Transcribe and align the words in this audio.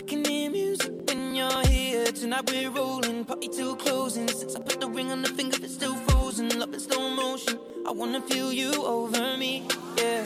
I 0.00 0.02
can 0.02 0.24
hear 0.24 0.50
music 0.50 0.92
when 1.08 1.34
you're 1.34 1.66
here. 1.66 2.06
Tonight 2.06 2.50
we're 2.50 2.70
rolling, 2.70 3.22
party 3.22 3.48
till 3.48 3.76
closing. 3.76 4.26
Since 4.28 4.56
I 4.56 4.60
put 4.60 4.80
the 4.80 4.88
ring 4.88 5.12
on 5.12 5.20
the 5.20 5.28
finger, 5.28 5.58
it's 5.62 5.74
still 5.74 5.94
frozen. 5.94 6.48
Love 6.58 6.72
in 6.72 6.80
slow 6.80 7.10
motion. 7.10 7.58
I 7.86 7.90
wanna 7.90 8.22
feel 8.22 8.50
you 8.50 8.72
over 8.82 9.36
me, 9.36 9.68
yeah. 9.98 10.24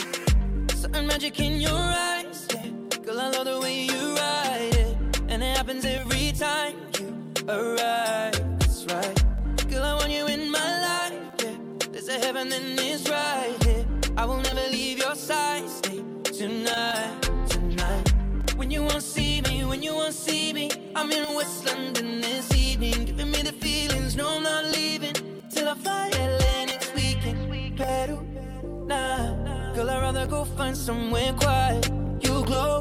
Certain 0.68 1.08
magic 1.08 1.40
in 1.40 1.60
your 1.60 1.72
eyes, 1.72 2.46
yeah. 2.54 2.68
Girl, 3.04 3.20
I 3.20 3.30
love 3.30 3.46
the 3.46 3.58
way 3.60 3.86
you 3.86 4.14
ride 4.14 4.74
it, 4.84 4.96
and 5.28 5.42
it 5.42 5.56
happens 5.56 5.84
every 5.84 6.30
time 6.38 6.76
you 6.96 7.08
arrive. 7.48 8.34
That's 8.60 8.86
right. 8.86 9.24
Girl, 9.68 9.82
I 9.82 9.94
want 9.94 10.12
you 10.12 10.26
in 10.28 10.52
my 10.52 10.70
life, 10.88 11.20
yeah. 11.42 11.56
There's 11.90 12.06
a 12.06 12.20
heaven 12.20 12.52
and 12.52 12.78
it's 12.78 13.10
right 13.10 13.56
here. 13.64 13.84
I 14.16 14.24
will 14.24 14.40
never 14.40 14.70
leave 14.70 14.98
your 14.98 15.16
side. 15.16 15.68
Stay 15.68 16.00
tonight, 16.22 17.22
tonight. 17.22 17.43
When 18.64 18.70
you 18.70 18.82
won't 18.82 19.02
see 19.02 19.42
me, 19.42 19.62
when 19.66 19.82
you 19.82 19.94
won't 19.94 20.14
see 20.14 20.54
me, 20.54 20.70
I'm 20.96 21.12
in 21.12 21.34
West 21.34 21.66
London 21.66 22.22
this 22.22 22.50
evening, 22.56 23.04
giving 23.04 23.30
me 23.30 23.42
the 23.42 23.52
feelings. 23.52 24.16
No, 24.16 24.36
I'm 24.36 24.42
not 24.42 24.64
leaving 24.72 25.12
till 25.50 25.68
I 25.68 25.74
fly 25.74 26.08
LA 26.14 26.64
next 26.64 26.94
weekend. 26.94 27.76
Peru, 27.76 28.22
nah, 28.86 29.74
girl, 29.74 29.90
I'd 29.90 30.00
rather 30.00 30.26
go 30.26 30.46
find 30.46 30.74
somewhere 30.74 31.34
quiet. 31.34 31.90
You 32.22 32.42
glow. 32.46 32.78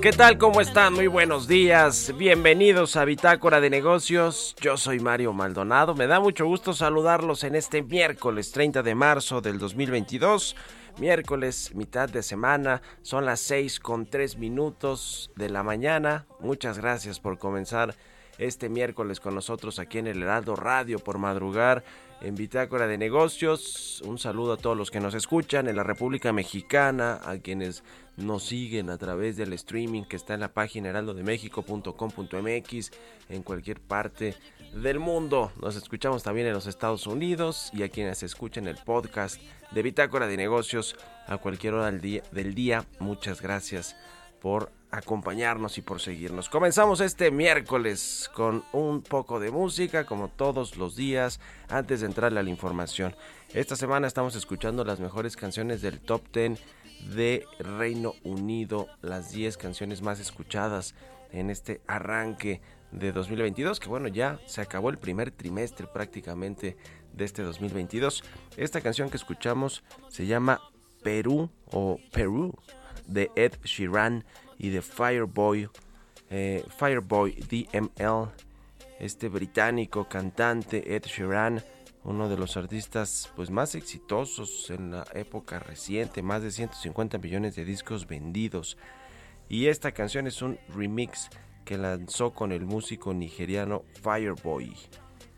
¿Qué 0.00 0.12
tal? 0.12 0.38
¿Cómo 0.38 0.62
están? 0.62 0.94
Muy 0.94 1.08
buenos 1.08 1.46
días. 1.46 2.14
Bienvenidos 2.16 2.96
a 2.96 3.04
Bitácora 3.04 3.60
de 3.60 3.68
Negocios. 3.68 4.56
Yo 4.62 4.78
soy 4.78 4.98
Mario 4.98 5.34
Maldonado. 5.34 5.94
Me 5.94 6.06
da 6.06 6.20
mucho 6.20 6.46
gusto 6.46 6.72
saludarlos 6.72 7.44
en 7.44 7.54
este 7.54 7.82
miércoles 7.82 8.50
30 8.50 8.82
de 8.82 8.94
marzo 8.94 9.42
del 9.42 9.58
2022. 9.58 10.56
Miércoles, 10.98 11.74
mitad 11.74 12.08
de 12.08 12.22
semana, 12.22 12.82
son 13.02 13.24
las 13.24 13.40
6 13.40 13.80
con 13.80 14.06
3 14.06 14.36
minutos 14.36 15.30
de 15.36 15.48
la 15.48 15.62
mañana. 15.62 16.26
Muchas 16.40 16.78
gracias 16.78 17.18
por 17.18 17.38
comenzar 17.38 17.94
este 18.38 18.68
miércoles 18.68 19.18
con 19.18 19.34
nosotros 19.34 19.78
aquí 19.78 19.98
en 19.98 20.06
el 20.06 20.22
Heraldo 20.22 20.54
Radio 20.54 20.98
por 20.98 21.18
madrugar 21.18 21.82
en 22.20 22.34
Bitácora 22.34 22.86
de 22.86 22.98
Negocios. 22.98 24.02
Un 24.06 24.18
saludo 24.18 24.52
a 24.52 24.56
todos 24.56 24.76
los 24.76 24.90
que 24.90 25.00
nos 25.00 25.14
escuchan 25.14 25.68
en 25.68 25.76
la 25.76 25.82
República 25.82 26.32
Mexicana, 26.32 27.20
a 27.24 27.38
quienes 27.38 27.82
nos 28.16 28.44
siguen 28.44 28.90
a 28.90 28.98
través 28.98 29.36
del 29.36 29.52
streaming 29.54 30.04
que 30.04 30.16
está 30.16 30.34
en 30.34 30.40
la 30.40 30.52
página 30.52 30.90
heraldodemexico.com.mx 30.90 32.90
en 33.30 33.42
cualquier 33.42 33.80
parte 33.80 34.34
del 34.72 34.98
mundo. 34.98 35.52
Nos 35.60 35.76
escuchamos 35.76 36.22
también 36.22 36.46
en 36.46 36.54
los 36.54 36.66
Estados 36.66 37.06
Unidos 37.06 37.70
y 37.72 37.82
a 37.82 37.88
quienes 37.88 38.22
escuchan 38.22 38.66
el 38.66 38.76
podcast 38.76 39.40
de 39.70 39.82
Bitácora 39.82 40.26
de 40.26 40.36
Negocios 40.36 40.96
a 41.26 41.38
cualquier 41.38 41.74
hora 41.74 41.90
del 41.90 42.00
día. 42.00 42.22
Del 42.32 42.54
día. 42.54 42.86
Muchas 42.98 43.42
gracias 43.42 43.96
por 44.40 44.72
acompañarnos 44.90 45.78
y 45.78 45.82
por 45.82 46.00
seguirnos. 46.00 46.48
Comenzamos 46.48 47.00
este 47.00 47.30
miércoles 47.30 48.30
con 48.34 48.64
un 48.72 49.02
poco 49.02 49.40
de 49.40 49.50
música, 49.50 50.04
como 50.04 50.28
todos 50.28 50.76
los 50.76 50.96
días, 50.96 51.40
antes 51.68 52.00
de 52.00 52.06
entrarle 52.06 52.40
a 52.40 52.42
la 52.42 52.50
información. 52.50 53.14
Esta 53.54 53.76
semana 53.76 54.06
estamos 54.06 54.34
escuchando 54.36 54.84
las 54.84 55.00
mejores 55.00 55.36
canciones 55.36 55.82
del 55.82 56.00
top 56.00 56.22
10 56.32 56.60
de 57.14 57.46
Reino 57.58 58.14
Unido, 58.24 58.88
las 59.00 59.32
10 59.32 59.56
canciones 59.56 60.02
más 60.02 60.20
escuchadas 60.20 60.94
en 61.32 61.50
este 61.50 61.80
arranque 61.86 62.60
de 62.92 63.12
2022, 63.12 63.80
que 63.80 63.88
bueno, 63.88 64.08
ya 64.08 64.38
se 64.46 64.60
acabó 64.60 64.90
el 64.90 64.98
primer 64.98 65.30
trimestre 65.30 65.86
prácticamente 65.86 66.76
de 67.12 67.24
este 67.24 67.42
2022. 67.42 68.22
Esta 68.56 68.80
canción 68.80 69.10
que 69.10 69.16
escuchamos 69.16 69.82
se 70.08 70.26
llama 70.26 70.60
Perú 71.02 71.50
o 71.70 71.98
Perú 72.12 72.54
de 73.06 73.30
Ed 73.34 73.54
Sheeran 73.64 74.24
y 74.58 74.70
de 74.70 74.82
Fireboy, 74.82 75.68
eh, 76.30 76.64
Fireboy 76.78 77.32
DML, 77.32 78.30
este 79.00 79.28
británico 79.28 80.08
cantante 80.08 80.94
Ed 80.94 81.04
Sheeran, 81.04 81.62
uno 82.04 82.28
de 82.28 82.36
los 82.36 82.56
artistas 82.56 83.30
pues 83.36 83.50
más 83.50 83.74
exitosos 83.74 84.70
en 84.70 84.92
la 84.92 85.04
época 85.14 85.58
reciente, 85.58 86.22
más 86.22 86.42
de 86.42 86.50
150 86.50 87.18
millones 87.18 87.56
de 87.56 87.64
discos 87.64 88.06
vendidos. 88.06 88.76
Y 89.48 89.66
esta 89.66 89.92
canción 89.92 90.26
es 90.26 90.42
un 90.42 90.58
remix 90.68 91.28
que 91.64 91.78
lanzó 91.78 92.32
con 92.32 92.52
el 92.52 92.64
músico 92.64 93.14
nigeriano 93.14 93.82
Fireboy 94.02 94.74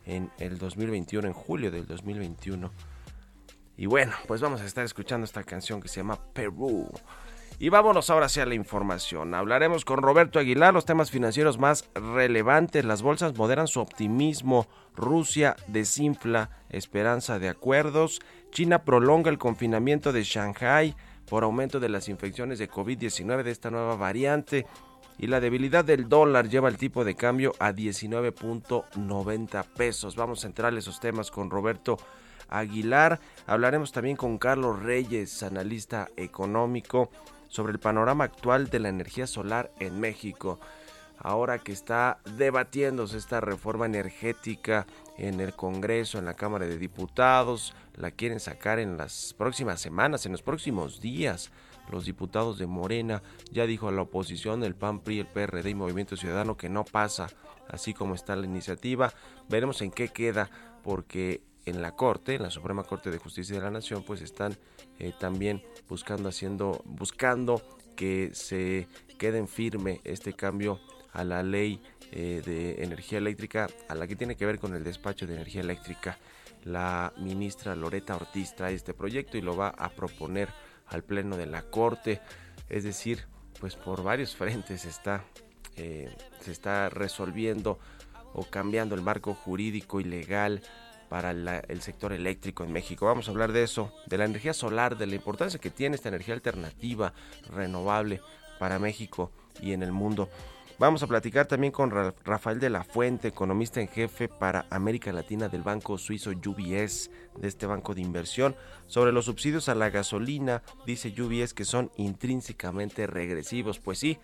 en 0.06 0.30
el 0.38 0.58
2021, 0.58 1.28
en 1.28 1.34
julio 1.34 1.70
del 1.70 1.86
2021. 1.86 2.70
Y 3.76 3.86
bueno, 3.86 4.12
pues 4.26 4.40
vamos 4.40 4.60
a 4.60 4.66
estar 4.66 4.84
escuchando 4.84 5.24
esta 5.24 5.42
canción 5.42 5.80
que 5.80 5.88
se 5.88 5.96
llama 5.96 6.18
Perú. 6.32 6.88
Y 7.58 7.68
vámonos 7.68 8.10
ahora 8.10 8.26
hacia 8.26 8.46
la 8.46 8.54
información. 8.54 9.34
Hablaremos 9.34 9.84
con 9.84 10.02
Roberto 10.02 10.38
Aguilar 10.38 10.74
los 10.74 10.84
temas 10.84 11.10
financieros 11.10 11.58
más 11.58 11.88
relevantes. 11.94 12.84
Las 12.84 13.02
bolsas 13.02 13.36
moderan 13.36 13.68
su 13.68 13.80
optimismo. 13.80 14.66
Rusia 14.96 15.56
desinfla 15.68 16.50
esperanza 16.68 17.38
de 17.38 17.48
acuerdos. 17.48 18.20
China 18.50 18.84
prolonga 18.84 19.30
el 19.30 19.38
confinamiento 19.38 20.12
de 20.12 20.24
Shanghai 20.24 20.96
por 21.28 21.44
aumento 21.44 21.80
de 21.80 21.88
las 21.88 22.08
infecciones 22.08 22.58
de 22.58 22.68
COVID-19 22.68 23.44
de 23.44 23.50
esta 23.50 23.70
nueva 23.70 23.96
variante. 23.96 24.66
Y 25.18 25.28
la 25.28 25.40
debilidad 25.40 25.84
del 25.84 26.08
dólar 26.08 26.48
lleva 26.48 26.68
el 26.68 26.76
tipo 26.76 27.04
de 27.04 27.14
cambio 27.14 27.52
a 27.58 27.72
19.90 27.72 29.64
pesos. 29.76 30.16
Vamos 30.16 30.44
a 30.44 30.48
entrar 30.48 30.74
a 30.74 30.78
esos 30.78 31.00
temas 31.00 31.30
con 31.30 31.50
Roberto 31.50 31.96
Aguilar. 32.48 33.20
Hablaremos 33.46 33.92
también 33.92 34.16
con 34.16 34.38
Carlos 34.38 34.82
Reyes, 34.82 35.42
analista 35.42 36.08
económico, 36.16 37.10
sobre 37.48 37.72
el 37.72 37.78
panorama 37.78 38.24
actual 38.24 38.68
de 38.68 38.80
la 38.80 38.88
energía 38.88 39.26
solar 39.26 39.70
en 39.78 40.00
México. 40.00 40.58
Ahora 41.18 41.58
que 41.58 41.72
está 41.72 42.18
debatiéndose 42.36 43.16
esta 43.16 43.40
reforma 43.40 43.86
energética 43.86 44.86
en 45.16 45.40
el 45.40 45.54
Congreso, 45.54 46.18
en 46.18 46.24
la 46.24 46.34
Cámara 46.34 46.66
de 46.66 46.76
Diputados, 46.76 47.72
la 47.94 48.10
quieren 48.10 48.40
sacar 48.40 48.80
en 48.80 48.96
las 48.96 49.34
próximas 49.38 49.80
semanas, 49.80 50.26
en 50.26 50.32
los 50.32 50.42
próximos 50.42 51.00
días. 51.00 51.52
Los 51.90 52.06
diputados 52.06 52.58
de 52.58 52.66
Morena 52.66 53.22
ya 53.50 53.66
dijo 53.66 53.88
a 53.88 53.92
la 53.92 54.02
oposición, 54.02 54.64
el 54.64 54.74
PAN, 54.74 55.00
PRI, 55.00 55.20
el 55.20 55.26
PRD 55.26 55.70
y 55.70 55.74
Movimiento 55.74 56.16
Ciudadano 56.16 56.56
que 56.56 56.68
no 56.68 56.84
pasa 56.84 57.28
así 57.68 57.94
como 57.94 58.14
está 58.14 58.36
la 58.36 58.46
iniciativa. 58.46 59.12
Veremos 59.48 59.82
en 59.82 59.90
qué 59.90 60.08
queda 60.08 60.50
porque 60.82 61.42
en 61.66 61.80
la 61.82 61.92
Corte, 61.92 62.34
en 62.34 62.42
la 62.42 62.50
Suprema 62.50 62.84
Corte 62.84 63.10
de 63.10 63.18
Justicia 63.18 63.56
de 63.56 63.62
la 63.62 63.70
Nación, 63.70 64.02
pues 64.02 64.20
están 64.20 64.56
eh, 64.98 65.12
también 65.18 65.62
buscando, 65.88 66.28
haciendo, 66.28 66.82
buscando 66.84 67.62
que 67.96 68.30
se 68.34 68.88
quede 69.18 69.38
en 69.38 69.48
firme 69.48 70.00
este 70.04 70.34
cambio 70.34 70.80
a 71.12 71.24
la 71.24 71.42
ley 71.42 71.80
eh, 72.12 72.42
de 72.44 72.82
energía 72.82 73.18
eléctrica, 73.18 73.68
a 73.88 73.94
la 73.94 74.06
que 74.06 74.16
tiene 74.16 74.36
que 74.36 74.46
ver 74.46 74.58
con 74.58 74.74
el 74.74 74.84
despacho 74.84 75.26
de 75.26 75.34
energía 75.34 75.62
eléctrica. 75.62 76.18
La 76.64 77.12
ministra 77.18 77.76
Loreta 77.76 78.16
Ortiz 78.16 78.54
trae 78.54 78.74
este 78.74 78.94
proyecto 78.94 79.36
y 79.36 79.42
lo 79.42 79.56
va 79.56 79.68
a 79.68 79.90
proponer 79.90 80.48
al 80.86 81.02
Pleno 81.02 81.36
de 81.36 81.46
la 81.46 81.62
Corte. 81.62 82.20
Es 82.68 82.84
decir, 82.84 83.26
pues 83.60 83.76
por 83.76 84.02
varios 84.02 84.36
frentes 84.36 84.84
está, 84.84 85.24
eh, 85.76 86.14
se 86.40 86.52
está 86.52 86.88
resolviendo 86.88 87.78
o 88.32 88.44
cambiando 88.44 88.94
el 88.94 89.02
marco 89.02 89.34
jurídico 89.34 90.00
y 90.00 90.04
legal 90.04 90.62
para 91.08 91.30
el 91.30 91.80
sector 91.80 92.12
eléctrico 92.12 92.64
en 92.64 92.72
México. 92.72 93.06
Vamos 93.06 93.28
a 93.28 93.30
hablar 93.30 93.52
de 93.52 93.62
eso, 93.62 93.92
de 94.06 94.18
la 94.18 94.24
energía 94.24 94.52
solar, 94.52 94.96
de 94.96 95.06
la 95.06 95.14
importancia 95.14 95.60
que 95.60 95.70
tiene 95.70 95.94
esta 95.94 96.08
energía 96.08 96.34
alternativa, 96.34 97.12
renovable 97.52 98.20
para 98.58 98.80
México 98.80 99.30
y 99.60 99.72
en 99.72 99.84
el 99.84 99.92
mundo. 99.92 100.28
Vamos 100.76 101.04
a 101.04 101.06
platicar 101.06 101.46
también 101.46 101.72
con 101.72 101.92
Rafael 102.24 102.58
de 102.58 102.68
la 102.68 102.82
Fuente, 102.82 103.28
economista 103.28 103.80
en 103.80 103.86
jefe 103.86 104.28
para 104.28 104.66
América 104.70 105.12
Latina 105.12 105.48
del 105.48 105.62
banco 105.62 105.98
suizo 105.98 106.30
UBS, 106.30 107.10
de 107.36 107.46
este 107.46 107.66
banco 107.66 107.94
de 107.94 108.00
inversión, 108.00 108.56
sobre 108.88 109.12
los 109.12 109.26
subsidios 109.26 109.68
a 109.68 109.76
la 109.76 109.90
gasolina. 109.90 110.62
Dice 110.84 111.14
UBS 111.16 111.54
que 111.54 111.64
son 111.64 111.92
intrínsecamente 111.96 113.06
regresivos. 113.06 113.78
Pues 113.78 114.00
sí, 114.00 114.18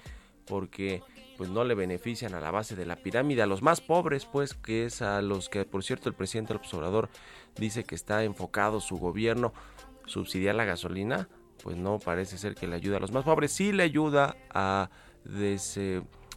porque 0.44 1.05
pues 1.38 1.49
no 1.49 1.62
le 1.62 1.76
benefician 1.76 2.35
a 2.35 2.41
la 2.41 2.50
base 2.50 2.75
de 2.75 2.85
la 2.85 2.96
pirámide, 2.96 3.43
a 3.43 3.46
los 3.46 3.62
más 3.62 3.81
pobres, 3.81 4.26
pues, 4.26 4.53
que 4.53 4.85
es 4.85 5.03
a 5.03 5.23
los 5.23 5.49
que, 5.49 5.64
por 5.64 5.85
cierto, 5.85 6.08
el 6.08 6.17
presidente 6.17 6.53
del 6.53 6.61
observador 6.61 7.08
dice 7.56 7.85
que 7.85 7.94
está 7.94 8.25
enfocado 8.25 8.81
su 8.81 8.96
gobierno 8.96 9.55
subsidiar 10.05 10.56
la 10.56 10.64
gasolina, 10.64 11.29
pues 11.62 11.76
no 11.76 12.00
parece 12.00 12.37
ser 12.37 12.56
que 12.56 12.67
le 12.67 12.75
ayuda 12.75 12.96
a 12.96 13.00
los 13.00 13.12
más 13.12 13.25
pobres, 13.25 13.53
sí 13.53 13.73
le 13.73 13.85
ayuda 13.85 14.37
a 14.50 14.91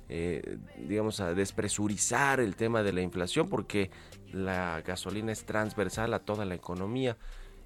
digamos, 0.10 1.20
a 1.20 1.34
despresurizar 1.34 2.40
el 2.40 2.56
tema 2.56 2.84
de 2.84 2.94
la 2.94 3.02
inflación 3.02 3.50
porque 3.50 3.90
la 4.32 4.82
gasolina 4.82 5.32
es 5.32 5.46
transversal 5.46 6.14
a 6.14 6.20
toda 6.20 6.46
la 6.46 6.56
economía 6.56 7.18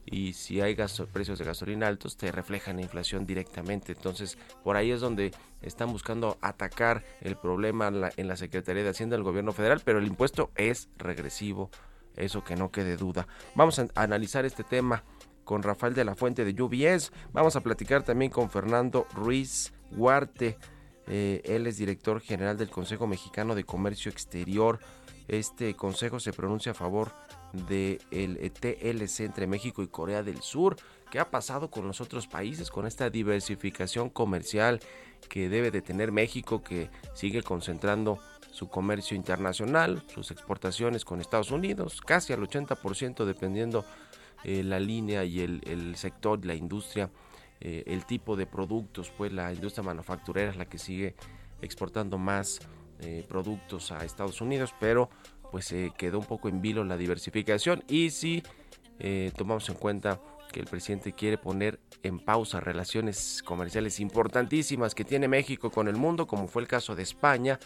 y 0.10 0.34
si 0.34 0.62
hay 0.62 0.75
precios 1.12 1.38
de 1.38 1.45
gasolina 1.45 1.88
altos 1.88 2.16
te 2.16 2.31
reflejan 2.31 2.78
la 2.78 2.84
inflación 2.84 3.25
directamente. 3.25 3.92
Entonces 3.92 4.38
por 4.63 4.78
ahí 4.78 4.92
es 4.92 5.01
donde 5.01 5.34
están 5.62 5.92
buscando 5.92 6.38
atacar 6.42 7.04
el 7.22 7.36
problema 7.36 7.88
en 7.88 8.01
la, 8.01 8.12
en 8.16 8.28
la 8.28 8.38
Secretaría 8.38 8.84
de 8.84 8.89
Hacienda 8.89 9.16
del 9.16 9.24
Gobierno 9.24 9.51
Federal, 9.51 9.81
pero 9.84 10.00
el 10.00 10.07
impuesto 10.07 10.51
es 10.56 10.89
regresivo, 10.98 11.69
eso 12.16 12.44
que 12.44 12.56
no 12.56 12.72
quede 12.72 12.95
duda. 12.95 13.28
Vamos 13.56 13.80
a 13.80 13.88
analizar 13.95 14.45
este 14.45 14.63
tema 14.63 15.04
con 15.44 15.63
Rafael 15.63 15.94
de 15.94 16.06
la 16.06 16.16
Fuente 16.16 16.45
de 16.45 16.62
UBS, 16.62 17.12
vamos 17.31 17.56
a 17.56 17.62
platicar 17.62 18.04
también 18.04 18.31
con 18.31 18.50
Fernando 18.50 19.07
Ruiz 19.13 19.74
Huarte 19.92 20.57
eh, 21.07 21.42
él 21.45 21.68
es 21.68 21.77
director 21.77 22.19
general 22.21 22.57
del 22.57 22.69
Consejo 22.69 23.07
Mexicano 23.07 23.56
de 23.56 23.63
Comercio 23.63 24.12
Exterior. 24.12 24.80
Este 25.27 25.75
consejo 25.75 26.19
se 26.19 26.33
pronuncia 26.33 26.71
a 26.71 26.75
favor 26.75 27.12
del 27.68 28.00
el 28.12 28.51
TLC 28.51 29.21
entre 29.21 29.48
México 29.48 29.81
y 29.83 29.88
Corea 29.88 30.24
del 30.24 30.42
Sur. 30.42 30.75
¿Qué 31.12 31.19
ha 31.19 31.31
pasado 31.31 31.69
con 31.69 31.88
los 31.88 32.01
otros 32.01 32.27
países, 32.27 32.69
con 32.69 32.86
esta 32.86 33.09
diversificación 33.09 34.09
comercial 34.09 34.81
que 35.30 35.50
debe 35.50 35.71
de 35.71 35.81
tener 35.81 36.12
México, 36.12 36.62
que 36.62 36.89
sigue 37.13 37.44
concentrando 37.44 38.19
su 38.51 38.69
comercio 38.69 39.15
internacional, 39.15 40.03
sus 40.13 40.31
exportaciones 40.31 41.06
con 41.06 41.21
Estados 41.21 41.51
Unidos, 41.51 42.01
casi 42.01 42.33
al 42.33 42.42
80% 42.42 43.25
dependiendo 43.25 43.86
eh, 44.44 44.63
la 44.63 44.80
línea 44.80 45.24
y 45.24 45.42
el, 45.42 45.62
el 45.65 45.95
sector, 45.95 46.45
la 46.45 46.56
industria 46.56 47.10
eh, 47.59 47.83
el 47.88 48.06
tipo 48.06 48.36
de 48.36 48.45
productos, 48.45 49.12
pues 49.18 49.31
la 49.31 49.51
industria 49.51 49.83
manufacturera 49.83 50.51
es 50.51 50.57
la 50.57 50.65
que 50.65 50.77
sigue 50.77 51.15
exportando 51.62 52.18
más 52.18 52.59
eh, 53.00 53.25
productos 53.27 53.92
a 53.92 54.04
Estados 54.06 54.42
Unidos, 54.42 54.74
pero 54.80 55.09
pues 55.51 55.65
se 55.65 55.92
quedó 55.98 56.19
un 56.19 56.25
poco 56.25 56.50
en 56.50 56.62
vilo 56.62 56.83
la 56.83 56.98
diversificación. 56.98 57.83
Y 57.88 58.09
si 58.09 58.44
eh, 59.00 59.31
tomamos 59.36 59.68
en 59.69 59.75
cuenta 59.75 60.19
que 60.51 60.59
el 60.59 60.65
presidente 60.65 61.13
quiere 61.13 61.38
poner 61.38 61.80
en 62.04 62.19
pausa 62.19 62.59
relaciones 62.59 63.44
comerciales 63.44 64.00
importantísimas 64.00 64.95
que 64.95 65.03
tiene 65.03 65.27
México 65.27 65.69
con 65.71 65.88
el 65.88 65.95
mundo, 65.95 66.27
como 66.27 66.48
fue 66.48 66.62
el 66.62 66.68
caso 66.68 66.95
de 66.95 67.03
España, 67.03 67.60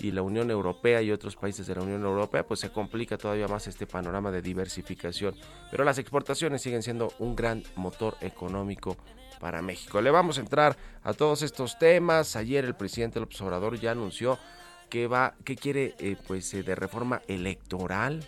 y 0.00 0.10
la 0.12 0.22
Unión 0.22 0.50
Europea 0.50 1.02
y 1.02 1.10
otros 1.10 1.36
países 1.36 1.66
de 1.66 1.74
la 1.74 1.82
Unión 1.82 2.02
Europea, 2.04 2.46
pues 2.46 2.60
se 2.60 2.70
complica 2.70 3.18
todavía 3.18 3.48
más 3.48 3.66
este 3.66 3.86
panorama 3.86 4.30
de 4.30 4.42
diversificación. 4.42 5.34
Pero 5.70 5.84
las 5.84 5.98
exportaciones 5.98 6.62
siguen 6.62 6.82
siendo 6.82 7.12
un 7.18 7.34
gran 7.34 7.62
motor 7.76 8.16
económico 8.20 8.96
para 9.40 9.62
México. 9.62 10.00
Le 10.00 10.10
vamos 10.10 10.38
a 10.38 10.40
entrar 10.40 10.76
a 11.02 11.12
todos 11.12 11.42
estos 11.42 11.78
temas. 11.78 12.36
Ayer 12.36 12.64
el 12.64 12.74
presidente 12.74 13.20
López 13.20 13.40
Obrador 13.40 13.78
ya 13.78 13.92
anunció 13.92 14.38
que 14.88 15.06
va, 15.06 15.34
que 15.44 15.56
quiere 15.56 15.94
eh, 15.98 16.16
pues 16.26 16.52
eh, 16.54 16.62
de 16.62 16.74
reforma 16.74 17.22
electoral 17.28 18.24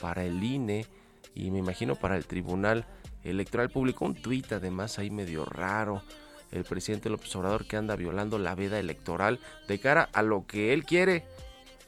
para 0.00 0.24
el 0.24 0.42
INE 0.42 0.86
y 1.34 1.50
me 1.50 1.58
imagino 1.58 1.94
para 1.94 2.16
el 2.16 2.26
Tribunal 2.26 2.86
Electoral 3.22 3.70
Público. 3.70 4.04
Un 4.04 4.14
tuit 4.14 4.52
además 4.52 4.98
ahí 4.98 5.10
medio 5.10 5.44
raro 5.44 6.02
el 6.52 6.64
presidente 6.64 7.10
López 7.10 7.34
Obrador 7.36 7.66
que 7.66 7.76
anda 7.76 7.96
violando 7.96 8.38
la 8.38 8.54
veda 8.54 8.78
electoral 8.78 9.38
de 9.68 9.78
cara 9.78 10.08
a 10.12 10.22
lo 10.22 10.46
que 10.46 10.72
él 10.72 10.84
quiere. 10.84 11.24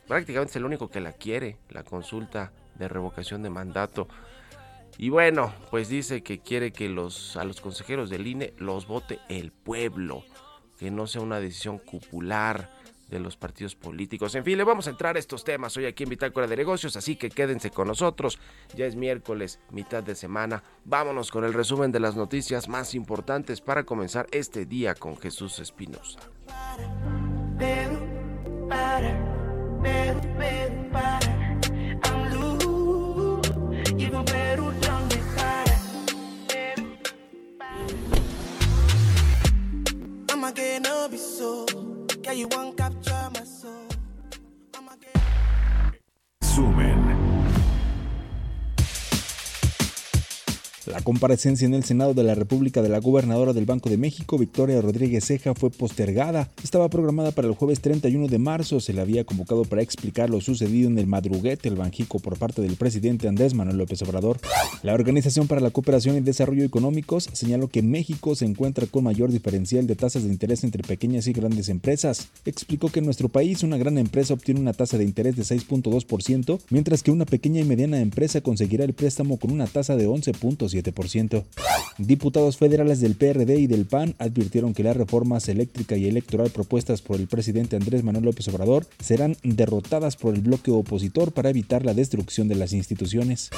Prácticamente 0.06 0.50
es 0.50 0.56
el 0.56 0.64
único 0.64 0.88
que 0.88 1.00
la 1.00 1.12
quiere, 1.12 1.56
la 1.70 1.82
consulta 1.82 2.52
de 2.74 2.88
revocación 2.88 3.42
de 3.42 3.50
mandato. 3.50 4.08
Y 4.98 5.08
bueno, 5.08 5.52
pues 5.70 5.88
dice 5.88 6.22
que 6.22 6.40
quiere 6.40 6.72
que 6.72 6.88
los, 6.88 7.36
a 7.36 7.44
los 7.44 7.60
consejeros 7.60 8.10
del 8.10 8.26
INE 8.26 8.52
los 8.58 8.86
vote 8.86 9.18
el 9.28 9.52
pueblo, 9.52 10.24
que 10.78 10.90
no 10.90 11.06
sea 11.06 11.22
una 11.22 11.40
decisión 11.40 11.78
cupular 11.78 12.70
de 13.12 13.20
los 13.20 13.36
partidos 13.36 13.76
políticos. 13.76 14.34
En 14.34 14.44
fin, 14.44 14.56
le 14.56 14.64
vamos 14.64 14.86
a 14.86 14.90
entrar 14.90 15.16
a 15.16 15.18
estos 15.18 15.44
temas 15.44 15.76
hoy 15.76 15.84
aquí 15.84 16.02
en 16.02 16.08
Bitácora 16.08 16.46
de 16.46 16.56
Negocios, 16.56 16.96
así 16.96 17.14
que 17.14 17.28
quédense 17.28 17.70
con 17.70 17.86
nosotros. 17.86 18.38
Ya 18.74 18.86
es 18.86 18.96
miércoles, 18.96 19.60
mitad 19.70 20.02
de 20.02 20.14
semana. 20.14 20.64
Vámonos 20.84 21.30
con 21.30 21.44
el 21.44 21.52
resumen 21.52 21.92
de 21.92 22.00
las 22.00 22.16
noticias 22.16 22.68
más 22.68 22.94
importantes 22.94 23.60
para 23.60 23.84
comenzar 23.84 24.26
este 24.32 24.64
día 24.64 24.94
con 24.94 25.16
Jesús 25.16 25.58
Espinosa. 25.58 26.18
Comparecencia 51.02 51.66
en 51.66 51.74
el 51.74 51.84
Senado 51.84 52.14
de 52.14 52.22
la 52.22 52.34
República 52.34 52.82
de 52.82 52.88
la 52.88 53.00
gobernadora 53.00 53.52
del 53.52 53.66
Banco 53.66 53.90
de 53.90 53.96
México, 53.96 54.38
Victoria 54.38 54.80
Rodríguez 54.80 55.26
Ceja, 55.26 55.54
fue 55.54 55.70
postergada. 55.70 56.48
Estaba 56.62 56.88
programada 56.88 57.32
para 57.32 57.48
el 57.48 57.54
jueves 57.54 57.80
31 57.80 58.28
de 58.28 58.38
marzo. 58.38 58.80
Se 58.80 58.92
le 58.92 59.00
había 59.00 59.24
convocado 59.24 59.64
para 59.64 59.82
explicar 59.82 60.30
lo 60.30 60.40
sucedido 60.40 60.88
en 60.88 60.98
el 60.98 61.06
madruguete, 61.06 61.68
el 61.68 61.76
Banjico, 61.76 62.18
por 62.18 62.38
parte 62.38 62.62
del 62.62 62.76
presidente 62.76 63.28
Andrés 63.28 63.54
Manuel 63.54 63.78
López 63.78 64.00
Obrador. 64.02 64.38
La 64.82 64.94
Organización 64.94 65.48
para 65.48 65.60
la 65.60 65.70
Cooperación 65.70 66.16
y 66.16 66.20
Desarrollo 66.20 66.64
Económicos 66.64 67.28
señaló 67.32 67.68
que 67.68 67.82
México 67.82 68.34
se 68.34 68.44
encuentra 68.44 68.86
con 68.86 69.04
mayor 69.04 69.32
diferencial 69.32 69.86
de 69.86 69.96
tasas 69.96 70.24
de 70.24 70.30
interés 70.30 70.64
entre 70.64 70.82
pequeñas 70.82 71.26
y 71.26 71.32
grandes 71.32 71.68
empresas. 71.68 72.28
Explicó 72.44 72.88
que 72.88 73.00
en 73.00 73.06
nuestro 73.06 73.28
país 73.28 73.62
una 73.62 73.78
gran 73.78 73.98
empresa 73.98 74.34
obtiene 74.34 74.60
una 74.60 74.72
tasa 74.72 74.98
de 74.98 75.04
interés 75.04 75.36
de 75.36 75.42
6.2%, 75.42 76.60
mientras 76.70 77.02
que 77.02 77.10
una 77.10 77.24
pequeña 77.24 77.60
y 77.60 77.64
mediana 77.64 78.00
empresa 78.00 78.40
conseguirá 78.40 78.84
el 78.84 78.92
préstamo 78.92 79.38
con 79.38 79.50
una 79.50 79.66
tasa 79.66 79.96
de 79.96 80.08
11.7%. 80.08 80.91
Diputados 81.98 82.56
federales 82.56 83.00
del 83.00 83.16
PRD 83.16 83.58
y 83.58 83.66
del 83.66 83.84
PAN 83.84 84.14
advirtieron 84.18 84.72
que 84.72 84.82
las 84.82 84.96
reformas 84.96 85.48
eléctrica 85.48 85.96
y 85.96 86.06
electoral 86.06 86.50
propuestas 86.50 87.02
por 87.02 87.20
el 87.20 87.26
presidente 87.26 87.76
Andrés 87.76 88.02
Manuel 88.02 88.24
López 88.24 88.48
Obrador 88.48 88.86
serán 89.00 89.36
derrotadas 89.42 90.16
por 90.16 90.34
el 90.34 90.40
bloque 90.40 90.70
opositor 90.70 91.32
para 91.32 91.50
evitar 91.50 91.84
la 91.84 91.94
destrucción 91.94 92.48
de 92.48 92.54
las 92.54 92.72
instituciones. 92.72 93.50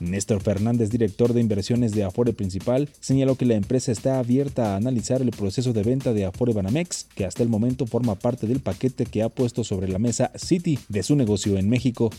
Néstor 0.00 0.42
Fernández, 0.42 0.90
director 0.90 1.32
de 1.32 1.40
inversiones 1.40 1.92
de 1.92 2.04
Afore 2.04 2.32
Principal, 2.32 2.88
señaló 3.00 3.36
que 3.36 3.44
la 3.44 3.54
empresa 3.54 3.92
está 3.92 4.18
abierta 4.18 4.72
a 4.72 4.76
analizar 4.76 5.20
el 5.22 5.30
proceso 5.30 5.72
de 5.72 5.82
venta 5.82 6.12
de 6.12 6.24
Afore 6.24 6.54
Banamex, 6.54 7.06
que 7.14 7.26
hasta 7.26 7.42
el 7.42 7.48
momento 7.48 7.86
forma 7.86 8.14
parte 8.14 8.46
del 8.46 8.60
paquete 8.60 9.06
que 9.06 9.22
ha 9.22 9.28
puesto 9.28 9.64
sobre 9.64 9.88
la 9.88 9.98
mesa 9.98 10.32
Citi 10.36 10.78
de 10.88 11.02
su 11.02 11.14
negocio 11.14 11.58
en 11.58 11.68
México. 11.68 12.10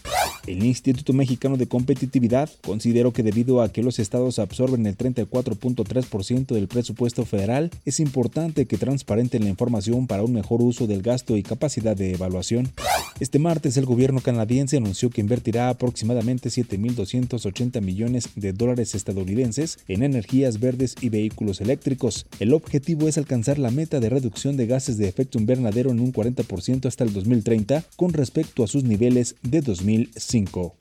El 0.45 0.63
Instituto 0.63 1.13
Mexicano 1.13 1.57
de 1.57 1.67
Competitividad 1.67 2.49
consideró 2.65 3.11
que 3.11 3.23
debido 3.23 3.61
a 3.61 3.71
que 3.71 3.83
los 3.83 3.99
estados 3.99 4.39
absorben 4.39 4.62
el 4.69 4.97
34.3% 4.97 6.53
del 6.53 6.67
presupuesto 6.67 7.25
federal, 7.25 7.71
es 7.85 7.99
importante 7.99 8.65
que 8.65 8.77
transparenten 8.77 9.43
la 9.43 9.49
información 9.49 10.07
para 10.07 10.23
un 10.23 10.33
mejor 10.33 10.61
uso 10.61 10.87
del 10.87 11.01
gasto 11.01 11.37
y 11.37 11.43
capacidad 11.43 11.95
de 11.95 12.13
evaluación. 12.13 12.71
Este 13.19 13.39
martes 13.39 13.77
el 13.77 13.85
gobierno 13.85 14.21
canadiense 14.21 14.77
anunció 14.77 15.09
que 15.09 15.21
invertirá 15.21 15.69
aproximadamente 15.69 16.49
7.280 16.49 17.81
millones 17.81 18.29
de 18.35 18.53
dólares 18.53 18.95
estadounidenses 18.95 19.79
en 19.87 20.03
energías 20.03 20.59
verdes 20.59 20.95
y 21.01 21.09
vehículos 21.09 21.61
eléctricos. 21.61 22.25
El 22.39 22.53
objetivo 22.53 23.07
es 23.07 23.17
alcanzar 23.17 23.59
la 23.59 23.71
meta 23.71 23.99
de 23.99 24.09
reducción 24.09 24.57
de 24.57 24.67
gases 24.67 24.97
de 24.97 25.07
efecto 25.07 25.37
invernadero 25.37 25.91
en 25.91 25.99
un 25.99 26.11
40% 26.11 26.87
hasta 26.87 27.03
el 27.03 27.13
2030 27.13 27.83
con 27.95 28.13
respecto 28.13 28.63
a 28.63 28.67
sus 28.67 28.83
niveles 28.83 29.35
de 29.41 29.61
2005. 29.61 30.75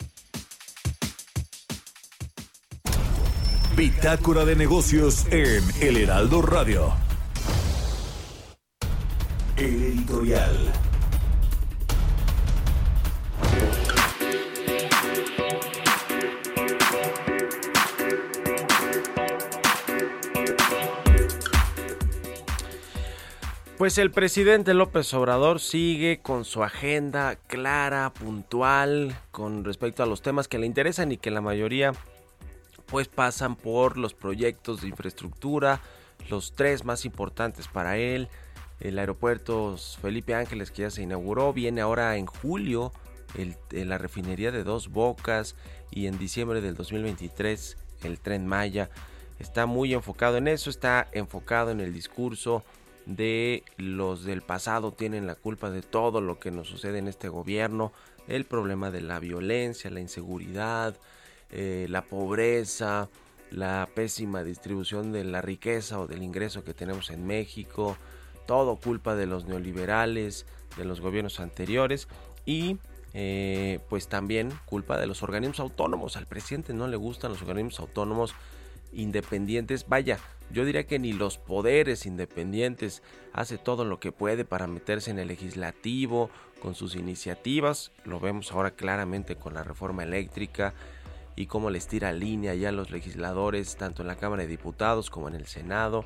Bitácora 3.83 4.45
de 4.45 4.55
negocios 4.55 5.27
en 5.33 5.61
El 5.81 5.97
Heraldo 5.97 6.41
Radio. 6.41 6.93
El 9.57 9.83
editorial. 9.83 10.73
Pues 23.79 23.99
el 23.99 24.13
presidente 24.13 24.75
López 24.75 25.13
Obrador 25.13 25.59
sigue 25.59 26.21
con 26.23 26.45
su 26.45 26.63
agenda 26.63 27.35
clara, 27.49 28.13
puntual, 28.15 29.17
con 29.33 29.65
respecto 29.65 30.05
a 30.05 30.07
los 30.07 30.23
temas 30.23 30.47
que 30.47 30.61
le 30.61 30.67
interesan 30.67 31.11
y 31.11 31.17
que 31.17 31.33
la 31.33 31.41
mayoría 31.41 31.95
pues 32.93 33.09
pasan 33.09 33.57
por 33.57 33.97
los 33.97 34.13
proyectos 34.13 34.83
de 34.83 34.89
infraestructura, 34.89 35.81
los 36.29 36.53
tres 36.53 36.85
más 36.85 37.07
importantes 37.07 37.67
para 37.67 37.97
él, 37.97 38.29
el 38.81 38.99
aeropuerto 38.99 39.79
Felipe 40.03 40.35
Ángeles 40.35 40.71
que 40.71 40.83
ya 40.83 40.91
se 40.91 41.01
inauguró, 41.01 41.55
viene 41.55 41.81
ahora 41.81 42.19
en 42.19 42.27
julio 42.27 42.93
el, 43.35 43.57
la 43.89 43.97
refinería 43.97 44.53
de 44.53 44.63
Dos 44.63 44.89
Bocas 44.91 45.57
y 45.91 46.07
en 46.07 46.19
diciembre 46.19 46.61
del 46.61 46.75
2023 46.75 47.79
el 48.03 48.21
tren 48.21 48.47
Maya. 48.47 48.91
Está 49.39 49.65
muy 49.65 49.95
enfocado 49.95 50.37
en 50.37 50.47
eso, 50.47 50.69
está 50.69 51.09
enfocado 51.13 51.71
en 51.71 51.81
el 51.81 51.95
discurso 51.95 52.63
de 53.07 53.65
los 53.79 54.25
del 54.25 54.43
pasado 54.43 54.93
tienen 54.93 55.27
la 55.27 55.35
culpa 55.35 55.71
de 55.71 55.81
todo 55.81 56.21
lo 56.21 56.39
que 56.39 56.51
nos 56.51 56.69
sucede 56.69 56.99
en 56.99 57.09
este 57.09 57.31
gobierno, 57.31 57.91
el 58.29 58.45
problema 58.45 58.91
de 58.91 59.01
la 59.01 59.19
violencia, 59.19 59.91
la 59.91 60.01
inseguridad, 60.01 60.95
eh, 61.53 61.87
la 61.89 62.03
pobreza, 62.03 63.09
la 63.51 63.89
pésima 63.95 64.43
distribución 64.43 65.13
de 65.13 65.25
la 65.25 65.43
riqueza 65.43 66.01
o 66.01 66.07
del 66.07 66.23
ingreso 66.23 66.65
que 66.65 66.75
tenemos 66.75 67.11
en 67.11 67.27
México, 67.27 67.97
todo 68.47 68.77
culpa 68.77 69.15
de 69.15 69.27
los 69.27 69.45
neoliberales, 69.45 70.47
de 70.77 70.85
los 70.85 71.01
gobiernos 71.01 71.41
anteriores 71.41 72.09
y 72.47 72.79
eh, 73.15 73.81
pues 73.91 74.09
también 74.09 74.51
culpa 74.65 74.99
de 74.99 75.07
los 75.07 75.23
organismos 75.23 75.61
autónomos. 75.61 76.17
Al 76.17 76.27
presidente 76.27 76.73
no 76.73 76.89
le 76.89 76.97
gustan 76.97 77.33
los 77.33 77.43
organismos 77.43 77.79
autónomos 77.81 78.35
independientes. 78.93 79.87
Vaya, 79.89 80.19
yo 80.51 80.65
diría 80.65 80.87
que 80.87 80.99
ni 80.99 81.13
los 81.13 81.37
poderes 81.37 82.07
independientes 82.07 83.03
hace 83.33 83.59
todo 83.59 83.85
lo 83.85 84.01
que 84.01 84.13
puede 84.13 84.45
para 84.45 84.67
meterse 84.67 85.11
en 85.11 85.19
el 85.19 85.29
legislativo 85.29 86.31
con 86.61 86.75
sus 86.75 86.95
iniciativas. 86.95 87.93
Lo 88.05 88.21
vemos 88.21 88.53
ahora 88.53 88.71
claramente 88.71 89.37
con 89.37 89.55
la 89.55 89.63
reforma 89.63 90.05
eléctrica 90.05 90.73
y 91.37 91.47
cómo 91.47 91.71
les 91.71 91.87
tira 91.87 92.13
línea 92.13 92.55
ya 92.55 92.69
a 92.69 92.73
los 92.73 92.91
legisladores, 92.91 93.77
tanto 93.77 94.03
en 94.03 94.09
la 94.09 94.17
Cámara 94.17 94.43
de 94.43 94.49
Diputados 94.49 95.11
como 95.11 95.29
en 95.29 95.35
el 95.35 95.47
Senado. 95.47 96.05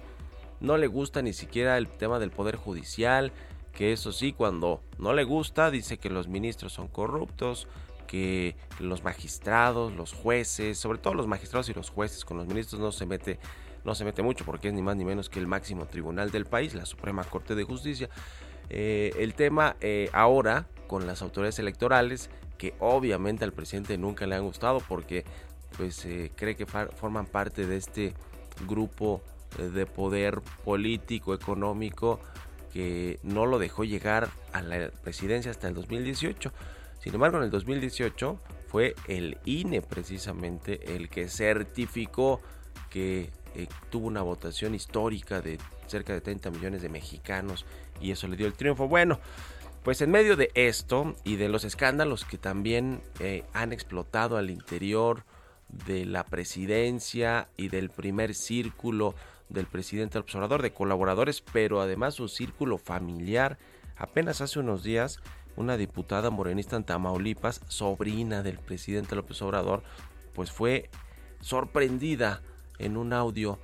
No 0.61 0.77
le 0.77 0.87
gusta 0.87 1.23
ni 1.23 1.33
siquiera 1.33 1.77
el 1.79 1.89
tema 1.89 2.19
del 2.19 2.31
Poder 2.31 2.57
Judicial, 2.57 3.33
que 3.73 3.93
eso 3.93 4.13
sí, 4.13 4.33
cuando 4.33 4.83
no 4.99 5.13
le 5.13 5.25
gusta, 5.25 5.71
dice 5.71 5.99
que 5.99 6.09
los 6.09 6.29
ministros 6.29 6.73
son 6.73 6.89
corruptos, 6.89 7.69
que 8.07 8.57
los 8.81 9.05
magistrados, 9.05 9.93
los 9.93 10.13
jueces, 10.13 10.79
sobre 10.79 10.99
todo 10.99 11.15
los 11.15 11.27
magistrados 11.27 11.69
y 11.69 11.75
los 11.75 11.91
jueces, 11.91 12.25
con 12.25 12.39
los 12.39 12.47
ministros 12.47 12.81
no 12.81 12.93
se 12.93 13.05
mete, 13.05 13.39
no 13.85 13.95
se 13.95 14.05
mete 14.05 14.23
mucho 14.23 14.45
porque 14.45 14.69
es 14.69 14.75
ni 14.75 14.81
más 14.81 14.97
ni 14.97 15.05
menos 15.05 15.29
que 15.29 15.41
el 15.41 15.47
máximo 15.47 15.87
tribunal 15.87 16.31
del 16.31 16.47
país, 16.47 16.75
la 16.75 16.87
Suprema 16.87 17.25
Corte 17.25 17.55
de 17.55 17.65
Justicia. 17.65 18.09
Eh, 18.71 19.13
el 19.19 19.35
tema 19.35 19.77
eh, 19.81 20.09
ahora 20.13 20.67
con 20.87 21.07
las 21.07 21.21
autoridades 21.21 21.59
electorales, 21.59 22.31
que 22.59 22.75
obviamente 22.81 23.45
al 23.45 23.53
presidente 23.53 23.99
nunca 23.99 24.27
le 24.27 24.35
han 24.35 24.45
gustado 24.45 24.81
porque 24.81 25.25
pues 25.77 26.05
eh, 26.07 26.31
cree 26.35 26.57
que 26.57 26.67
forman 26.67 27.27
parte 27.27 27.67
de 27.67 27.77
este 27.77 28.15
grupo 28.67 29.23
de 29.59 29.87
poder 29.87 30.41
político, 30.65 31.35
económico, 31.35 32.21
que 32.73 33.19
no 33.23 33.47
lo 33.47 33.59
dejó 33.59 33.85
llegar 33.85 34.29
a 34.53 34.61
la 34.61 34.91
presidencia 35.03 35.51
hasta 35.51 35.69
el 35.69 35.75
2018. 35.75 36.53
Sin 37.01 37.15
embargo, 37.15 37.39
en 37.39 37.45
el 37.45 37.51
2018 37.51 38.39
fue 38.69 38.95
el 39.09 39.39
INE 39.45 39.81
precisamente 39.81 40.95
el 40.95 41.09
que 41.09 41.29
certificó 41.29 42.41
que 42.91 43.31
eh, 43.55 43.69
tuvo 43.91 44.09
una 44.09 44.23
votación 44.23 44.75
histórica 44.75 45.41
de 45.41 45.59
cerca 45.87 46.13
de 46.13 46.21
30 46.21 46.51
millones 46.51 46.83
de 46.83 46.89
mexicanos 46.89 47.65
y 48.01 48.11
eso 48.11 48.29
le 48.29 48.37
dio 48.37 48.47
el 48.47 48.53
triunfo. 48.53 48.89
Bueno, 48.89 49.21
pues 49.87 50.01
en 50.01 50.11
medio 50.11 50.35
de 50.35 50.51
esto 50.55 51.15
y 51.23 51.37
de 51.37 51.49
los 51.49 51.63
escándalos 51.63 52.25
que 52.25 52.39
también 52.39 53.01
eh, 53.21 53.45
han 53.53 53.73
explotado 53.73 54.37
al 54.37 54.51
interior 54.51 55.23
de 55.69 56.05
la 56.05 56.25
presidencia 56.25 57.47
y 57.57 57.69
del 57.69 57.91
primer 57.91 58.35
círculo 58.35 59.15
del 59.49 59.67
presidente 59.67 60.19
observador 60.19 60.63
de 60.63 60.73
colaboradores, 60.73 61.41
pero 61.41 61.81
además 61.81 62.15
su 62.15 62.27
círculo 62.27 62.79
familiar, 62.79 63.59
apenas 63.97 64.41
hace 64.41 64.59
unos 64.59 64.83
días 64.83 65.21
una 65.55 65.77
diputada 65.77 66.31
morenista 66.31 66.75
en 66.75 66.83
Tamaulipas, 66.83 67.61
sobrina 67.69 68.43
del 68.43 68.59
presidente 68.59 69.15
López 69.15 69.41
Obrador, 69.41 69.85
pues 70.35 70.51
fue 70.51 70.91
sorprendida 71.41 72.43
en 72.81 72.97
un 72.97 73.13
audio 73.13 73.61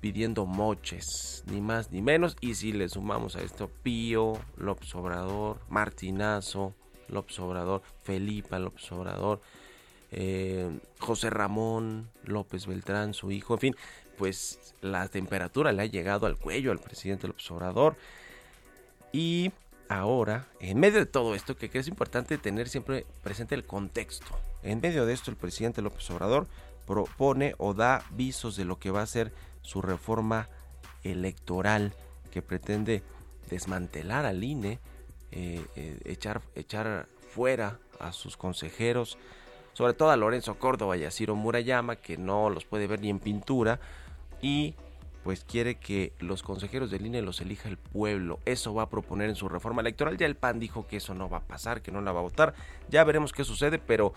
pidiendo 0.00 0.46
moches, 0.46 1.44
ni 1.46 1.60
más 1.60 1.90
ni 1.90 2.02
menos. 2.02 2.36
Y 2.40 2.54
si 2.54 2.72
le 2.72 2.88
sumamos 2.88 3.36
a 3.36 3.42
esto 3.42 3.70
Pío, 3.82 4.38
López 4.56 4.94
Obrador, 4.94 5.58
Martinazo, 5.68 6.74
López 7.08 7.38
Obrador, 7.40 7.82
Felipa 8.02 8.58
López 8.58 8.90
Obrador, 8.92 9.40
eh, 10.10 10.70
José 10.98 11.30
Ramón 11.30 12.10
López 12.24 12.66
Beltrán, 12.66 13.14
su 13.14 13.30
hijo, 13.30 13.54
en 13.54 13.60
fin, 13.60 13.76
pues 14.16 14.74
la 14.80 15.08
temperatura 15.08 15.72
le 15.72 15.82
ha 15.82 15.86
llegado 15.86 16.26
al 16.26 16.36
cuello 16.36 16.72
al 16.72 16.78
presidente 16.78 17.26
López 17.26 17.50
Obrador. 17.50 17.96
Y 19.12 19.52
ahora, 19.88 20.46
en 20.60 20.78
medio 20.78 20.98
de 20.98 21.06
todo 21.06 21.34
esto, 21.34 21.56
que 21.56 21.70
es 21.72 21.88
importante 21.88 22.38
tener 22.38 22.68
siempre 22.68 23.06
presente 23.22 23.54
el 23.54 23.64
contexto. 23.64 24.26
En 24.62 24.80
medio 24.80 25.06
de 25.06 25.14
esto, 25.14 25.30
el 25.30 25.36
presidente 25.36 25.82
López 25.82 26.10
Obrador 26.10 26.46
propone 26.86 27.54
o 27.58 27.74
da 27.74 28.04
visos 28.10 28.56
de 28.56 28.64
lo 28.64 28.78
que 28.78 28.90
va 28.90 29.02
a 29.02 29.06
ser 29.06 29.32
su 29.68 29.82
reforma 29.82 30.48
electoral, 31.04 31.92
que 32.30 32.40
pretende 32.40 33.02
desmantelar 33.50 34.24
al 34.24 34.42
INE, 34.42 34.78
eh, 35.30 35.62
eh, 35.76 36.00
echar, 36.06 36.40
echar 36.54 37.06
fuera 37.34 37.78
a 38.00 38.12
sus 38.12 38.38
consejeros, 38.38 39.18
sobre 39.74 39.92
todo 39.92 40.10
a 40.10 40.16
Lorenzo 40.16 40.58
Córdoba 40.58 40.96
y 40.96 41.04
a 41.04 41.10
Ciro 41.10 41.34
Murayama, 41.34 41.96
que 41.96 42.16
no 42.16 42.48
los 42.48 42.64
puede 42.64 42.86
ver 42.86 43.02
ni 43.02 43.10
en 43.10 43.18
pintura, 43.18 43.78
y 44.40 44.74
pues 45.22 45.44
quiere 45.44 45.74
que 45.74 46.14
los 46.18 46.42
consejeros 46.42 46.90
del 46.90 47.04
INE 47.04 47.20
los 47.20 47.42
elija 47.42 47.68
el 47.68 47.76
pueblo. 47.76 48.38
Eso 48.46 48.72
va 48.72 48.84
a 48.84 48.88
proponer 48.88 49.28
en 49.28 49.36
su 49.36 49.50
reforma 49.50 49.82
electoral. 49.82 50.16
Ya 50.16 50.24
el 50.24 50.36
PAN 50.36 50.58
dijo 50.58 50.86
que 50.86 50.96
eso 50.96 51.12
no 51.12 51.28
va 51.28 51.38
a 51.38 51.46
pasar, 51.46 51.82
que 51.82 51.92
no 51.92 52.00
la 52.00 52.12
va 52.12 52.20
a 52.20 52.22
votar. 52.22 52.54
Ya 52.88 53.04
veremos 53.04 53.34
qué 53.34 53.44
sucede, 53.44 53.78
pero 53.78 54.14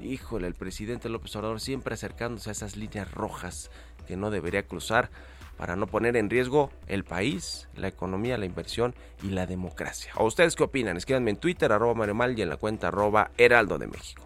híjole, 0.00 0.46
el 0.46 0.54
presidente 0.54 1.08
López 1.08 1.34
Obrador 1.34 1.60
siempre 1.60 1.94
acercándose 1.94 2.50
a 2.50 2.52
esas 2.52 2.76
líneas 2.76 3.10
rojas 3.10 3.70
que 4.04 4.16
no 4.16 4.30
debería 4.30 4.62
cruzar 4.64 5.10
para 5.56 5.76
no 5.76 5.86
poner 5.86 6.16
en 6.16 6.30
riesgo 6.30 6.70
el 6.86 7.04
país, 7.04 7.68
la 7.76 7.88
economía, 7.88 8.38
la 8.38 8.46
inversión 8.46 8.94
y 9.22 9.30
la 9.30 9.46
democracia. 9.46 10.12
¿A 10.16 10.22
ustedes 10.24 10.56
qué 10.56 10.64
opinan? 10.64 10.96
Escríbanme 10.96 11.30
en 11.30 11.36
Twitter, 11.36 11.70
arroba 11.72 11.94
Mario 11.94 12.14
Mal 12.14 12.38
y 12.38 12.42
en 12.42 12.48
la 12.48 12.56
cuenta 12.56 12.88
arroba 12.88 13.30
Heraldo 13.38 13.78
de 13.78 13.86
México. 13.86 14.22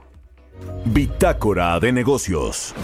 Bitácora 0.87 1.79
de 1.81 1.93
negocios. 1.93 2.75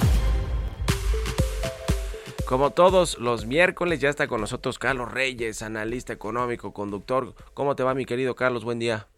Como 2.46 2.70
todos 2.70 3.18
los 3.18 3.46
miércoles, 3.46 4.00
ya 4.00 4.10
está 4.10 4.28
con 4.28 4.42
nosotros 4.42 4.78
Carlos 4.78 5.10
Reyes, 5.10 5.62
analista 5.62 6.12
económico, 6.12 6.74
conductor. 6.74 7.34
¿Cómo 7.54 7.74
te 7.74 7.82
va, 7.82 7.94
mi 7.94 8.04
querido 8.04 8.36
Carlos? 8.36 8.64
Buen 8.64 8.78
día. 8.78 9.08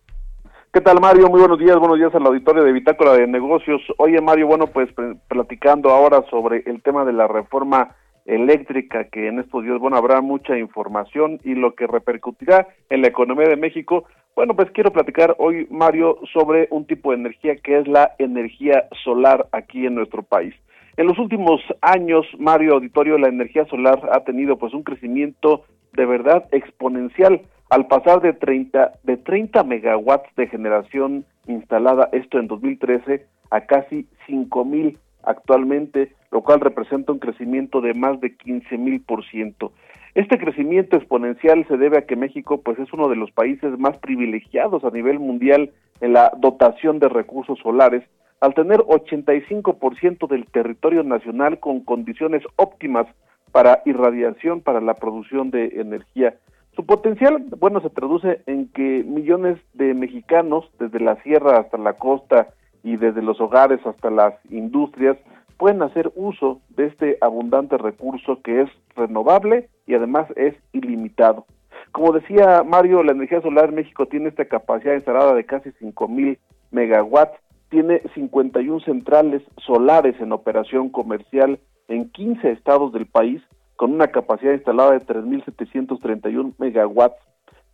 ¿Qué 0.76 0.82
tal, 0.82 1.00
Mario? 1.00 1.30
Muy 1.30 1.40
buenos 1.40 1.58
días, 1.58 1.78
buenos 1.78 1.96
días 1.96 2.14
al 2.14 2.26
auditorio 2.26 2.62
de 2.62 2.70
Bitácora 2.70 3.14
de 3.14 3.26
Negocios. 3.26 3.80
Oye, 3.96 4.20
Mario, 4.20 4.46
bueno, 4.46 4.66
pues 4.66 4.90
platicando 5.26 5.88
ahora 5.88 6.22
sobre 6.28 6.64
el 6.66 6.82
tema 6.82 7.06
de 7.06 7.14
la 7.14 7.26
reforma 7.26 7.96
eléctrica, 8.26 9.04
que 9.04 9.28
en 9.28 9.38
estos 9.38 9.64
días, 9.64 9.78
bueno, 9.78 9.96
habrá 9.96 10.20
mucha 10.20 10.58
información 10.58 11.40
y 11.44 11.54
lo 11.54 11.74
que 11.74 11.86
repercutirá 11.86 12.68
en 12.90 13.00
la 13.00 13.08
economía 13.08 13.48
de 13.48 13.56
México. 13.56 14.04
Bueno, 14.34 14.54
pues 14.54 14.70
quiero 14.72 14.90
platicar 14.90 15.34
hoy, 15.38 15.66
Mario, 15.70 16.18
sobre 16.34 16.68
un 16.70 16.86
tipo 16.86 17.10
de 17.10 17.20
energía 17.20 17.56
que 17.56 17.78
es 17.78 17.88
la 17.88 18.14
energía 18.18 18.86
solar 19.02 19.48
aquí 19.52 19.86
en 19.86 19.94
nuestro 19.94 20.24
país. 20.24 20.54
En 20.98 21.06
los 21.06 21.18
últimos 21.18 21.62
años, 21.80 22.26
Mario 22.38 22.74
Auditorio, 22.74 23.16
la 23.16 23.28
energía 23.28 23.64
solar 23.64 23.98
ha 24.12 24.24
tenido 24.24 24.58
pues 24.58 24.74
un 24.74 24.82
crecimiento 24.82 25.64
de 25.94 26.04
verdad 26.04 26.44
exponencial 26.52 27.40
al 27.70 27.86
pasar 27.86 28.20
de 28.20 28.32
30 28.32 28.92
de 29.02 29.16
30 29.16 29.62
megawatts 29.64 30.34
de 30.36 30.46
generación 30.46 31.24
instalada 31.46 32.08
esto 32.12 32.38
en 32.38 32.46
2013 32.46 33.26
a 33.50 33.60
casi 33.62 34.06
5000 34.26 34.98
actualmente, 35.22 36.12
lo 36.30 36.42
cual 36.42 36.60
representa 36.60 37.12
un 37.12 37.18
crecimiento 37.18 37.80
de 37.80 37.94
más 37.94 38.20
de 38.20 38.36
15 38.36 38.78
mil 38.78 39.00
por 39.00 39.24
ciento. 39.26 39.72
Este 40.14 40.38
crecimiento 40.38 40.96
exponencial 40.96 41.66
se 41.68 41.76
debe 41.76 41.98
a 41.98 42.06
que 42.06 42.16
México 42.16 42.62
pues 42.62 42.78
es 42.78 42.92
uno 42.92 43.08
de 43.08 43.16
los 43.16 43.30
países 43.32 43.78
más 43.78 43.98
privilegiados 43.98 44.84
a 44.84 44.90
nivel 44.90 45.18
mundial 45.18 45.72
en 46.00 46.12
la 46.12 46.32
dotación 46.38 47.00
de 47.00 47.08
recursos 47.08 47.58
solares 47.58 48.04
al 48.40 48.54
tener 48.54 48.78
85% 48.80 50.28
del 50.28 50.46
territorio 50.46 51.02
nacional 51.02 51.58
con 51.58 51.80
condiciones 51.80 52.42
óptimas 52.56 53.06
para 53.52 53.82
irradiación 53.84 54.60
para 54.60 54.80
la 54.80 54.94
producción 54.94 55.50
de 55.50 55.66
energía. 55.80 56.36
Su 56.76 56.84
potencial, 56.84 57.46
bueno, 57.58 57.80
se 57.80 57.88
traduce 57.88 58.42
en 58.44 58.68
que 58.68 59.02
millones 59.02 59.58
de 59.72 59.94
mexicanos, 59.94 60.70
desde 60.78 61.00
la 61.00 61.16
sierra 61.22 61.58
hasta 61.58 61.78
la 61.78 61.94
costa 61.94 62.48
y 62.82 62.98
desde 62.98 63.22
los 63.22 63.40
hogares 63.40 63.80
hasta 63.86 64.10
las 64.10 64.34
industrias, 64.50 65.16
pueden 65.56 65.80
hacer 65.80 66.12
uso 66.16 66.60
de 66.68 66.84
este 66.88 67.16
abundante 67.22 67.78
recurso 67.78 68.42
que 68.42 68.60
es 68.60 68.70
renovable 68.94 69.70
y 69.86 69.94
además 69.94 70.26
es 70.36 70.54
ilimitado. 70.74 71.46
Como 71.92 72.12
decía 72.12 72.62
Mario, 72.62 73.02
la 73.02 73.12
energía 73.12 73.40
solar 73.40 73.70
en 73.70 73.76
México 73.76 74.04
tiene 74.04 74.28
esta 74.28 74.44
capacidad 74.44 74.94
instalada 74.94 75.32
de 75.32 75.46
casi 75.46 75.70
5.000 75.70 76.36
megawatts, 76.72 77.38
tiene 77.70 78.02
51 78.14 78.80
centrales 78.80 79.42
solares 79.66 80.20
en 80.20 80.30
operación 80.30 80.90
comercial 80.90 81.58
en 81.88 82.10
15 82.10 82.50
estados 82.50 82.92
del 82.92 83.06
país, 83.06 83.40
con 83.76 83.92
una 83.92 84.08
capacidad 84.08 84.52
instalada 84.52 84.92
de 84.92 85.06
3.731 85.06 86.54
megawatts, 86.58 87.16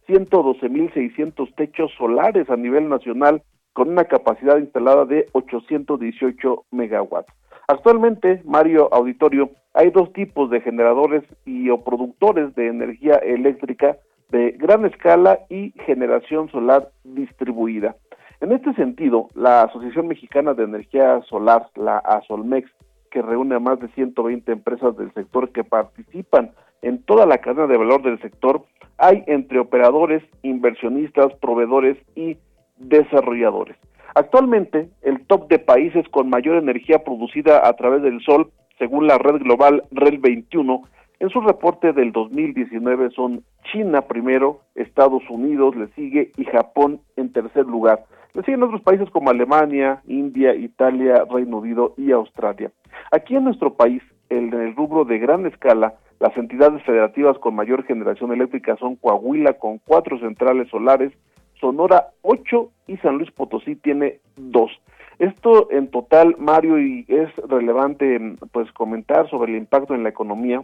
112.600 0.09 1.55
techos 1.55 1.93
solares 1.97 2.51
a 2.51 2.57
nivel 2.57 2.89
nacional, 2.89 3.43
con 3.73 3.89
una 3.89 4.05
capacidad 4.05 4.59
instalada 4.59 5.05
de 5.05 5.27
818 5.33 6.65
megawatts. 6.73 7.33
Actualmente, 7.69 8.43
Mario 8.45 8.93
Auditorio, 8.93 9.51
hay 9.73 9.91
dos 9.91 10.13
tipos 10.13 10.51
de 10.51 10.61
generadores 10.61 11.23
y 11.47 11.71
o 11.71 11.83
productores 11.83 12.55
de 12.55 12.67
energía 12.67 13.15
eléctrica 13.15 13.97
de 14.31 14.53
gran 14.53 14.85
escala 14.85 15.41
y 15.49 15.73
generación 15.87 16.51
solar 16.51 16.91
distribuida. 17.05 17.97
En 18.41 18.51
este 18.53 18.75
sentido, 18.75 19.29
la 19.35 19.63
Asociación 19.63 20.09
Mexicana 20.09 20.55
de 20.55 20.65
Energía 20.65 21.23
Solar, 21.29 21.69
la 21.77 21.99
ASOLMEX, 21.99 22.69
que 23.13 23.23
reúne 23.23 23.55
a 23.55 23.61
más 23.61 23.79
de 23.79 23.89
120 23.89 24.51
empresas 24.51 24.97
del 24.97 25.13
sector 25.13 25.53
que 25.53 25.63
participan 25.63 26.51
en 26.81 27.03
toda 27.03 27.27
la 27.27 27.39
cadena 27.39 27.69
de 27.69 27.77
valor 27.77 28.03
del 28.03 28.21
sector, 28.21 28.65
hay 28.99 29.23
entre 29.27 29.61
operadores, 29.61 30.23
inversionistas, 30.43 31.33
proveedores 31.35 31.97
y 32.17 32.39
desarrolladores. 32.79 33.77
Actualmente, 34.15 34.89
el 35.03 35.25
top 35.27 35.49
de 35.49 35.59
países 35.59 36.09
con 36.09 36.29
mayor 36.29 36.57
energía 36.57 37.05
producida 37.05 37.69
a 37.69 37.73
través 37.75 38.03
del 38.03 38.21
sol, 38.23 38.51
según 38.79 39.07
la 39.07 39.19
red 39.19 39.41
global 39.43 39.85
REL 39.93 40.19
21, 40.19 40.83
en 41.21 41.29
su 41.29 41.41
reporte 41.41 41.93
del 41.93 42.11
2019 42.11 43.11
son 43.11 43.45
China 43.71 44.03
primero, 44.03 44.63
Estados 44.75 45.23
Unidos 45.31 45.77
le 45.77 45.87
sigue 45.95 46.33
y 46.37 46.45
Japón 46.47 47.01
en 47.17 47.33
tercer 47.33 47.65
lugar. 47.65 48.05
Le 48.35 48.43
siguen 48.43 48.63
otros 48.63 48.81
países 48.81 49.11
como 49.11 49.31
Alemania, 49.31 50.03
India, 50.07 50.55
Italia, 50.55 51.25
Reino 51.31 51.59
Unido 51.59 51.95
y 51.99 52.13
Australia. 52.13 52.71
Aquí 53.11 53.37
en 53.37 53.45
nuestro 53.45 53.75
país, 53.75 54.03
en 54.31 54.53
el 54.55 54.75
rubro 54.75 55.05
de 55.05 55.19
gran 55.19 55.45
escala, 55.45 55.95
las 56.19 56.35
entidades 56.37 56.83
federativas 56.85 57.39
con 57.39 57.55
mayor 57.55 57.85
generación 57.85 58.33
eléctrica 58.33 58.77
son 58.77 58.97
Coahuila 58.97 59.55
con 59.55 59.79
cuatro 59.79 60.19
centrales 60.19 60.69
solares, 60.69 61.13
Sonora 61.61 62.09
8 62.23 62.71
y 62.87 62.97
San 62.99 63.19
Luis 63.19 63.31
Potosí 63.33 63.77
tiene 63.77 64.21
2. 64.37 64.71
Esto 65.19 65.71
en 65.71 65.89
total, 65.89 66.35
Mario, 66.39 66.81
y 66.81 67.05
es 67.09 67.29
relevante 67.49 68.37
pues 68.51 68.73
comentar 68.73 69.29
sobre 69.31 69.53
el 69.53 69.59
impacto 69.59 69.95
en 69.95 70.03
la 70.03 70.09
economía. 70.09 70.63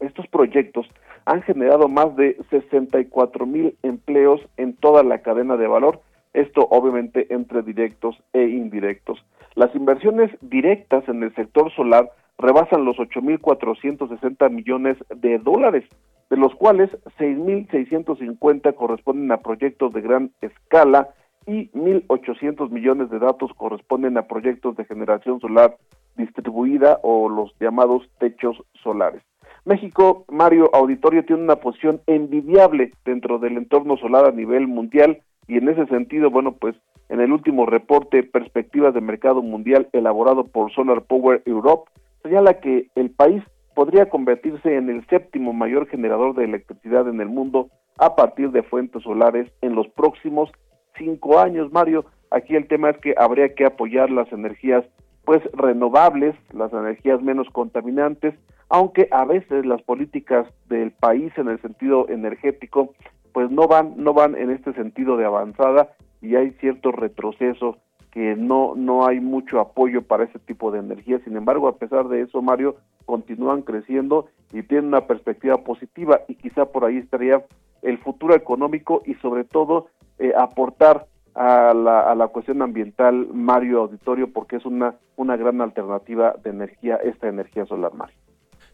Estos 0.00 0.26
proyectos 0.28 0.86
han 1.24 1.42
generado 1.42 1.88
más 1.88 2.14
de 2.16 2.36
64 2.50 3.46
mil 3.46 3.76
empleos 3.82 4.40
en 4.56 4.76
toda 4.76 5.02
la 5.02 5.22
cadena 5.22 5.56
de 5.56 5.66
valor, 5.66 6.00
esto 6.34 6.66
obviamente 6.70 7.32
entre 7.32 7.62
directos 7.62 8.16
e 8.32 8.42
indirectos. 8.42 9.24
Las 9.54 9.74
inversiones 9.74 10.30
directas 10.42 11.08
en 11.08 11.22
el 11.22 11.34
sector 11.34 11.72
solar 11.74 12.10
rebasan 12.38 12.84
los 12.84 12.96
8.460 12.96 14.50
millones 14.50 14.98
de 15.14 15.38
dólares, 15.38 15.84
de 16.28 16.36
los 16.36 16.54
cuales 16.56 16.90
6.650 17.18 18.74
corresponden 18.74 19.30
a 19.32 19.38
proyectos 19.38 19.92
de 19.92 20.00
gran 20.00 20.32
escala 20.40 21.10
y 21.46 21.70
1.800 21.70 22.70
millones 22.70 23.10
de 23.10 23.18
datos 23.18 23.52
corresponden 23.54 24.16
a 24.18 24.26
proyectos 24.26 24.76
de 24.76 24.84
generación 24.84 25.40
solar 25.40 25.76
distribuida 26.16 26.98
o 27.02 27.28
los 27.28 27.54
llamados 27.60 28.08
techos 28.18 28.62
solares. 28.82 29.22
México, 29.64 30.24
Mario 30.28 30.70
Auditorio, 30.74 31.24
tiene 31.24 31.42
una 31.42 31.56
posición 31.56 32.00
envidiable 32.06 32.92
dentro 33.04 33.38
del 33.38 33.56
entorno 33.56 33.96
solar 33.96 34.26
a 34.26 34.32
nivel 34.32 34.66
mundial 34.66 35.22
y 35.46 35.58
en 35.58 35.68
ese 35.68 35.86
sentido, 35.86 36.30
bueno, 36.30 36.52
pues 36.52 36.74
en 37.08 37.20
el 37.20 37.32
último 37.32 37.66
reporte 37.66 38.22
Perspectivas 38.22 38.94
de 38.94 39.00
Mercado 39.00 39.42
Mundial 39.42 39.88
elaborado 39.92 40.44
por 40.44 40.72
Solar 40.72 41.02
Power 41.02 41.42
Europe, 41.44 41.90
señala 42.22 42.60
que 42.60 42.88
el 42.94 43.10
país 43.10 43.42
podría 43.74 44.08
convertirse 44.08 44.76
en 44.76 44.88
el 44.88 45.06
séptimo 45.06 45.52
mayor 45.52 45.86
generador 45.88 46.34
de 46.34 46.44
electricidad 46.44 47.08
en 47.08 47.20
el 47.20 47.28
mundo 47.28 47.68
a 47.98 48.16
partir 48.16 48.50
de 48.50 48.62
fuentes 48.62 49.02
solares 49.02 49.50
en 49.60 49.74
los 49.74 49.88
próximos 49.88 50.50
cinco 50.96 51.38
años. 51.38 51.72
Mario, 51.72 52.04
aquí 52.30 52.56
el 52.56 52.66
tema 52.66 52.90
es 52.90 52.98
que 52.98 53.14
habría 53.18 53.54
que 53.54 53.66
apoyar 53.66 54.10
las 54.10 54.32
energías 54.32 54.84
pues 55.24 55.42
renovables, 55.54 56.34
las 56.52 56.72
energías 56.72 57.22
menos 57.22 57.48
contaminantes, 57.50 58.34
aunque 58.68 59.08
a 59.10 59.24
veces 59.24 59.64
las 59.64 59.82
políticas 59.82 60.46
del 60.68 60.90
país 60.92 61.32
en 61.36 61.48
el 61.48 61.60
sentido 61.60 62.08
energético 62.08 62.94
pues 63.34 63.50
no 63.50 63.66
van 63.66 63.94
no 63.96 64.14
van 64.14 64.36
en 64.36 64.50
este 64.50 64.72
sentido 64.72 65.18
de 65.18 65.26
avanzada 65.26 65.90
y 66.22 66.36
hay 66.36 66.52
cierto 66.52 66.92
retroceso 66.92 67.76
que 68.12 68.36
no, 68.36 68.74
no 68.76 69.06
hay 69.06 69.18
mucho 69.18 69.58
apoyo 69.58 70.02
para 70.02 70.22
ese 70.22 70.38
tipo 70.38 70.70
de 70.70 70.78
energía. 70.78 71.18
Sin 71.24 71.36
embargo, 71.36 71.66
a 71.66 71.76
pesar 71.76 72.06
de 72.06 72.22
eso, 72.22 72.40
Mario, 72.40 72.76
continúan 73.06 73.62
creciendo 73.62 74.28
y 74.52 74.62
tienen 74.62 74.86
una 74.86 75.08
perspectiva 75.08 75.56
positiva 75.64 76.20
y 76.28 76.36
quizá 76.36 76.66
por 76.66 76.84
ahí 76.84 76.98
estaría 76.98 77.44
el 77.82 77.98
futuro 77.98 78.36
económico 78.36 79.02
y 79.04 79.14
sobre 79.14 79.42
todo 79.42 79.88
eh, 80.20 80.32
aportar 80.38 81.06
a 81.34 81.74
la, 81.74 82.02
a 82.02 82.14
la 82.14 82.28
cuestión 82.28 82.62
ambiental, 82.62 83.26
Mario 83.34 83.80
Auditorio, 83.80 84.32
porque 84.32 84.56
es 84.56 84.64
una, 84.64 84.94
una 85.16 85.36
gran 85.36 85.60
alternativa 85.60 86.36
de 86.44 86.50
energía, 86.50 86.94
esta 87.02 87.26
energía 87.26 87.66
solar, 87.66 87.94
Mario 87.94 88.16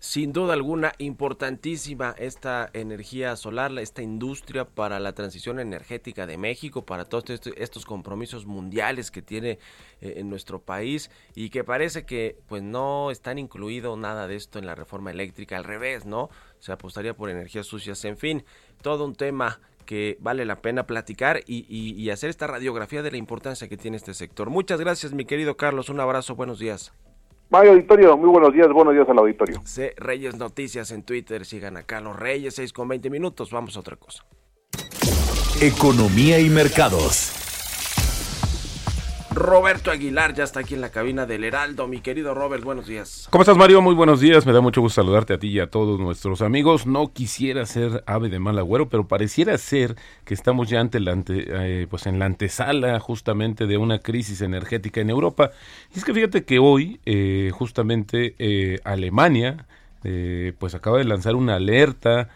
sin 0.00 0.32
duda 0.32 0.54
alguna 0.54 0.94
importantísima 0.96 2.14
esta 2.18 2.70
energía 2.72 3.36
solar, 3.36 3.70
esta 3.78 4.00
industria 4.00 4.64
para 4.64 4.98
la 4.98 5.12
transición 5.12 5.60
energética 5.60 6.26
de 6.26 6.38
México, 6.38 6.86
para 6.86 7.04
todos 7.04 7.24
estos 7.56 7.84
compromisos 7.84 8.46
mundiales 8.46 9.10
que 9.10 9.20
tiene 9.20 9.58
eh, 10.00 10.14
en 10.16 10.30
nuestro 10.30 10.62
país 10.62 11.10
y 11.34 11.50
que 11.50 11.64
parece 11.64 12.06
que 12.06 12.38
pues 12.48 12.62
no 12.62 13.10
están 13.10 13.38
incluido 13.38 13.94
nada 13.98 14.26
de 14.26 14.36
esto 14.36 14.58
en 14.58 14.64
la 14.64 14.74
reforma 14.74 15.10
eléctrica, 15.10 15.58
al 15.58 15.64
revés, 15.64 16.06
¿no? 16.06 16.30
Se 16.60 16.72
apostaría 16.72 17.14
por 17.14 17.28
energías 17.28 17.66
sucias, 17.66 18.02
en 18.06 18.16
fin, 18.16 18.44
todo 18.80 19.04
un 19.04 19.14
tema 19.14 19.60
que 19.84 20.16
vale 20.20 20.46
la 20.46 20.62
pena 20.62 20.86
platicar 20.86 21.42
y, 21.46 21.66
y 21.68 22.10
hacer 22.10 22.30
esta 22.30 22.46
radiografía 22.46 23.02
de 23.02 23.10
la 23.10 23.18
importancia 23.18 23.68
que 23.68 23.76
tiene 23.76 23.98
este 23.98 24.14
sector. 24.14 24.48
Muchas 24.48 24.80
gracias, 24.80 25.12
mi 25.12 25.26
querido 25.26 25.58
Carlos. 25.58 25.90
Un 25.90 26.00
abrazo, 26.00 26.36
buenos 26.36 26.58
días. 26.58 26.94
Mario 27.50 27.72
Auditorio, 27.72 28.16
muy 28.16 28.28
buenos 28.28 28.52
días, 28.54 28.68
buenos 28.72 28.94
días 28.94 29.08
al 29.08 29.18
auditorio. 29.18 29.60
C. 29.64 29.92
Reyes 29.96 30.36
Noticias 30.36 30.92
en 30.92 31.02
Twitter, 31.02 31.44
sigan 31.44 31.76
acá 31.76 32.00
los 32.00 32.14
Reyes, 32.16 32.54
6 32.54 32.72
con 32.72 32.86
20 32.86 33.10
minutos, 33.10 33.50
vamos 33.50 33.76
a 33.76 33.80
otra 33.80 33.96
cosa. 33.96 34.24
Economía 35.60 36.38
y 36.38 36.48
mercados. 36.48 37.49
Roberto 39.32 39.92
Aguilar 39.92 40.34
ya 40.34 40.42
está 40.42 40.60
aquí 40.60 40.74
en 40.74 40.80
la 40.80 40.90
cabina 40.90 41.24
del 41.24 41.44
Heraldo. 41.44 41.86
Mi 41.86 42.00
querido 42.00 42.34
Robert, 42.34 42.64
buenos 42.64 42.88
días. 42.88 43.28
¿Cómo 43.30 43.42
estás, 43.42 43.56
Mario? 43.56 43.80
Muy 43.80 43.94
buenos 43.94 44.20
días. 44.20 44.44
Me 44.44 44.52
da 44.52 44.60
mucho 44.60 44.80
gusto 44.80 45.00
saludarte 45.00 45.34
a 45.34 45.38
ti 45.38 45.48
y 45.48 45.60
a 45.60 45.68
todos 45.68 46.00
nuestros 46.00 46.42
amigos. 46.42 46.86
No 46.86 47.12
quisiera 47.12 47.64
ser 47.64 48.02
ave 48.06 48.28
de 48.28 48.40
mal 48.40 48.58
agüero, 48.58 48.88
pero 48.88 49.06
pareciera 49.06 49.56
ser 49.56 49.94
que 50.24 50.34
estamos 50.34 50.68
ya 50.68 50.80
ante 50.80 50.98
la 50.98 51.16
eh, 51.28 51.86
pues 51.88 52.06
en 52.06 52.18
la 52.18 52.26
antesala 52.26 52.98
justamente 52.98 53.66
de 53.66 53.76
una 53.76 54.00
crisis 54.00 54.40
energética 54.40 55.00
en 55.00 55.10
Europa. 55.10 55.52
Y 55.94 55.98
es 55.98 56.04
que 56.04 56.12
fíjate 56.12 56.44
que 56.44 56.58
hoy, 56.58 57.00
eh, 57.06 57.50
justamente, 57.52 58.34
eh, 58.38 58.80
Alemania 58.84 59.66
pues 60.58 60.74
acaba 60.74 60.96
de 60.96 61.04
lanzar 61.04 61.34
una 61.34 61.56
alerta 61.56 62.30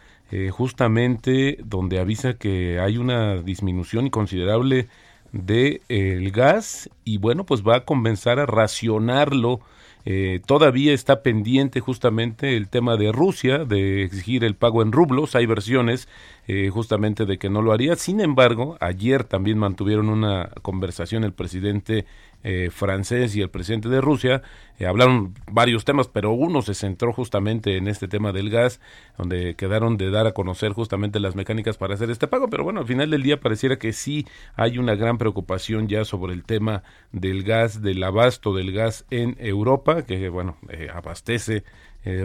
justamente 0.51 1.57
donde 1.65 1.99
avisa 1.99 2.35
que 2.35 2.79
hay 2.79 2.99
una 2.99 3.37
disminución 3.37 4.11
considerable 4.11 4.89
de 5.35 5.83
el 5.89 6.31
gas 6.31 6.89
y 7.05 7.19
bueno 7.19 7.45
pues 7.45 7.63
va 7.63 7.77
a 7.77 7.85
comenzar 7.85 8.39
a 8.39 8.47
racionarlo 8.47 9.61
eh, 10.07 10.41
todavía 10.45 10.93
está 10.93 11.23
pendiente 11.23 11.81
justamente 11.81 12.57
el 12.57 12.69
tema 12.69 12.97
de 12.97 13.11
Rusia, 13.11 13.65
de 13.65 14.05
exigir 14.05 14.45
el 14.45 14.55
pago 14.55 14.83
en 14.83 14.93
rublos. 14.93 15.35
Hay 15.35 15.47
versiones 15.47 16.09
eh, 16.47 16.69
justamente 16.69 17.25
de 17.25 17.39
que 17.39 17.49
no 17.49 17.63
lo 17.63 17.73
haría. 17.73 17.97
Sin 17.97 18.21
embargo, 18.21 18.77
ayer 18.81 19.25
también 19.25 19.59
mantuvieron 19.59 20.11
una 20.11 20.51
conversación 20.61 21.25
el 21.25 21.33
presidente 21.33 22.05
eh, 22.47 22.69
francés 22.71 23.35
y 23.37 23.41
el 23.41 23.49
presidente 23.49 23.89
de 23.89 24.03
Rusia. 24.03 24.43
Eh, 24.79 24.85
hablaron 24.85 25.33
varios 25.51 25.87
temas, 25.87 26.09
pero 26.09 26.33
uno 26.33 26.61
se 26.61 26.75
centró 26.75 27.11
justamente 27.11 27.79
en 27.79 27.89
este 27.89 28.07
tema 28.07 28.33
del 28.33 28.51
gas, 28.51 28.81
donde 29.17 29.55
quedaron 29.55 29.97
de 29.97 30.11
dar 30.11 30.27
a 30.27 30.33
conocer 30.33 30.73
justamente 30.73 31.21
las 31.21 31.37
mecánicas 31.37 31.79
para 31.79 31.95
hacer 31.95 32.11
este 32.11 32.27
pago. 32.27 32.51
Pero 32.51 32.63
bueno, 32.63 32.81
al 32.81 32.87
final 32.87 33.09
del 33.09 33.23
día 33.23 33.41
pareciera 33.41 33.79
que 33.79 33.95
sí 33.95 34.27
hay 34.57 34.77
una 34.77 34.95
gran 34.95 35.17
preocupación 35.17 35.89
ya 35.89 36.05
sobre 36.05 36.35
el 36.35 36.45
tema 36.45 36.83
del 37.13 37.45
gas, 37.45 37.81
del 37.81 38.05
abasto 38.05 38.55
del 38.55 38.73
gas 38.73 39.07
en 39.11 39.37
Europa, 39.39 40.03
que 40.03 40.29
bueno, 40.29 40.59
eh, 40.69 40.89
abastece 40.93 41.65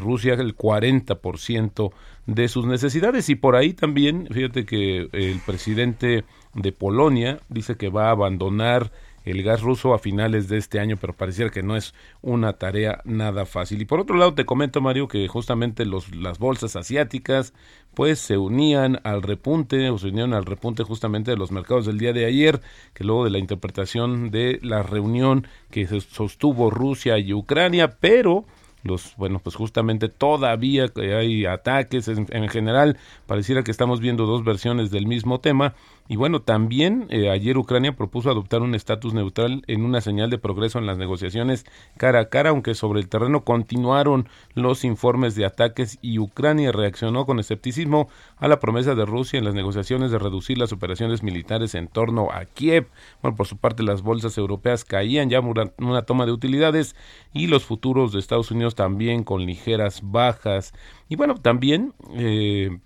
Rusia 0.02 0.34
el 0.34 0.58
40% 0.58 1.94
de 2.26 2.50
sus 2.50 2.66
necesidades 2.66 3.30
y 3.30 3.36
por 3.36 3.56
ahí 3.56 3.74
también, 3.74 4.28
fíjate 4.30 4.66
que 4.66 5.08
el 5.14 5.40
presidente 5.46 6.26
de 6.54 6.72
Polonia 6.74 7.40
dice 7.48 7.78
que 7.78 7.88
va 7.88 8.08
a 8.08 8.12
abandonar 8.12 8.92
el 9.26 9.44
gas 9.44 9.62
ruso 9.62 9.94
a 9.94 10.00
finales 10.00 10.48
de 10.48 10.58
este 10.58 10.80
año, 10.80 10.98
pero 10.98 11.14
pareciera 11.14 11.52
que 11.52 11.64
no 11.64 11.76
es 11.76 11.94
una 12.22 12.54
tarea 12.54 13.02
nada 13.06 13.46
fácil. 13.46 13.82
Y 13.82 13.86
por 13.86 14.00
otro 14.00 14.18
lado 14.18 14.34
te 14.34 14.46
comento, 14.46 14.82
Mario, 14.82 15.08
que 15.08 15.28
justamente 15.28 15.86
los, 15.86 16.16
las 16.16 16.40
bolsas 16.40 16.76
asiáticas 16.76 17.54
pues 17.94 18.20
se 18.20 18.38
unían 18.38 19.00
al 19.04 19.22
repunte 19.22 19.90
o 19.90 19.98
se 19.98 20.08
unieron 20.08 20.34
al 20.34 20.46
repunte 20.46 20.84
justamente 20.84 21.32
de 21.32 21.38
los 21.38 21.52
mercados 21.52 21.86
del 21.86 21.98
día 21.98 22.14
de 22.14 22.26
ayer, 22.26 22.62
que 22.94 23.04
luego 23.04 23.26
de 23.26 23.32
la 23.32 23.40
interpretación 23.40 24.32
de 24.32 24.60
la 24.62 24.84
reunión 24.84 25.48
que 25.72 25.88
sostuvo 25.88 26.70
Rusia 26.70 27.18
y 27.18 27.34
Ucrania, 27.34 27.98
pero 28.00 28.46
los 28.84 29.16
bueno 29.18 29.40
pues 29.40 29.56
justamente 29.56 30.08
todavía 30.08 30.86
hay 30.96 31.46
ataques 31.46 32.08
en, 32.08 32.28
en, 32.30 32.48
general 32.48 32.98
pareciera 33.28 33.62
que 33.62 33.72
estamos 33.72 34.00
viendo 34.00 34.26
dos 34.26 34.46
versiones 34.46 34.90
del 34.90 35.06
mismo 35.06 35.42
tema 35.42 35.76
y 36.12 36.16
bueno, 36.16 36.42
también 36.42 37.06
eh, 37.10 37.30
ayer 37.30 37.56
Ucrania 37.56 37.96
propuso 37.96 38.32
adoptar 38.32 38.64
un 38.64 38.74
estatus 38.74 39.14
neutral 39.14 39.62
en 39.68 39.86
una 39.86 40.02
señal 40.02 40.32
de 40.32 40.40
progreso 40.40 40.80
en 40.80 40.88
las 40.88 40.98
negociaciones 40.98 41.68
cara 41.98 42.22
a 42.22 42.30
cara, 42.30 42.50
aunque 42.50 42.74
sobre 42.74 43.00
el 43.00 43.08
terreno 43.08 43.44
continuaron 43.44 44.28
los 44.56 44.86
informes 44.86 45.36
de 45.36 45.46
ataques 45.46 46.00
y 46.02 46.18
Ucrania 46.18 46.72
reaccionó 46.72 47.28
con 47.28 47.38
escepticismo 47.38 48.10
a 48.38 48.48
la 48.48 48.60
promesa 48.60 48.96
de 48.96 49.06
Rusia 49.06 49.38
en 49.38 49.46
las 49.46 49.54
negociaciones 49.54 50.10
de 50.10 50.18
reducir 50.18 50.58
las 50.58 50.74
operaciones 50.74 51.22
militares 51.22 51.76
en 51.76 51.88
torno 51.88 52.32
a 52.32 52.46
Kiev. 52.46 52.88
Bueno, 53.22 53.38
por 53.38 53.46
su 53.46 53.58
parte 53.58 53.84
las 53.84 54.02
bolsas 54.02 54.36
europeas 54.40 54.86
caían 54.86 55.30
ya 55.30 55.42
una 55.42 56.02
toma 56.02 56.26
de 56.26 56.32
utilidades 56.32 56.96
y 57.34 57.46
los 57.46 57.66
futuros 57.66 58.14
de 58.14 58.20
Estados 58.20 58.50
Unidos 58.50 58.74
también 58.74 59.24
con 59.24 59.46
ligeras 59.46 60.02
bajas. 60.04 60.74
Y 61.08 61.18
bueno, 61.18 61.36
también 61.36 61.94
eh, 62.16 62.80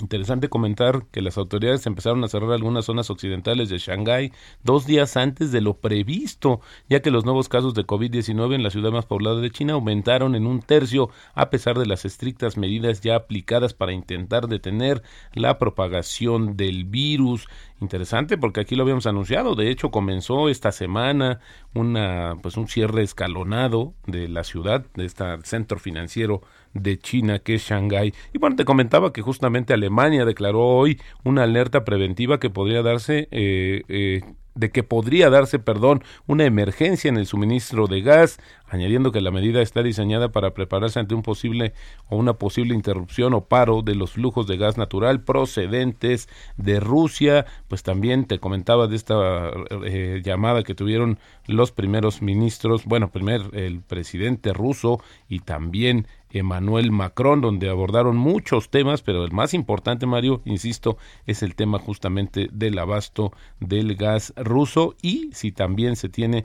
Interesante 0.00 0.48
comentar 0.48 1.04
que 1.10 1.20
las 1.20 1.36
autoridades 1.36 1.84
empezaron 1.84 2.24
a 2.24 2.28
cerrar 2.28 2.52
algunas 2.52 2.86
zonas 2.86 3.10
occidentales 3.10 3.68
de 3.68 3.76
Shanghái 3.76 4.32
dos 4.62 4.86
días 4.86 5.18
antes 5.18 5.52
de 5.52 5.60
lo 5.60 5.74
previsto, 5.74 6.62
ya 6.88 7.02
que 7.02 7.10
los 7.10 7.26
nuevos 7.26 7.50
casos 7.50 7.74
de 7.74 7.86
COVID-19 7.86 8.54
en 8.54 8.62
la 8.62 8.70
ciudad 8.70 8.90
más 8.90 9.04
poblada 9.04 9.40
de 9.40 9.50
China 9.50 9.74
aumentaron 9.74 10.34
en 10.34 10.46
un 10.46 10.60
tercio 10.62 11.10
a 11.34 11.50
pesar 11.50 11.78
de 11.78 11.84
las 11.84 12.06
estrictas 12.06 12.56
medidas 12.56 13.02
ya 13.02 13.16
aplicadas 13.16 13.74
para 13.74 13.92
intentar 13.92 14.48
detener 14.48 15.02
la 15.34 15.58
propagación 15.58 16.56
del 16.56 16.86
virus. 16.86 17.46
Interesante 17.82 18.38
porque 18.38 18.60
aquí 18.60 18.76
lo 18.76 18.84
habíamos 18.84 19.08
anunciado, 19.08 19.56
de 19.56 19.68
hecho 19.68 19.90
comenzó 19.90 20.48
esta 20.48 20.70
semana 20.70 21.40
una 21.74 22.36
pues 22.40 22.56
un 22.56 22.68
cierre 22.68 23.02
escalonado 23.02 23.94
de 24.06 24.28
la 24.28 24.44
ciudad, 24.44 24.86
de 24.94 25.04
este 25.04 25.24
centro 25.42 25.80
financiero 25.80 26.42
de 26.74 26.96
China, 27.00 27.40
que 27.40 27.54
es 27.54 27.62
Shanghái. 27.62 28.14
Y 28.32 28.38
bueno, 28.38 28.54
te 28.54 28.64
comentaba 28.64 29.12
que 29.12 29.20
justamente 29.20 29.74
Alemania 29.74 30.24
declaró 30.24 30.60
hoy 30.60 31.00
una 31.24 31.42
alerta 31.42 31.82
preventiva 31.82 32.38
que 32.38 32.50
podría 32.50 32.82
darse 32.82 33.26
eh, 33.32 33.82
eh, 33.88 34.20
de 34.54 34.70
que 34.70 34.82
podría 34.82 35.30
darse, 35.30 35.58
perdón, 35.58 36.02
una 36.26 36.44
emergencia 36.44 37.08
en 37.08 37.16
el 37.16 37.26
suministro 37.26 37.86
de 37.86 38.02
gas, 38.02 38.38
añadiendo 38.68 39.12
que 39.12 39.20
la 39.20 39.30
medida 39.30 39.62
está 39.62 39.82
diseñada 39.82 40.32
para 40.32 40.54
prepararse 40.54 40.98
ante 40.98 41.14
un 41.14 41.22
posible 41.22 41.74
o 42.08 42.16
una 42.16 42.34
posible 42.34 42.74
interrupción 42.74 43.34
o 43.34 43.44
paro 43.44 43.82
de 43.82 43.94
los 43.94 44.12
flujos 44.12 44.46
de 44.46 44.56
gas 44.56 44.78
natural 44.78 45.22
procedentes 45.22 46.28
de 46.56 46.80
Rusia. 46.80 47.46
Pues 47.68 47.82
también 47.82 48.26
te 48.26 48.38
comentaba 48.38 48.86
de 48.86 48.96
esta 48.96 49.50
eh, 49.84 50.22
llamada 50.24 50.62
que 50.62 50.74
tuvieron 50.74 51.18
los 51.46 51.72
primeros 51.72 52.22
ministros, 52.22 52.84
bueno, 52.84 53.10
primer 53.10 53.42
el 53.52 53.80
presidente 53.80 54.52
ruso 54.52 55.02
y 55.28 55.40
también 55.40 56.06
Emmanuel 56.32 56.90
Macron, 56.90 57.40
donde 57.40 57.68
abordaron 57.68 58.16
muchos 58.16 58.70
temas, 58.70 59.02
pero 59.02 59.24
el 59.24 59.32
más 59.32 59.54
importante, 59.54 60.06
Mario, 60.06 60.42
insisto, 60.44 60.96
es 61.26 61.42
el 61.42 61.54
tema 61.54 61.78
justamente 61.78 62.48
del 62.52 62.78
abasto 62.78 63.32
del 63.60 63.94
gas 63.96 64.32
ruso 64.36 64.96
y 65.02 65.30
si 65.32 65.52
también 65.52 65.96
se 65.96 66.08
tiene 66.08 66.44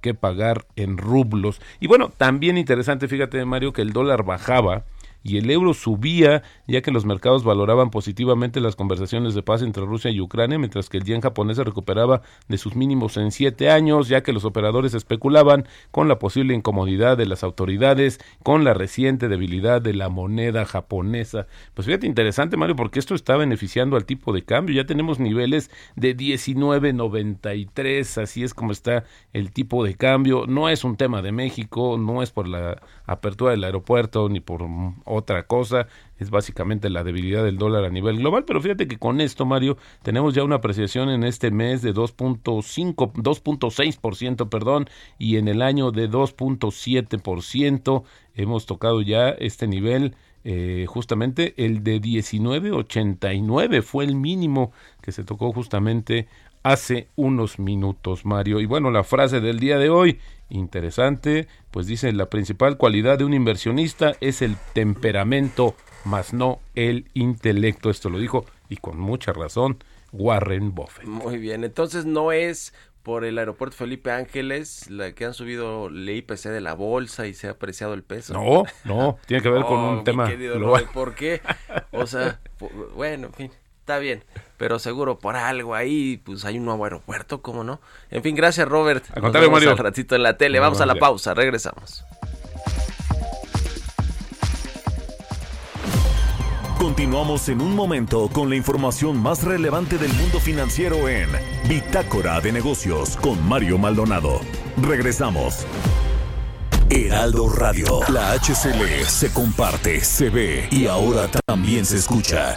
que 0.00 0.14
pagar 0.14 0.66
en 0.76 0.96
rublos. 0.96 1.60
Y 1.80 1.88
bueno, 1.88 2.12
también 2.16 2.56
interesante, 2.56 3.08
fíjate, 3.08 3.44
Mario, 3.44 3.72
que 3.72 3.82
el 3.82 3.92
dólar 3.92 4.24
bajaba 4.24 4.84
y 5.26 5.38
el 5.38 5.50
euro 5.50 5.74
subía 5.74 6.44
ya 6.68 6.82
que 6.82 6.92
los 6.92 7.04
mercados 7.04 7.42
valoraban 7.42 7.90
positivamente 7.90 8.60
las 8.60 8.76
conversaciones 8.76 9.34
de 9.34 9.42
paz 9.42 9.62
entre 9.62 9.84
Rusia 9.84 10.12
y 10.12 10.20
Ucrania, 10.20 10.56
mientras 10.58 10.88
que 10.88 10.98
el 10.98 11.04
yen 11.04 11.20
japonés 11.20 11.56
se 11.56 11.64
recuperaba 11.64 12.22
de 12.48 12.58
sus 12.58 12.76
mínimos 12.76 13.16
en 13.16 13.32
siete 13.32 13.70
años, 13.70 14.06
ya 14.08 14.22
que 14.22 14.32
los 14.32 14.44
operadores 14.44 14.94
especulaban 14.94 15.66
con 15.90 16.06
la 16.06 16.20
posible 16.20 16.54
incomodidad 16.54 17.16
de 17.16 17.26
las 17.26 17.42
autoridades, 17.42 18.20
con 18.44 18.62
la 18.62 18.72
reciente 18.72 19.26
debilidad 19.28 19.82
de 19.82 19.94
la 19.94 20.08
moneda 20.08 20.64
japonesa. 20.64 21.48
Pues 21.74 21.86
fíjate 21.86 22.06
interesante, 22.06 22.56
Mario, 22.56 22.76
porque 22.76 23.00
esto 23.00 23.16
está 23.16 23.36
beneficiando 23.36 23.96
al 23.96 24.04
tipo 24.04 24.32
de 24.32 24.44
cambio. 24.44 24.76
Ya 24.76 24.86
tenemos 24.86 25.18
niveles 25.18 25.72
de 25.96 26.16
19.93, 26.16 28.22
así 28.22 28.44
es 28.44 28.54
como 28.54 28.70
está 28.70 29.02
el 29.32 29.50
tipo 29.50 29.84
de 29.84 29.96
cambio. 29.96 30.44
No 30.46 30.68
es 30.68 30.84
un 30.84 30.96
tema 30.96 31.20
de 31.20 31.32
México, 31.32 31.98
no 31.98 32.22
es 32.22 32.30
por 32.30 32.46
la 32.46 32.80
apertura 33.06 33.52
del 33.52 33.64
aeropuerto 33.64 34.28
ni 34.28 34.40
por 34.40 34.62
otra 35.16 35.46
cosa, 35.46 35.88
es 36.18 36.30
básicamente 36.30 36.88
la 36.90 37.04
debilidad 37.04 37.44
del 37.44 37.58
dólar 37.58 37.84
a 37.84 37.90
nivel 37.90 38.18
global, 38.18 38.44
pero 38.44 38.60
fíjate 38.60 38.86
que 38.86 38.98
con 38.98 39.20
esto, 39.20 39.44
Mario, 39.46 39.76
tenemos 40.02 40.34
ya 40.34 40.44
una 40.44 40.56
apreciación 40.56 41.10
en 41.10 41.24
este 41.24 41.50
mes 41.50 41.82
de 41.82 41.92
2.5, 41.94 43.12
2.6%, 43.12 44.48
perdón, 44.48 44.88
y 45.18 45.36
en 45.36 45.48
el 45.48 45.62
año 45.62 45.90
de 45.90 46.08
2.7%, 46.10 48.04
hemos 48.34 48.66
tocado 48.66 49.02
ya 49.02 49.30
este 49.30 49.66
nivel 49.66 50.14
eh, 50.48 50.86
justamente 50.86 51.54
el 51.56 51.82
de 51.82 52.00
19.89 52.00 53.82
fue 53.82 54.04
el 54.04 54.14
mínimo 54.14 54.70
que 55.02 55.10
se 55.10 55.24
tocó 55.24 55.52
justamente 55.52 56.28
hace 56.62 57.08
unos 57.16 57.58
minutos, 57.58 58.24
Mario. 58.24 58.60
Y 58.60 58.66
bueno, 58.66 58.90
la 58.90 59.04
frase 59.04 59.40
del 59.40 59.58
día 59.58 59.78
de 59.78 59.88
hoy, 59.88 60.18
interesante, 60.48 61.48
pues 61.70 61.86
dice, 61.86 62.12
la 62.12 62.26
principal 62.30 62.76
cualidad 62.76 63.18
de 63.18 63.24
un 63.24 63.34
inversionista 63.34 64.14
es 64.20 64.42
el 64.42 64.56
temperamento, 64.72 65.74
más 66.04 66.32
no 66.32 66.60
el 66.74 67.08
intelecto. 67.14 67.90
Esto 67.90 68.10
lo 68.10 68.18
dijo, 68.18 68.44
y 68.68 68.76
con 68.76 68.98
mucha 68.98 69.32
razón, 69.32 69.78
Warren 70.12 70.74
Buffett. 70.74 71.06
Muy 71.06 71.38
bien, 71.38 71.64
entonces 71.64 72.04
no 72.06 72.32
es 72.32 72.74
por 73.02 73.24
el 73.24 73.38
aeropuerto 73.38 73.76
Felipe 73.76 74.10
Ángeles, 74.10 74.90
la 74.90 75.12
que 75.12 75.24
han 75.24 75.34
subido 75.34 75.86
el 75.86 76.08
IPC 76.08 76.46
de 76.46 76.60
la 76.60 76.74
bolsa 76.74 77.28
y 77.28 77.34
se 77.34 77.46
ha 77.46 77.52
apreciado 77.52 77.94
el 77.94 78.02
peso. 78.02 78.34
No, 78.34 78.64
no, 78.84 79.18
tiene 79.26 79.42
que 79.42 79.48
ver 79.48 79.62
con 79.62 79.78
un 79.78 80.04
tema 80.04 80.28
global. 80.28 80.88
¿Por 80.92 81.14
qué? 81.14 81.40
O 81.92 82.06
sea, 82.06 82.40
bueno, 82.96 83.28
en 83.28 83.32
fin 83.32 83.50
está 83.86 83.98
bien, 84.00 84.24
pero 84.56 84.80
seguro 84.80 85.20
por 85.20 85.36
algo 85.36 85.76
ahí, 85.76 86.16
pues 86.24 86.44
hay 86.44 86.58
un 86.58 86.64
nuevo 86.64 86.82
aeropuerto, 86.82 87.40
¿cómo 87.40 87.62
no? 87.62 87.80
En 88.10 88.20
fin, 88.20 88.34
gracias 88.34 88.66
Robert. 88.66 89.04
A 89.16 89.20
contarle, 89.20 89.48
Mario. 89.48 89.70
Al 89.70 89.78
ratito 89.78 90.16
en 90.16 90.24
la 90.24 90.36
tele. 90.36 90.58
Vamos 90.58 90.80
a 90.80 90.86
la 90.86 90.96
pausa, 90.96 91.34
regresamos. 91.34 92.04
Continuamos 96.80 97.48
en 97.48 97.60
un 97.60 97.76
momento 97.76 98.28
con 98.32 98.50
la 98.50 98.56
información 98.56 99.22
más 99.22 99.44
relevante 99.44 99.98
del 99.98 100.12
mundo 100.14 100.40
financiero 100.40 101.08
en 101.08 101.28
Bitácora 101.68 102.40
de 102.40 102.50
Negocios 102.50 103.16
con 103.16 103.40
Mario 103.48 103.78
Maldonado. 103.78 104.40
Regresamos. 104.82 105.64
Heraldo 106.90 107.48
Radio, 107.50 108.00
la 108.08 108.32
HCL 108.32 109.04
se 109.06 109.32
comparte, 109.32 110.00
se 110.00 110.28
ve 110.28 110.68
y 110.72 110.86
ahora 110.86 111.28
también 111.46 111.84
se 111.84 111.98
escucha. 111.98 112.56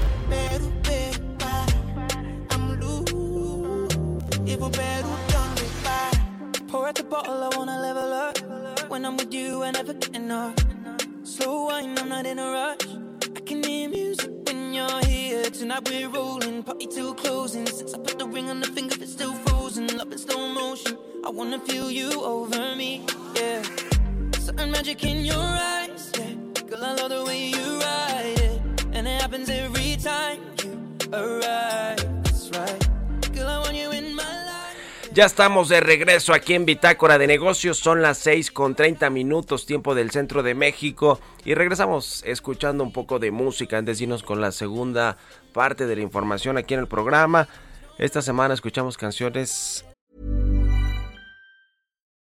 Ya 35.21 35.27
estamos 35.27 35.69
de 35.69 35.81
regreso 35.81 36.33
aquí 36.33 36.55
en 36.55 36.65
Bitácora 36.65 37.19
de 37.19 37.27
Negocios. 37.27 37.77
Son 37.77 38.01
las 38.01 38.17
6 38.17 38.49
con 38.49 38.73
30 38.73 39.11
minutos, 39.11 39.67
tiempo 39.67 39.93
del 39.93 40.09
centro 40.09 40.41
de 40.41 40.55
México. 40.55 41.19
Y 41.45 41.53
regresamos 41.53 42.23
escuchando 42.25 42.83
un 42.83 42.91
poco 42.91 43.19
de 43.19 43.29
música 43.29 43.77
antes 43.77 43.99
de 43.99 44.05
irnos 44.05 44.23
con 44.23 44.41
la 44.41 44.51
segunda 44.51 45.17
parte 45.53 45.85
de 45.85 45.95
la 45.95 46.01
información 46.01 46.57
aquí 46.57 46.73
en 46.73 46.79
el 46.79 46.87
programa. 46.87 47.47
Esta 47.99 48.23
semana 48.23 48.55
escuchamos 48.55 48.97
canciones 48.97 49.85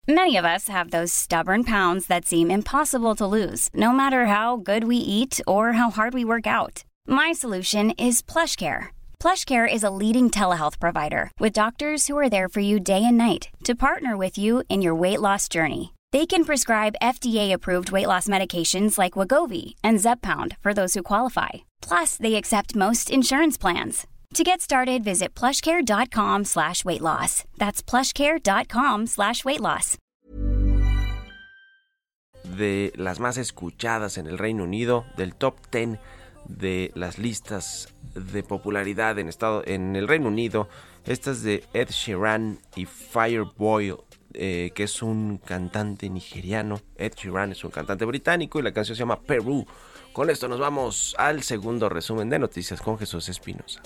Many 0.07 0.37
of 0.37 0.45
us 0.45 0.69
have 0.69 0.91
those 0.91 1.11
stubborn 1.11 1.65
pounds 1.65 2.07
that 2.07 2.23
seem 2.23 2.49
impossible 2.49 3.13
to 3.15 3.27
lose, 3.27 3.69
no 3.73 3.91
matter 3.91 4.27
how 4.27 4.55
good 4.55 4.85
we 4.85 4.95
eat 4.95 5.41
or 5.45 5.73
how 5.73 5.89
hard 5.89 6.13
we 6.13 6.23
work 6.23 6.47
out. 6.47 6.85
My 7.05 7.33
solution 7.33 7.91
is 7.97 8.21
PlushCare. 8.21 8.94
PlushCare 9.19 9.67
is 9.67 9.83
a 9.83 9.89
leading 9.89 10.29
telehealth 10.29 10.79
provider 10.79 11.31
with 11.39 11.53
doctors 11.53 12.05
who 12.05 12.17
are 12.17 12.29
there 12.29 12.47
for 12.47 12.59
you 12.59 12.79
day 12.79 13.03
and 13.03 13.17
night 13.17 13.49
to 13.63 13.73
partner 13.73 14.15
with 14.15 14.37
you 14.37 14.61
in 14.69 14.83
your 14.83 14.93
weight 14.93 15.21
loss 15.21 15.49
journey. 15.49 15.93
They 16.11 16.27
can 16.27 16.45
prescribe 16.45 17.01
FDA-approved 17.01 17.91
weight 17.91 18.07
loss 18.07 18.27
medications 18.27 18.99
like 18.99 19.13
Wagovi 19.13 19.73
and 19.83 19.97
Zepbound 19.97 20.55
for 20.61 20.73
those 20.73 20.93
who 20.93 21.01
qualify. 21.01 21.65
Plus, 21.81 22.17
they 22.17 22.35
accept 22.35 22.75
most 22.75 23.09
insurance 23.09 23.57
plans. 23.57 24.05
To 24.35 24.43
get 24.43 24.61
started, 24.61 25.03
visit 25.03 25.33
plushcare.com 25.33 26.45
slash 26.45 26.85
weight 26.85 27.01
loss. 27.01 27.43
That's 27.57 27.81
plushcare.com 27.81 29.07
slash 29.07 29.43
weight 29.43 29.61
loss. 29.61 29.97
De 32.43 32.91
las 32.95 33.19
más 33.19 33.37
escuchadas 33.37 34.17
en 34.17 34.27
el 34.27 34.37
Reino 34.37 34.63
Unido, 34.63 35.05
del 35.17 35.33
top 35.33 35.55
10 35.71 35.97
de 36.47 36.91
las 36.95 37.17
listas 37.17 37.89
de 38.13 38.43
popularidad 38.43 39.19
en, 39.19 39.27
estado, 39.27 39.63
en 39.65 39.95
el 39.95 40.07
Reino 40.07 40.27
Unido, 40.27 40.69
estas 41.05 41.43
de 41.43 41.63
Ed 41.73 41.89
Sheeran 41.89 42.59
y 42.75 42.85
Fireboy, 42.85 43.95
eh, 44.33 44.71
que 44.73 44.83
es 44.83 45.01
un 45.01 45.37
cantante 45.37 46.09
nigeriano. 46.09 46.81
Ed 46.97 47.13
Sheeran 47.15 47.51
es 47.51 47.63
un 47.63 47.71
cantante 47.71 48.05
británico 48.05 48.59
y 48.59 48.63
la 48.63 48.73
canción 48.73 48.95
se 48.95 49.01
llama 49.01 49.21
Perú. 49.21 49.65
Con 50.13 50.29
esto 50.29 50.47
nos 50.47 50.59
vamos 50.59 51.15
al 51.17 51.43
segundo 51.43 51.89
resumen 51.89 52.29
de 52.29 52.39
noticias 52.39 52.81
con 52.81 52.97
Jesús 52.97 53.27
Espinosa. 53.29 53.81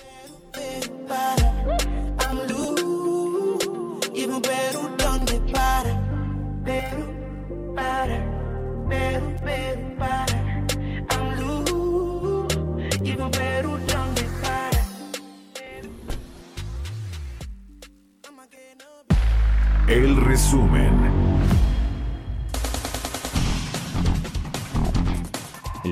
El 19.89 20.15
resumen. 20.17 20.98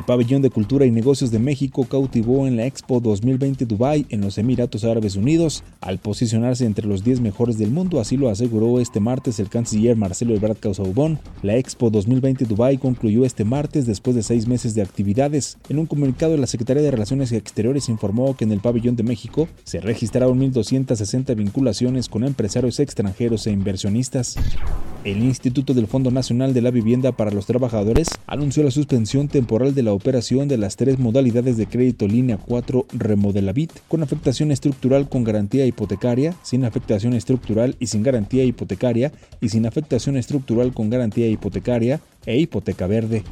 Pabellón 0.08 0.42
de 0.42 0.50
Cultura 0.50 0.86
y 0.86 0.92
Negocios 0.92 1.32
de 1.32 1.38
México 1.38 1.84
cautivó 1.84 2.48
en 2.48 2.56
la 2.56 2.66
Expo 2.66 3.02
2020 3.02 3.66
Dubai 3.66 4.06
en 4.10 4.22
los 4.22 4.38
Emiratos 4.38 4.86
Árabes 4.86 5.18
Unidos 5.18 5.66
al 5.82 6.00
posicionarse 6.00 6.66
entre 6.66 6.88
los 6.88 7.04
10 7.04 7.20
mejores 7.20 7.58
del 7.58 7.72
mundo, 7.72 8.00
así 8.00 8.16
lo 8.16 8.30
aseguró 8.30 8.80
este 8.80 9.02
martes 9.02 9.38
el 9.40 9.50
canciller 9.50 9.98
Marcelo 9.98 10.34
Ebrard 10.34 10.56
Casaubon. 10.58 11.20
La 11.44 11.58
Expo 11.58 11.90
2020 11.90 12.46
Dubai 12.46 12.78
concluyó 12.78 13.26
este 13.26 13.44
martes 13.44 13.86
después 13.86 14.16
de 14.16 14.24
seis 14.24 14.48
meses 14.48 14.74
de 14.76 14.82
actividades. 14.82 15.58
En 15.68 15.78
un 15.78 15.86
comunicado, 15.86 16.38
la 16.38 16.48
Secretaría 16.48 16.84
de 16.84 16.92
Relaciones 16.92 17.34
Exteriores 17.34 17.90
informó 17.90 18.38
que 18.38 18.46
en 18.46 18.54
el 18.54 18.62
pabellón 18.62 18.96
de 18.96 19.04
México 19.04 19.50
se 19.66 19.82
registraron 19.82 20.40
1.260 20.40 21.36
vinculaciones 21.36 22.08
con 22.08 22.24
empresarios 22.24 22.80
extranjeros 22.80 23.46
e 23.46 23.52
inversionistas. 23.52 24.38
El 25.08 25.24
Instituto 25.24 25.74
del 25.74 25.88
Fondo 25.88 26.12
Nacional 26.12 26.54
de 26.54 26.62
la 26.62 26.70
Vivienda 26.70 27.14
para 27.14 27.32
los 27.32 27.46
Trabajadores 27.46 28.10
anunció 28.28 28.62
la 28.64 28.72
suspensión 28.72 29.30
temporal 29.30 29.74
de 29.74 29.82
la 29.82 29.94
operación 29.94 30.50
de 30.50 30.58
las 30.58 30.76
tres 30.76 31.00
modalidades 31.00 31.56
de 31.56 31.66
crédito 31.66 32.10
línea 32.10 32.36
4 32.36 32.88
Remodelavit 32.92 33.72
con 33.88 34.04
afectación 34.04 34.52
estructural 34.52 35.08
con 35.08 35.24
garantía 35.24 35.66
hipotecaria, 35.66 36.36
sin 36.44 36.66
afectación 36.66 37.14
estructural 37.14 37.78
y 37.80 37.88
sin 37.88 38.04
garantía 38.04 38.44
hipotecaria 38.44 39.14
y 39.40 39.48
sin 39.48 39.66
afectación 39.66 40.18
estructural 40.18 40.74
con 40.74 40.90
garantía 40.90 41.30
hipotecaria 41.30 42.02
e 42.26 42.38
hipoteca 42.40 42.86
verde. 42.86 43.24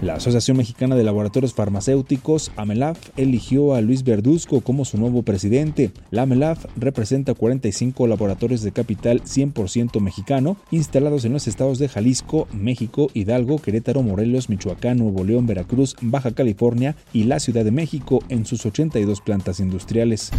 La 0.00 0.14
Asociación 0.14 0.56
Mexicana 0.56 0.94
de 0.94 1.02
Laboratorios 1.02 1.54
Farmacéuticos, 1.54 2.52
AMELAF, 2.54 3.10
eligió 3.16 3.74
a 3.74 3.80
Luis 3.80 4.04
Verduzco 4.04 4.60
como 4.60 4.84
su 4.84 4.96
nuevo 4.96 5.22
presidente. 5.22 5.90
La 6.12 6.22
AMELAF 6.22 6.66
representa 6.76 7.34
45 7.34 8.06
laboratorios 8.06 8.62
de 8.62 8.70
capital 8.70 9.22
100% 9.24 10.00
mexicano, 10.00 10.56
instalados 10.70 11.24
en 11.24 11.32
los 11.32 11.48
estados 11.48 11.80
de 11.80 11.88
Jalisco, 11.88 12.46
México, 12.52 13.10
Hidalgo, 13.12 13.58
Querétaro, 13.58 14.04
Morelos, 14.04 14.48
Michoacán, 14.48 14.98
Nuevo 14.98 15.24
León, 15.24 15.48
Veracruz, 15.48 15.96
Baja 16.00 16.30
California 16.30 16.94
y 17.12 17.24
la 17.24 17.40
Ciudad 17.40 17.64
de 17.64 17.72
México 17.72 18.22
en 18.28 18.46
sus 18.46 18.64
82 18.66 19.20
plantas 19.20 19.58
industriales. 19.58 20.30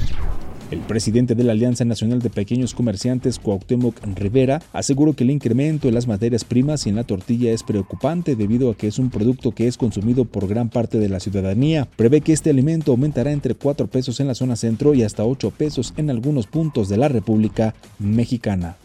El 0.72 0.82
presidente 0.82 1.34
de 1.34 1.44
la 1.44 1.54
Alianza 1.54 1.84
Nacional 1.84 2.22
de 2.22 2.30
Pequeños 2.30 2.76
Comerciantes, 2.76 3.40
Cuauhtémoc 3.40 3.96
Rivera, 4.16 4.62
aseguró 4.72 5.14
que 5.14 5.24
el 5.24 5.32
incremento 5.32 5.88
en 5.88 5.96
las 5.96 6.08
materias 6.08 6.44
primas 6.44 6.86
y 6.86 6.90
en 6.90 6.96
la 6.96 7.06
tortilla 7.06 7.52
es 7.52 7.64
preocupante 7.64 8.36
debido 8.36 8.70
a 8.70 8.76
que 8.76 8.86
es 8.86 9.00
un 9.00 9.10
producto 9.10 9.52
que 9.52 9.68
es 9.68 9.78
consumido 9.78 10.26
por 10.26 10.48
gran 10.48 10.70
parte 10.70 11.00
de 11.00 11.10
la 11.10 11.20
ciudadanía. 11.20 11.88
Prevé 11.96 12.22
que 12.22 12.34
este 12.34 12.52
alimento 12.52 12.92
aumentará 12.92 13.32
entre 13.32 13.56
4 13.56 13.88
pesos 13.88 14.20
en 14.20 14.28
la 14.28 14.36
zona 14.36 14.56
centro 14.56 14.94
y 14.94 15.02
hasta 15.02 15.26
8 15.26 15.52
pesos 15.58 15.96
en 15.98 16.12
algunos 16.12 16.46
puntos 16.46 16.88
de 16.88 16.98
la 16.98 17.08
República 17.08 17.74
Mexicana. 17.98 18.78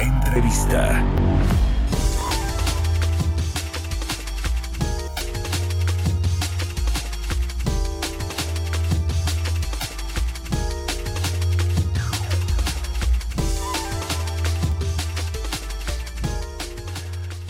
Entrevista. 0.00 1.04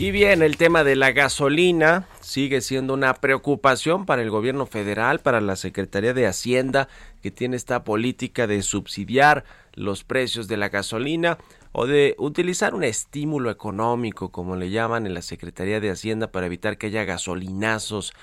Y 0.00 0.12
bien, 0.12 0.40
el 0.40 0.56
tema 0.56 0.82
de 0.82 0.96
la 0.96 1.12
gasolina 1.12 2.08
sigue 2.22 2.62
siendo 2.62 2.94
una 2.94 3.12
preocupación 3.12 4.06
para 4.06 4.22
el 4.22 4.30
gobierno 4.30 4.64
federal, 4.64 5.18
para 5.18 5.42
la 5.42 5.56
Secretaría 5.56 6.14
de 6.14 6.26
Hacienda, 6.26 6.88
que 7.22 7.30
tiene 7.30 7.54
esta 7.54 7.84
política 7.84 8.46
de 8.46 8.62
subsidiar 8.62 9.44
los 9.74 10.02
precios 10.02 10.48
de 10.48 10.56
la 10.56 10.70
gasolina 10.70 11.36
o 11.72 11.86
de 11.86 12.14
utilizar 12.16 12.74
un 12.74 12.82
estímulo 12.82 13.50
económico, 13.50 14.30
como 14.30 14.56
le 14.56 14.70
llaman 14.70 15.04
en 15.04 15.12
la 15.12 15.20
Secretaría 15.20 15.80
de 15.80 15.90
Hacienda, 15.90 16.32
para 16.32 16.46
evitar 16.46 16.78
que 16.78 16.86
haya 16.86 17.04
gasolinazos. 17.04 18.14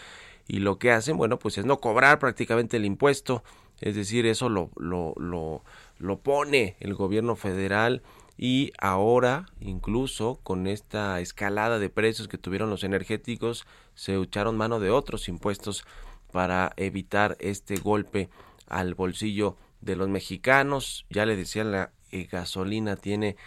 Y 0.48 0.62
lo 0.62 0.80
que 0.80 0.92
hacen, 0.92 1.16
bueno, 1.16 1.38
pues 1.38 1.60
es 1.60 1.66
no 1.66 1.80
cobrar 1.80 2.18
prácticamente 2.18 2.78
el 2.78 2.86
impuesto, 2.86 3.44
es 3.82 3.96
decir, 3.96 4.26
eso 4.26 4.50
lo, 4.50 4.72
lo, 4.78 5.14
lo, 5.18 5.62
lo 6.00 6.18
pone 6.18 6.76
el 6.80 6.96
gobierno 6.96 7.36
federal 7.36 8.02
y 8.38 8.72
ahora 8.80 9.48
incluso 9.60 10.40
con 10.44 10.68
esta 10.68 11.20
escalada 11.20 11.80
de 11.80 11.90
precios 11.90 12.28
que 12.28 12.38
tuvieron 12.38 12.70
los 12.70 12.84
energéticos 12.84 13.66
se 13.96 14.16
echaron 14.16 14.58
mano 14.58 14.80
de 14.80 14.92
otros 14.92 15.28
impuestos 15.28 15.86
para 16.32 16.74
evitar 16.78 17.36
este 17.40 17.78
golpe 17.78 18.30
al 18.68 18.94
bolsillo 18.94 19.56
de 19.82 19.96
los 19.96 20.10
mexicanos. 20.10 21.06
Ya 21.10 21.26
le 21.26 21.36
decía 21.36 21.64
la 21.64 21.92
eh, 22.12 22.28
gasolina 22.32 22.96
tiene 22.96 23.38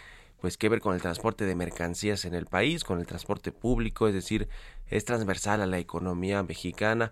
pues 0.41 0.57
que 0.57 0.69
ver 0.69 0.81
con 0.81 0.95
el 0.95 1.01
transporte 1.01 1.45
de 1.45 1.55
mercancías 1.55 2.25
en 2.25 2.33
el 2.33 2.47
país 2.47 2.83
con 2.83 2.99
el 2.99 3.05
transporte 3.05 3.51
público 3.51 4.07
es 4.07 4.13
decir 4.13 4.49
es 4.87 5.05
transversal 5.05 5.61
a 5.61 5.67
la 5.67 5.77
economía 5.77 6.41
mexicana 6.41 7.11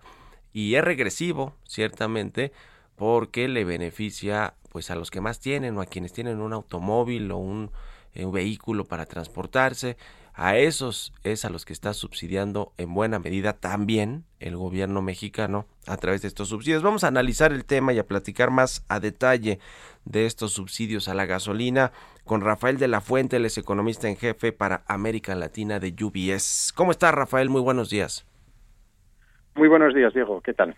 y 0.52 0.76
es 0.76 0.84
regresivo 0.84 1.56
ciertamente 1.64 2.52
porque 3.00 3.48
le 3.48 3.64
beneficia 3.64 4.56
pues 4.74 4.92
a 4.92 4.96
los 4.96 5.10
que 5.10 5.22
más 5.22 5.40
tienen 5.40 5.78
o 5.78 5.82
a 5.82 5.86
quienes 5.86 6.12
tienen 6.12 6.42
un 6.42 6.52
automóvil 6.52 7.32
o 7.32 7.38
un, 7.38 7.72
eh, 8.14 8.26
un, 8.26 8.34
vehículo 8.34 8.84
para 8.84 9.06
transportarse. 9.06 9.96
A 10.34 10.58
esos 10.58 11.14
es 11.24 11.46
a 11.46 11.50
los 11.50 11.64
que 11.64 11.72
está 11.72 11.94
subsidiando 11.94 12.74
en 12.78 12.94
buena 12.94 13.18
medida 13.18 13.54
también 13.54 14.26
el 14.40 14.58
gobierno 14.58 15.02
mexicano 15.02 15.66
a 15.88 15.96
través 15.96 16.22
de 16.22 16.28
estos 16.28 16.50
subsidios. 16.50 16.84
Vamos 16.84 17.06
a 17.06 17.08
analizar 17.08 17.54
el 17.54 17.64
tema 17.64 17.94
y 17.94 18.00
a 18.00 18.06
platicar 18.06 18.52
más 18.52 18.86
a 18.90 19.00
detalle 19.00 19.60
de 20.04 20.26
estos 20.26 20.52
subsidios 20.52 21.08
a 21.08 21.14
la 21.14 21.26
gasolina 21.26 21.94
con 22.26 22.42
Rafael 22.42 22.78
de 22.78 22.90
la 22.90 23.00
Fuente, 23.00 23.38
él 23.38 23.46
es 23.46 23.58
economista 23.58 24.10
en 24.10 24.18
jefe 24.18 24.52
para 24.52 24.84
América 24.88 25.34
Latina 25.36 25.80
de 25.80 25.96
UBS. 26.00 26.74
¿Cómo 26.76 26.92
está 26.92 27.12
Rafael? 27.12 27.50
Muy 27.50 27.62
buenos 27.62 27.90
días. 27.90 28.28
Muy 29.56 29.70
buenos 29.70 29.96
días, 29.96 30.14
Diego. 30.14 30.42
¿Qué 30.42 30.54
tal? 30.54 30.76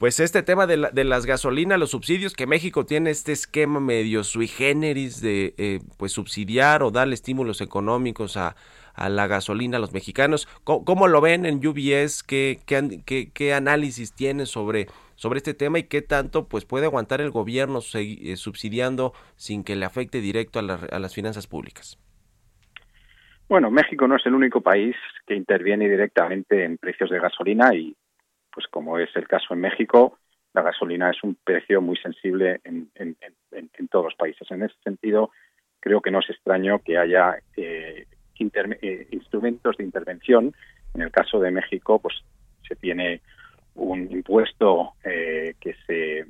Pues 0.00 0.18
este 0.18 0.42
tema 0.42 0.66
de, 0.66 0.78
la, 0.78 0.90
de, 0.90 1.04
las 1.04 1.26
gasolinas, 1.26 1.78
los 1.78 1.90
subsidios, 1.90 2.32
que 2.32 2.46
México 2.46 2.86
tiene 2.86 3.10
este 3.10 3.32
esquema 3.32 3.80
medio 3.80 4.24
sui 4.24 4.46
generis 4.46 5.20
de 5.20 5.52
eh, 5.58 5.80
pues 5.98 6.12
subsidiar 6.12 6.82
o 6.82 6.90
darle 6.90 7.12
estímulos 7.12 7.60
económicos 7.60 8.38
a, 8.38 8.56
la 8.96 9.26
gasolina 9.26 9.76
a 9.76 9.80
los 9.80 9.92
mexicanos. 9.92 10.48
¿Cómo, 10.64 11.06
lo 11.06 11.20
ven 11.20 11.44
en 11.44 11.56
UBS? 11.58 12.22
¿Qué, 12.22 12.60
qué, 12.66 13.02
qué, 13.04 13.30
qué 13.30 13.52
análisis 13.52 14.14
tiene 14.14 14.46
sobre, 14.46 14.86
sobre 15.16 15.36
este 15.36 15.52
tema 15.52 15.78
y 15.78 15.82
qué 15.82 16.00
tanto 16.00 16.48
pues 16.48 16.64
puede 16.64 16.86
aguantar 16.86 17.20
el 17.20 17.30
gobierno 17.30 17.80
eh, 17.92 18.36
subsidiando 18.36 19.12
sin 19.36 19.64
que 19.64 19.76
le 19.76 19.84
afecte 19.84 20.22
directo 20.22 20.60
a, 20.60 20.62
a 20.62 20.98
las 20.98 21.14
finanzas 21.14 21.46
públicas? 21.46 21.98
Bueno, 23.50 23.70
México 23.70 24.08
no 24.08 24.16
es 24.16 24.24
el 24.24 24.34
único 24.34 24.62
país 24.62 24.96
que 25.26 25.34
interviene 25.34 25.90
directamente 25.90 26.64
en 26.64 26.78
precios 26.78 27.10
de 27.10 27.20
gasolina 27.20 27.74
y 27.74 27.94
pues 28.52 28.66
como 28.68 28.98
es 28.98 29.14
el 29.16 29.26
caso 29.28 29.54
en 29.54 29.60
México, 29.60 30.18
la 30.52 30.62
gasolina 30.62 31.10
es 31.10 31.22
un 31.22 31.36
precio 31.36 31.80
muy 31.80 31.96
sensible 31.96 32.60
en, 32.64 32.90
en, 32.94 33.88
todos 33.88 34.06
los 34.06 34.14
países. 34.14 34.48
En 34.50 34.62
ese 34.62 34.74
sentido, 34.84 35.30
creo 35.80 36.00
que 36.00 36.10
no 36.10 36.20
es 36.20 36.30
extraño 36.30 36.80
que 36.80 36.98
haya 36.98 37.38
eh, 37.56 38.06
eh, 38.38 39.08
instrumentos 39.10 39.76
de 39.76 39.84
intervención. 39.84 40.54
En 40.94 41.02
el 41.02 41.10
caso 41.10 41.40
de 41.40 41.50
México, 41.50 42.00
pues 42.00 42.14
se 42.66 42.76
tiene 42.76 43.20
un 43.74 44.10
impuesto 44.10 44.94
eh, 45.04 45.54
que 45.60 45.74
se 45.86 46.26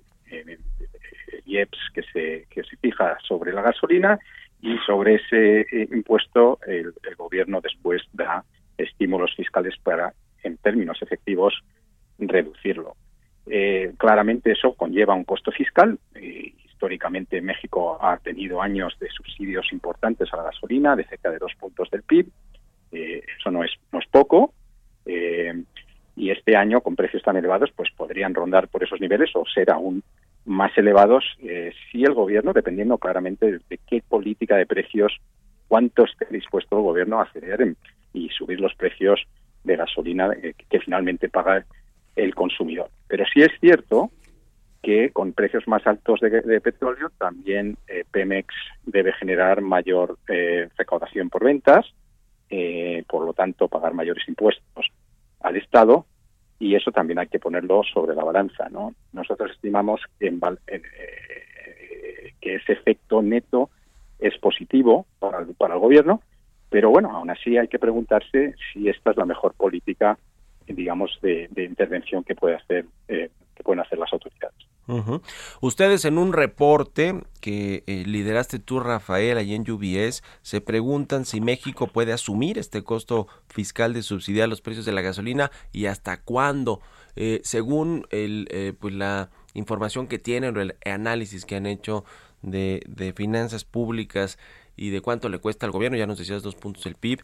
IEPS 1.45 1.79
que 1.95 2.03
se 2.13 2.47
que 2.51 2.63
se 2.63 2.77
fija 2.77 3.19
sobre 3.27 3.53
la 3.53 3.63
gasolina 3.63 4.19
y 4.63 4.77
sobre 4.87 5.17
ese 5.17 5.61
eh, 5.61 5.89
impuesto 5.91 6.59
el, 6.67 6.93
gobierno 7.17 7.61
después 7.61 8.03
da 8.13 8.45
estímulos 8.79 9.35
fiscales 9.35 9.75
para 9.83 10.13
en 10.43 10.57
términos 10.59 11.01
efectivos 11.03 11.55
reducirlo. 12.29 12.97
claramente 13.97 14.53
eso 14.53 14.75
conlleva 14.75 15.15
un 15.15 15.25
costo 15.25 15.51
fiscal. 15.51 15.99
históricamente 16.15 17.41
México 17.41 17.99
ha 18.01 18.17
tenido 18.19 18.63
años 18.63 18.97
de 18.99 19.09
subsidios 19.11 19.73
importantes 19.73 20.33
a 20.33 20.37
la 20.37 20.45
gasolina 20.45 20.97
de 20.97 21.05
cerca 21.05 21.31
de 21.31 21.39
dos 21.39 21.53
puntos 21.59 21.91
del 21.91 22.03
PIB. 22.03 22.29
eso 22.93 23.51
no 23.51 23.65
es 23.65 23.73
no 23.93 23.99
es 23.99 24.07
poco 24.09 24.55
y 26.17 26.31
este 26.31 26.55
año 26.55 26.83
con 26.83 26.97
precios 26.97 27.23
tan 27.23 27.37
elevados 27.37 27.71
pues 27.75 27.91
podrían 27.97 28.35
rondar 28.35 28.69
por 28.69 28.85
esos 28.85 29.01
niveles 29.01 29.31
o 29.35 29.45
ser 29.47 29.71
aún 29.71 30.03
más 30.45 30.77
elevados 30.77 31.25
eh, 31.43 31.73
si 31.91 32.03
el 32.03 32.15
gobierno, 32.15 32.53
dependiendo 32.53 32.99
claramente 32.99 33.61
de, 33.69 33.79
qué 33.87 34.03
política 34.07 34.57
de 34.57 34.67
precios, 34.67 35.19
cuánto 35.69 36.05
esté 36.05 36.27
dispuesto 36.31 36.77
el 36.77 36.83
gobierno 36.83 37.21
a 37.21 37.31
ceder 37.33 37.75
y 38.13 38.29
subir 38.31 38.61
los 38.61 38.75
precios 38.75 39.23
de 39.65 39.77
gasolina 39.77 40.31
eh, 40.43 40.55
que 40.69 40.81
finalmente 40.81 41.29
paga 41.29 41.59
el 41.59 41.65
consumidor. 42.35 42.90
Pero 43.09 43.25
sí 43.33 43.42
es 43.42 43.51
cierto 43.61 44.11
que 44.83 45.11
con 45.11 45.33
precios 45.33 45.66
más 45.68 45.87
altos 45.87 46.20
de, 46.20 46.61
petróleo 46.61 47.11
también 47.18 47.77
eh, 47.87 48.05
Pemex 48.11 48.55
debe 48.85 49.12
generar 49.12 49.61
mayor 49.61 50.18
recaudación 50.77 51.29
por 51.29 51.44
ventas, 51.44 51.87
por 53.09 53.25
lo 53.25 53.33
tanto 53.33 53.68
pagar 53.68 53.94
mayores 53.94 54.27
impuestos 54.29 54.87
al 55.40 55.57
Estado 55.57 56.07
y 56.61 56.75
eso 56.75 56.92
también 56.92 57.18
hay 57.18 57.27
que 57.27 57.40
ponerlo 57.40 57.83
sobre 57.83 58.14
la 58.14 58.23
balanza. 58.23 58.68
¿no? 58.68 58.94
Nosotros 59.12 59.51
estimamos 59.51 60.03
que, 60.20 60.27
eh, 60.29 60.83
que 62.40 62.55
ese 62.57 62.75
efecto 62.75 63.23
neto 63.23 63.70
es 64.18 64.37
positivo 64.38 65.07
para 65.18 65.38
el, 65.40 65.55
para 65.55 65.75
el 65.75 65.81
gobierno, 65.81 66.20
pero 66.68 66.90
bueno, 66.90 67.11
aún 67.11 67.31
así 67.31 67.57
hay 67.57 67.66
que 67.66 67.79
preguntarse 67.79 68.55
si 68.73 68.88
esta 68.88 69.11
es 69.12 69.16
la 69.16 69.25
mejor 69.25 69.55
política, 69.55 70.18
digamos, 70.73 71.19
de, 71.23 71.49
intervención 71.57 72.25
que 72.25 72.35
puede 72.35 72.57
hacer 72.57 72.87
eh, 73.09 73.31
que 73.55 73.63
pueden 73.63 73.81
hacer 73.81 73.99
las 73.99 74.13
autoridades. 74.13 74.71
Ustedes 75.61 76.05
en 76.05 76.19
un 76.19 76.33
reporte 76.33 77.21
que 77.41 77.85
eh, 77.87 78.05
lideraste 78.07 78.59
tú, 78.59 78.81
Rafael, 78.81 79.39
allí 79.39 79.55
en 79.55 79.71
UBS, 79.71 80.23
se 80.43 80.61
preguntan 80.61 81.25
si 81.25 81.41
México 81.41 81.87
puede 81.87 82.13
asumir 82.13 82.59
este 82.59 82.83
costo 82.83 83.29
fiscal 83.49 83.93
de 83.93 84.03
subsidiar 84.03 84.49
los 84.49 84.61
precios 84.61 84.87
de 84.87 84.93
la 84.93 85.01
gasolina 85.01 85.51
y 85.73 85.87
hasta 85.87 86.21
cuándo. 86.23 86.81
Eh, 87.17 87.41
según 87.45 88.07
el, 88.11 88.49
eh, 88.51 88.73
pues 88.79 88.95
la 88.95 89.31
información 89.55 90.07
que 90.07 90.19
tienen 90.19 90.57
o 90.57 90.61
el 90.61 90.77
análisis 90.85 91.45
que 91.45 91.57
han 91.57 91.67
hecho 91.67 92.05
de, 92.43 92.83
de, 92.89 93.13
finanzas 93.13 93.65
públicas 93.65 94.39
y 94.77 94.91
de 94.91 95.01
cuánto 95.01 95.29
le 95.29 95.39
cuesta 95.39 95.67
al 95.67 95.73
gobierno, 95.73 95.99
ya 95.99 96.07
nos 96.07 96.19
decías 96.19 96.43
dos 96.43 96.55
puntos 96.55 96.87
el 96.87 96.95
PIB, 96.95 97.21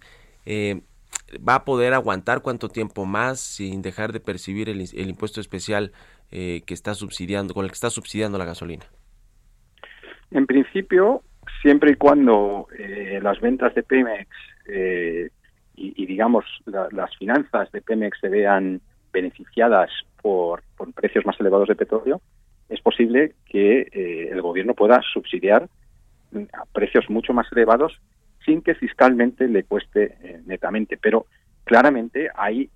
va 1.36 1.56
a 1.56 1.64
poder 1.64 1.94
aguantar 1.94 2.40
cuánto 2.40 2.68
tiempo 2.68 3.04
más 3.04 3.40
sin 3.40 3.82
dejar 3.82 4.12
de 4.12 4.20
percibir 4.20 4.68
el, 4.68 4.80
impuesto 5.08 5.40
especial 5.40 5.92
eh, 6.30 6.62
que 6.66 6.74
está 6.74 6.94
subsidiando, 6.94 7.54
con 7.54 7.64
el 7.64 7.70
que 7.70 7.74
está 7.74 7.90
subsidiando 7.90 8.38
la 8.38 8.44
gasolina? 8.44 8.84
En 10.30 10.46
principio, 10.46 11.22
siempre 11.62 11.92
y 11.92 11.94
cuando 11.96 12.68
eh, 12.78 13.20
las 13.22 13.40
ventas 13.40 13.74
de 13.74 13.82
Pemex 13.82 14.28
eh, 14.68 15.30
y, 15.74 16.06
digamos 16.06 16.44
las 16.64 17.14
finanzas 17.16 17.70
de 17.70 17.82
Pemex 17.82 18.18
se 18.18 18.28
vean 18.28 18.80
beneficiadas 19.12 19.90
por, 20.22 20.62
precios 20.94 21.26
más 21.26 21.38
elevados 21.38 21.68
de 21.68 21.74
petróleo, 21.74 22.20
es 22.68 22.80
posible 22.80 23.34
que 23.44 23.82
el 24.32 24.42
gobierno 24.42 24.74
pueda 24.74 25.00
subsidiar 25.12 25.68
a 26.52 26.64
precios 26.72 27.08
mucho 27.08 27.32
más 27.32 27.46
elevados 27.52 28.00
sin 28.46 28.62
que 28.62 28.74
fiscalmente 28.74 29.46
le 29.48 29.64
cueste 29.64 30.40
netamente. 30.46 30.96
Pero 30.96 31.26
claramente 31.64 32.30
hay 32.34 32.70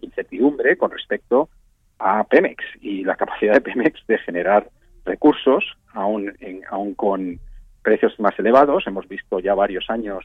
incertidumbre 0.00 0.76
con 0.76 0.90
respecto 0.90 1.50
a 1.98 2.24
Pemex 2.24 2.64
y 2.80 3.04
la 3.04 3.16
capacidad 3.16 3.54
de 3.54 3.60
Pemex 3.60 4.06
de 4.06 4.18
generar 4.18 4.70
recursos, 5.04 5.64
aún, 5.92 6.32
en, 6.40 6.62
aún 6.70 6.94
con 6.94 7.38
precios 7.82 8.18
más 8.18 8.38
elevados. 8.38 8.86
Hemos 8.86 9.06
visto 9.08 9.38
ya 9.40 9.54
varios 9.54 9.88
años 9.90 10.24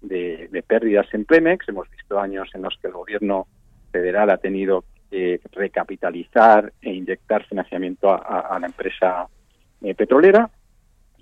de, 0.00 0.64
pérdidas 0.66 1.06
en 1.12 1.24
Pemex, 1.24 1.68
hemos 1.68 1.88
visto 1.90 2.18
años 2.18 2.48
en 2.54 2.62
los 2.62 2.76
que 2.80 2.88
el 2.88 2.92
gobierno 2.92 3.46
federal 3.90 4.30
ha 4.30 4.38
tenido 4.38 4.84
que 5.10 5.40
recapitalizar 5.52 6.72
e 6.80 6.92
inyectar 6.92 7.44
financiamiento 7.44 8.10
a, 8.10 8.58
la 8.58 8.66
empresa 8.66 9.28
eh, 9.82 9.94
petrolera 9.94 10.50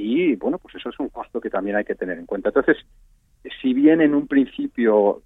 y 0.01 0.37
bueno, 0.37 0.59
pues 0.59 0.75
eso 0.75 0.89
es 0.89 0.99
un 0.99 1.09
costo 1.09 1.41
que 1.41 1.51
también 1.51 1.77
hay 1.77 1.85
que 1.85 1.95
tener 1.95 2.19
en 2.19 2.27
cuenta. 2.27 2.49
Entonces, 2.49 2.79
si 3.61 3.75
bien 3.75 4.01
en 4.01 4.15
un 4.15 4.27
principio 4.27 5.23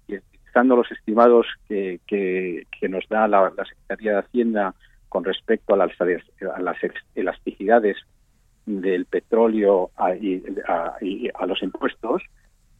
los 0.63 0.89
estimados 0.91 1.47
que, 1.67 1.99
que, 2.07 2.89
nos 2.89 3.07
da 3.09 3.27
la, 3.27 3.51
Secretaría 3.67 4.13
de 4.13 4.19
Hacienda 4.19 4.73
con 5.09 5.23
respecto 5.23 5.73
a 5.73 5.77
las, 5.77 5.91
a 5.99 6.61
las 6.61 6.77
elasticidades 7.13 7.97
del 8.65 9.05
petróleo 9.05 9.91
y 10.21 10.41
a, 10.67 11.45
los 11.45 11.61
impuestos, 11.61 12.23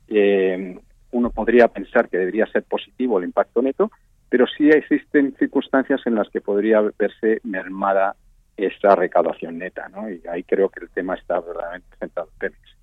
eh, 0.08 0.78
uno 1.12 1.30
podría 1.32 1.68
pensar 1.68 2.10
que 2.10 2.18
debería 2.18 2.46
ser 2.48 2.64
positivo 2.64 3.20
el 3.20 3.26
impacto 3.26 3.62
neto, 3.62 3.92
pero 4.30 4.46
sí 4.48 4.70
existen 4.70 5.36
circunstancias 5.38 6.02
en 6.06 6.16
las 6.16 6.30
que 6.30 6.42
podría 6.42 6.82
verse 6.98 7.42
mermada 7.44 8.16
esta 8.58 8.96
recaudación 8.96 9.58
neta, 9.58 9.90
¿no? 9.90 10.10
Y 10.10 10.22
ahí 10.32 10.44
creo 10.44 10.70
que 10.70 10.82
el 10.82 10.90
tema 10.90 11.16
está 11.16 11.40
verdaderamente 11.40 11.98
centrado 12.00 12.30
en 12.34 12.38
Pemex. 12.40 12.76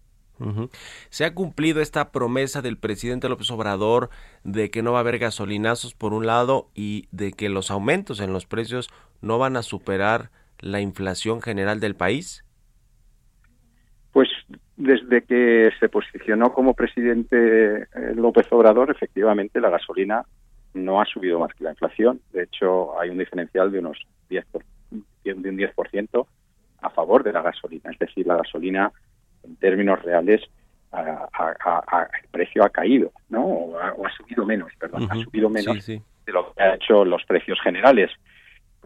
¿Se 1.09 1.25
ha 1.25 1.35
cumplido 1.35 1.81
esta 1.81 2.11
promesa 2.11 2.63
del 2.63 2.77
presidente 2.77 3.29
López 3.29 3.51
Obrador 3.51 4.11
de 4.43 4.71
que 4.71 4.83
no 4.83 4.93
va 4.93 4.99
a 4.99 5.01
haber 5.03 5.19
gasolinazos 5.19 5.95
por 5.95 6.13
un 6.13 6.27
lado 6.27 6.69
y 6.75 7.07
de 7.13 7.33
que 7.33 7.49
los 7.49 7.71
aumentos 7.71 8.21
en 8.21 8.33
los 8.33 8.47
precios 8.47 8.89
no 9.21 9.39
van 9.39 9.57
a 9.57 9.63
superar 9.63 10.31
la 10.59 10.81
inflación 10.81 11.43
general 11.43 11.81
del 11.81 11.95
país? 11.95 12.45
Pues 14.13 14.29
desde 14.77 15.23
que 15.23 15.71
se 15.79 15.89
posicionó 15.89 16.53
como 16.53 16.75
presidente 16.75 17.83
eh, 17.83 17.87
López 18.15 18.47
Obrador, 18.51 18.91
efectivamente 18.91 19.61
la 19.61 19.71
gasolina 19.71 20.25
no 20.75 21.01
ha 21.01 21.05
subido 21.05 21.39
más 21.39 21.55
que 21.55 21.65
la 21.65 21.71
inflación. 21.71 22.21
De 22.33 22.45
hecho, 22.45 22.99
hay 22.99 23.11
un 23.11 23.19
diferencial 23.19 23.71
de 23.71 23.79
unos 23.79 23.99
10 24.29 24.47
de 25.25 25.33
un 25.33 25.43
10% 25.43 26.27
a 26.83 26.91
favor 26.91 27.23
de 27.23 27.33
la 27.33 27.43
gasolina. 27.43 27.91
Es 27.91 27.99
decir, 27.99 28.27
la 28.27 28.37
gasolina 28.37 28.93
en 29.45 29.57
términos 29.57 30.03
reales 30.03 30.43
el 30.93 32.29
precio 32.31 32.65
ha 32.65 32.71
caído, 32.71 33.13
¿no? 33.31 33.45
O 33.45 33.79
ha, 33.79 34.11
subido 34.17 34.45
menos, 34.45 34.71
perdón, 34.79 35.09
ha 35.11 35.15
subido 35.15 35.49
menos 35.49 35.87
de 35.87 36.33
lo 36.33 36.53
que 36.53 36.63
han 36.63 36.75
hecho 36.75 37.05
los 37.05 37.25
precios 37.25 37.59
generales. 37.63 38.11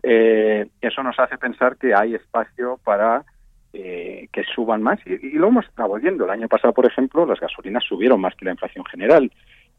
Eh, 0.02 0.66
eso 0.80 1.02
nos 1.02 1.18
hace 1.18 1.36
pensar 1.36 1.76
que 1.76 1.94
hay 1.94 2.14
espacio 2.14 2.78
para 2.84 3.24
eh, 3.72 4.28
que 4.32 4.44
suban 4.54 4.82
más 4.82 5.00
y, 5.04 5.30
lo 5.32 5.48
hemos 5.48 5.66
estado 5.66 5.94
viendo. 5.94 6.24
El 6.24 6.30
año 6.30 6.48
pasado, 6.48 6.72
por 6.72 6.86
ejemplo, 6.86 7.26
las 7.26 7.40
gasolinas 7.40 7.84
subieron 7.84 8.20
más 8.20 8.34
que 8.36 8.44
la 8.44 8.52
inflación 8.52 8.84
general. 8.84 9.30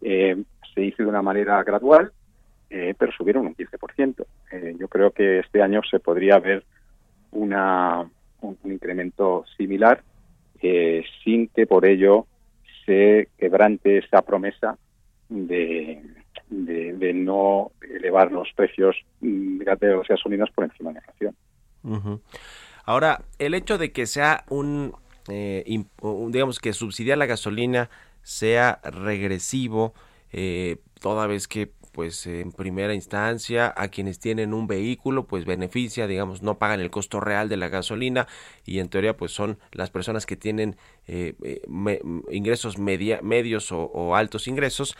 Eh, 0.01 0.43
se 0.73 0.81
hizo 0.81 1.03
de 1.03 1.09
una 1.09 1.21
manera 1.21 1.63
gradual, 1.63 2.11
pero 2.69 3.12
subieron 3.12 3.47
un 3.47 3.56
15%. 3.56 4.25
yo 4.77 4.88
creo 4.88 5.12
que 5.12 5.39
este 5.39 5.62
año 5.62 5.82
se 5.89 5.99
podría 5.99 6.39
ver 6.39 6.63
una, 7.32 8.10
un 8.41 8.58
incremento 8.65 9.45
similar 9.58 10.03
eh, 10.62 11.03
sin 11.23 11.47
que 11.49 11.67
por 11.67 11.86
ello 11.86 12.25
se 12.86 13.30
quebrante 13.38 13.99
esta 13.99 14.21
promesa 14.21 14.77
de, 15.30 16.01
de, 16.49 17.13
no 17.13 17.71
elevar 17.82 18.32
los 18.32 18.51
precios 18.56 18.95
de 19.19 19.65
las 19.65 20.08
gasolinas 20.08 20.49
por 20.51 20.63
encima 20.63 20.91
de 20.91 20.93
la 20.95 21.01
inflación. 21.01 22.21
Ahora, 22.85 23.21
el 23.37 23.54
hecho 23.54 23.77
de 23.77 23.91
que 23.91 24.06
sea 24.06 24.46
un, 24.50 24.94
eh, 25.29 25.63
digamos 26.29 26.60
que 26.60 26.73
subsidiar 26.73 27.17
la 27.17 27.25
gasolina 27.25 27.89
sea 28.23 28.79
regresivo, 28.83 29.94
eh, 30.31 30.77
toda 31.00 31.27
vez 31.27 31.48
que 31.48 31.71
pues 31.98 32.27
en 32.27 32.52
primera 32.52 32.93
instancia 32.93 33.73
a 33.75 33.87
quienes 33.87 34.19
tienen 34.19 34.54
un 34.54 34.67
vehículo 34.67 35.25
pues 35.25 35.45
beneficia 35.45 36.06
digamos 36.06 36.43
no 36.43 36.60
pagan 36.60 36.79
el 36.79 36.91
costo 36.91 37.19
real 37.19 37.50
de 37.50 37.58
la 37.58 37.69
gasolina 37.69 38.27
y 38.67 38.77
en 38.77 38.87
teoría 38.87 39.17
pues 39.17 39.31
son 39.31 39.58
las 39.71 39.89
personas 39.89 40.27
que 40.27 40.35
tienen 40.35 40.77
eh, 41.08 41.33
eh, 41.41 41.63
ingresos 42.29 42.77
media, 42.77 43.21
medios 43.23 43.71
o, 43.71 44.15
altos 44.15 44.48
ingresos 44.48 44.95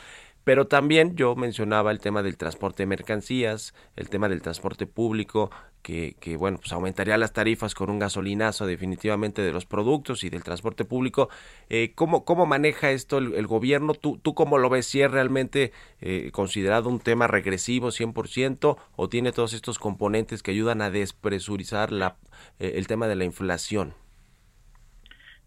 pero 0.48 0.66
también 0.66 1.18
yo 1.18 1.36
mencionaba 1.36 1.92
el 1.92 2.00
tema 2.00 2.24
del 2.24 2.38
transporte 2.38 2.84
de 2.84 2.88
mercancías, 2.88 3.76
el 3.98 4.10
tema 4.10 4.30
del 4.30 4.42
transporte 4.42 4.88
público, 4.88 5.52
que, 5.82 6.16
que, 6.22 6.38
bueno, 6.38 6.58
pues 6.58 6.72
aumentaría 6.72 7.18
las 7.18 7.34
tarifas 7.34 7.76
con 7.76 7.90
un 7.90 8.00
gasolinazo 8.00 8.66
definitivamente 8.66 9.42
de 9.42 9.52
los 9.52 9.66
productos 9.66 10.24
y 10.24 10.30
del 10.30 10.46
transporte 10.46 10.86
público. 10.86 11.28
Eh, 11.68 11.92
¿cómo, 11.96 12.24
¿Cómo 12.24 12.46
maneja 12.46 12.92
esto 12.92 13.18
el, 13.18 13.46
gobierno? 13.46 13.94
¿Tú, 13.94 14.20
¿Tú 14.24 14.36
cómo 14.36 14.58
lo 14.58 14.70
ves? 14.70 14.86
¿Si 14.86 15.02
es 15.02 15.12
realmente 15.12 15.74
eh, 16.00 16.32
considerado 16.32 16.88
un 16.88 17.02
tema 17.02 17.28
regresivo 17.28 17.90
100% 17.90 18.78
o 18.96 19.10
tiene 19.10 19.34
todos 19.34 19.52
estos 19.52 19.80
componentes 19.80 20.44
que 20.44 20.52
ayudan 20.52 20.82
a 20.82 20.90
despresurizar 20.90 21.90
eh, 21.92 22.72
el 22.76 22.88
tema 22.88 23.10
de 23.10 23.16
la 23.18 23.26
inflación? 23.26 23.96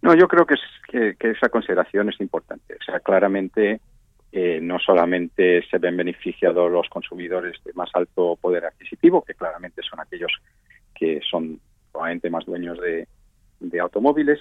No, 0.02 0.14
yo 0.14 0.28
creo 0.28 0.44
que, 0.44 0.56
que 1.18 1.30
esa 1.30 1.48
consideración 1.48 2.10
es 2.10 2.20
importante. 2.20 2.74
O 2.78 2.84
sea, 2.84 3.00
claramente 3.00 3.80
eh, 4.32 4.60
no 4.62 4.78
solamente 4.78 5.62
se 5.68 5.78
ven 5.78 5.96
beneficiados 5.96 6.70
los 6.70 6.88
consumidores 6.88 7.56
de 7.64 7.72
más 7.72 7.90
alto 7.94 8.36
poder 8.40 8.64
adquisitivo, 8.64 9.22
que 9.22 9.34
claramente 9.34 9.82
son 9.82 9.98
aquellos 9.98 10.32
que 10.94 11.20
son 11.28 11.58
probablemente 11.90 12.30
más 12.30 12.44
dueños 12.46 12.78
de, 12.80 13.06
automóviles, 13.78 14.40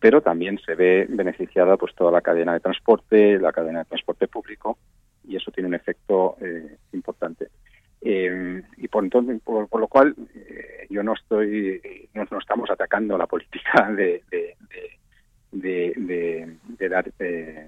pero 0.00 0.22
también 0.22 0.58
se 0.64 0.74
ve 0.74 1.06
beneficiada 1.10 1.76
pues 1.76 1.94
toda 1.94 2.10
la 2.10 2.22
cadena 2.22 2.54
de 2.54 2.60
transporte, 2.60 3.38
la 3.38 3.52
cadena 3.52 3.80
de 3.80 3.84
transporte 3.84 4.28
público, 4.28 4.78
y 5.28 5.36
eso 5.36 5.50
tiene 5.50 5.68
un 5.68 5.74
efecto 5.74 6.36
eh, 6.40 6.76
importante. 6.92 7.48
Eh, 8.00 8.62
y 8.78 8.88
por 8.88 9.04
entonces, 9.04 9.40
por, 9.42 9.68
lo 9.78 9.88
cual, 9.88 10.14
yo 10.88 11.02
no 11.02 11.12
estoy, 11.12 12.08
no, 12.14 12.22
estamos 12.38 12.70
atacando 12.70 13.18
la 13.18 13.26
política 13.26 13.90
de, 13.90 14.22
de 14.30 14.56
dar 15.52 17.12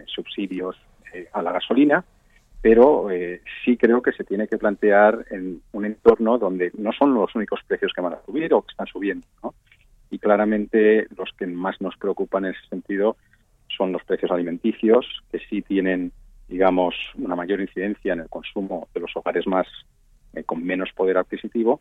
subsidios 0.07 0.77
eh, 1.15 1.29
a 1.33 1.43
la 1.43 1.53
gasolina, 1.53 2.05
pero 2.61 3.11
eh, 3.11 3.41
sí 3.65 3.77
creo 3.77 4.03
que 4.03 4.13
se 4.13 4.25
tiene 4.25 4.49
que 4.49 4.59
plantear 4.59 5.25
en 5.31 5.63
un 5.73 5.85
entorno 5.85 6.39
donde 6.39 6.71
no 6.77 6.93
son 6.93 7.15
los 7.15 7.35
únicos 7.35 7.61
precios 7.67 7.93
que 7.95 8.01
van 8.01 8.15
a 8.15 8.23
subir 8.27 8.53
o 8.53 8.63
que 8.63 8.73
están 8.73 8.87
subiendo. 8.87 9.27
Y 10.11 10.19
claramente 10.19 11.07
los 11.17 11.31
que 11.39 11.47
más 11.47 11.81
nos 11.81 11.97
preocupan 11.97 12.45
en 12.45 12.53
ese 12.53 12.67
sentido 12.69 13.17
son 13.77 13.93
los 13.93 14.03
precios 14.05 14.31
alimenticios, 14.31 15.07
que 15.31 15.39
sí 15.39 15.63
tienen, 15.63 16.13
digamos, 16.49 16.95
una 17.15 17.37
mayor 17.37 17.61
incidencia 17.61 18.13
en 18.13 18.21
el 18.21 18.29
consumo 18.29 18.89
de 18.93 19.01
los 19.01 19.17
hogares 19.17 19.47
más 19.47 19.67
eh, 20.35 20.43
con 20.45 20.65
menos 20.65 20.91
poder 20.95 21.17
adquisitivo 21.19 21.81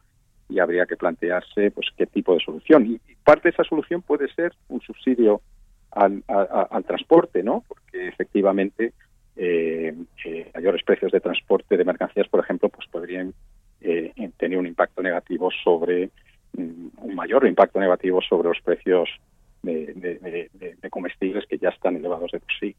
y 0.50 0.60
habría 0.60 0.86
que 0.86 0.96
plantearse 0.96 1.72
pues 1.72 1.88
qué 1.98 2.06
tipo 2.06 2.34
de 2.34 2.40
solución. 2.40 2.86
Y, 2.86 3.16
parte 3.24 3.50
de 3.50 3.54
esa 3.54 3.64
solución 3.66 4.02
puede 4.02 4.32
ser 4.34 4.54
un 4.70 4.80
subsidio 4.80 5.42
al, 5.98 6.24
al 6.28 6.84
transporte, 6.86 7.44
¿no? 7.44 7.64
Porque 7.68 8.08
efectivamente 8.08 8.94
eh, 9.36 9.94
eh, 10.26 10.52
mayores 10.56 10.84
precios 10.84 11.12
de 11.12 11.20
transporte 11.20 11.78
de 11.78 11.86
mercancías, 11.86 12.28
por 12.28 12.40
ejemplo, 12.40 12.70
pues 12.70 12.88
podrían 12.90 13.34
eh, 13.82 14.12
tener 14.38 14.58
un 14.58 14.66
impacto 14.66 15.04
negativo 15.04 15.50
sobre 15.64 16.10
mm, 16.54 16.88
un 16.98 17.16
mayor 17.16 17.48
impacto 17.48 17.80
negativo 17.80 18.20
sobre 18.22 18.50
los 18.50 18.60
precios 18.62 19.10
de, 19.62 20.90
comestibles 20.90 21.46
que 21.48 21.58
ya 21.58 21.70
están 21.70 21.98
elevados 21.98 22.32
de 22.32 22.40
por 22.40 22.50
sí. 22.60 22.76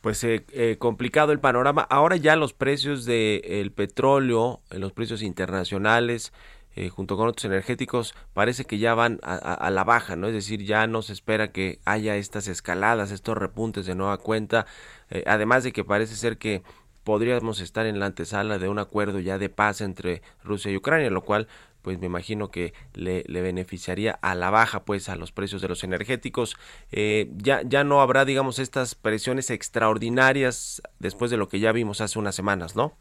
Pues 0.00 0.22
eh, 0.24 0.76
complicado 0.78 1.32
el 1.32 1.40
panorama. 1.40 1.82
Ahora 1.82 2.16
ya 2.16 2.36
los 2.36 2.52
precios 2.52 3.06
del 3.06 3.72
petróleo, 3.72 4.60
los 4.70 4.92
precios 4.92 5.22
internacionales, 5.22 6.32
eh, 6.76 6.90
junto 6.90 7.16
con 7.16 7.26
otros 7.26 7.46
energéticos, 7.46 8.14
parece 8.34 8.66
que 8.66 8.78
ya 8.78 8.94
van 8.94 9.18
a, 9.22 9.70
la 9.70 9.82
baja, 9.82 10.14
¿no? 10.14 10.28
Es 10.28 10.34
decir, 10.34 10.62
ya 10.62 10.86
no 10.86 11.00
se 11.00 11.14
espera 11.14 11.50
que 11.50 11.80
haya 11.86 12.16
estas 12.16 12.48
escaladas, 12.48 13.10
estos 13.10 13.36
repuntes 13.36 13.86
de 13.86 13.94
nueva 13.94 14.18
cuenta, 14.18 14.66
eh, 15.10 15.24
además 15.26 15.64
de 15.64 15.72
que 15.72 15.84
parece 15.84 16.16
ser 16.16 16.36
que 16.36 16.62
podríamos 17.02 17.60
estar 17.60 17.86
en 17.86 17.98
la 17.98 18.06
antesala 18.06 18.58
de 18.58 18.68
un 18.68 18.78
acuerdo 18.78 19.20
ya 19.20 19.38
de 19.38 19.48
paz 19.48 19.80
entre 19.80 20.20
Rusia 20.44 20.70
y 20.70 20.76
Ucrania, 20.76 21.08
lo 21.08 21.22
cual 21.22 21.48
pues 21.80 22.00
me 22.00 22.06
imagino 22.06 22.50
que 22.50 22.74
le, 22.94 23.22
beneficiaría 23.28 24.18
a 24.20 24.34
la 24.34 24.50
baja 24.50 24.84
pues 24.84 25.08
a 25.08 25.14
los 25.14 25.30
precios 25.30 25.62
de 25.62 25.68
los 25.68 25.84
energéticos 25.84 26.56
eh, 26.90 27.30
ya 27.36 27.62
ya 27.64 27.84
no 27.84 28.00
habrá 28.00 28.24
digamos 28.24 28.58
estas 28.58 28.96
presiones 28.96 29.50
extraordinarias 29.50 30.82
después 30.98 31.30
de 31.30 31.36
lo 31.36 31.48
que 31.48 31.60
ya 31.60 31.70
vimos 31.70 32.00
hace 32.00 32.18
unas 32.18 32.34
semanas 32.34 32.74
no 32.74 32.96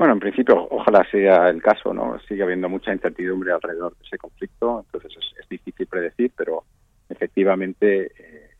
bueno, 0.00 0.14
en 0.14 0.20
principio, 0.20 0.66
ojalá 0.70 1.06
sea 1.10 1.50
el 1.50 1.60
caso, 1.60 1.92
¿no? 1.92 2.18
Sigue 2.20 2.42
habiendo 2.42 2.70
mucha 2.70 2.90
incertidumbre 2.90 3.52
alrededor 3.52 3.94
de 3.98 4.04
ese 4.06 4.16
conflicto, 4.16 4.82
entonces 4.86 5.12
es, 5.38 5.46
difícil 5.50 5.86
predecir, 5.86 6.32
pero 6.34 6.64
efectivamente, 7.06 8.06
eh, 8.06 8.50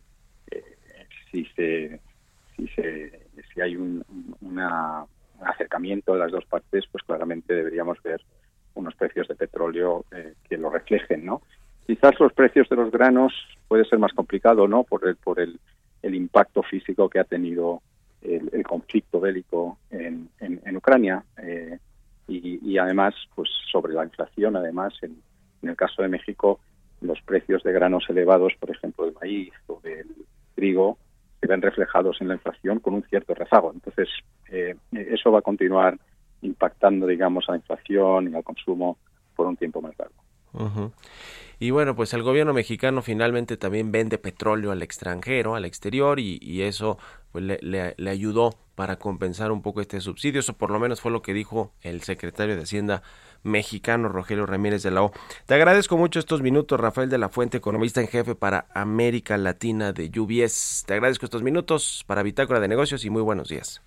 eh, 0.51 0.64
si 1.30 1.47
se, 1.57 1.99
si 2.55 2.68
se, 2.68 3.22
si 3.55 3.61
hay 3.62 3.74
un, 3.74 4.05
acercamiento 5.41 6.12
de 6.12 6.18
las 6.18 6.30
dos 6.30 6.45
partes, 6.45 6.84
pues 6.93 7.03
claramente 7.05 7.55
deberíamos 7.55 8.03
ver 8.03 8.20
unos 8.74 8.95
precios 8.97 9.26
de 9.26 9.34
petróleo 9.34 10.05
eh, 10.14 10.34
que 10.47 10.59
lo 10.59 10.68
reflejen, 10.68 11.24
¿no? 11.24 11.41
Quizás 11.86 12.20
los 12.20 12.34
precios 12.34 12.68
de 12.68 12.76
los 12.76 12.91
granos 12.91 13.32
puede 13.66 13.86
ser 13.86 13.99
más 13.99 14.12
complicado, 14.12 14.68
¿no? 14.68 14.84
Por 14.84 15.09
el, 15.09 15.16
por 15.16 15.41
el, 15.41 15.59
el 16.03 16.14
impacto 16.14 16.62
físico 16.62 17.09
que 17.09 17.18
ha 17.18 17.24
tenido 17.24 17.80
el, 18.23 18.62
conflicto 18.64 19.21
bélico 19.21 19.79
en, 19.91 20.29
en, 20.41 20.77
Ucrania 20.77 21.25
eh, 21.43 21.79
y, 22.29 22.79
además 22.79 23.14
pues 23.35 23.49
sobre 23.71 23.93
la 23.93 24.05
inflación 24.05 24.57
además 24.57 24.95
en, 25.03 25.21
el 25.62 25.77
caso 25.77 26.03
de 26.03 26.09
México 26.09 26.61
los 27.01 27.21
precios 27.23 27.62
de 27.62 27.73
granos 27.73 28.05
elevados 28.09 28.53
por 28.61 28.71
ejemplo 28.71 29.05
del 29.05 29.14
maíz 29.21 29.53
o 29.66 29.81
del 29.83 30.07
trigo 30.55 30.99
se 31.41 31.47
ven 31.47 31.62
reflejados 31.62 32.21
en 32.21 32.29
la 32.29 32.35
inflación 32.35 32.81
con 32.81 32.93
un 32.93 33.03
cierto 33.05 33.35
rezago. 33.35 33.73
Entonces 33.73 34.09
eh, 34.51 34.77
eso 34.93 35.33
va 35.33 35.39
a 35.39 35.43
continuar 35.43 35.99
impactando 36.43 37.07
digamos 37.07 37.49
a 37.49 37.53
la 37.53 37.59
inflación 37.59 38.31
y 38.31 38.35
al 38.37 38.45
consumo 38.45 38.99
por 39.35 39.47
un 39.47 39.57
tiempo 39.57 39.81
más 39.81 39.95
largo 39.99 40.93
y 41.63 41.73
bueno, 41.73 41.95
pues 41.95 42.15
el 42.15 42.23
gobierno 42.23 42.55
mexicano 42.55 43.03
finalmente 43.03 43.59
también 43.59 43.93
vende 43.93 44.17
petróleo 44.17 44.73
al 44.73 44.81
extranjero, 44.83 45.55
al 45.55 45.67
exterior, 45.67 46.19
y, 46.19 46.63
eso 46.63 46.97
pues 47.33 47.45
le, 47.45 47.59
le, 47.97 48.11
ayudó 48.11 48.55
para 48.75 48.97
compensar 48.97 49.53
un 49.53 49.61
poco 49.61 49.83
este 49.83 50.01
subsidio. 50.01 50.41
Eso 50.41 50.57
por 50.57 50.71
lo 50.71 50.81
menos 50.81 51.03
fue 51.03 51.13
lo 51.13 51.21
que 51.21 51.35
dijo 51.35 51.75
el 51.83 52.01
secretario 52.01 52.57
de 52.57 52.63
Hacienda 52.63 53.03
mexicano, 53.43 54.09
Rogelio 54.09 54.47
Ramírez 54.47 54.83
de 54.83 54.91
la 54.91 55.03
O. 55.03 55.13
Te 55.45 55.53
agradezco 55.53 55.99
mucho 55.99 56.19
estos 56.19 56.41
minutos, 56.41 56.81
Rafael 56.81 57.11
de 57.11 57.19
la 57.19 57.29
Fuente, 57.29 57.59
economista 57.59 58.01
en 58.01 58.09
jefe 58.09 58.35
para 58.35 58.65
América 58.75 59.37
Latina 59.37 59.93
de 59.93 60.11
UBS. 60.19 60.85
Te 60.87 60.95
agradezco 60.95 61.27
estos 61.27 61.43
minutos 61.43 62.05
para 62.07 62.23
Bitácora 62.23 62.61
de 62.61 62.69
Negocios 62.69 63.05
y 63.05 63.11
muy 63.11 63.21
buenos 63.21 63.51
días. 63.51 63.83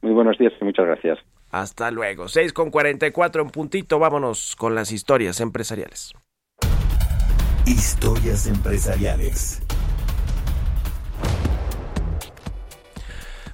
Muy 0.00 0.12
buenos 0.12 0.36
días 0.36 0.52
y 0.60 0.64
muchas 0.64 0.86
gracias. 0.86 1.20
Hasta 1.52 1.92
luego. 1.92 2.26
6 2.26 2.52
con 2.52 2.72
44 2.72 3.42
en 3.42 3.50
puntito. 3.50 4.00
Vámonos 4.00 4.56
con 4.56 4.74
las 4.74 4.90
historias 4.90 5.40
empresariales. 5.40 6.12
Historias 7.64 8.48
empresariales. 8.48 9.62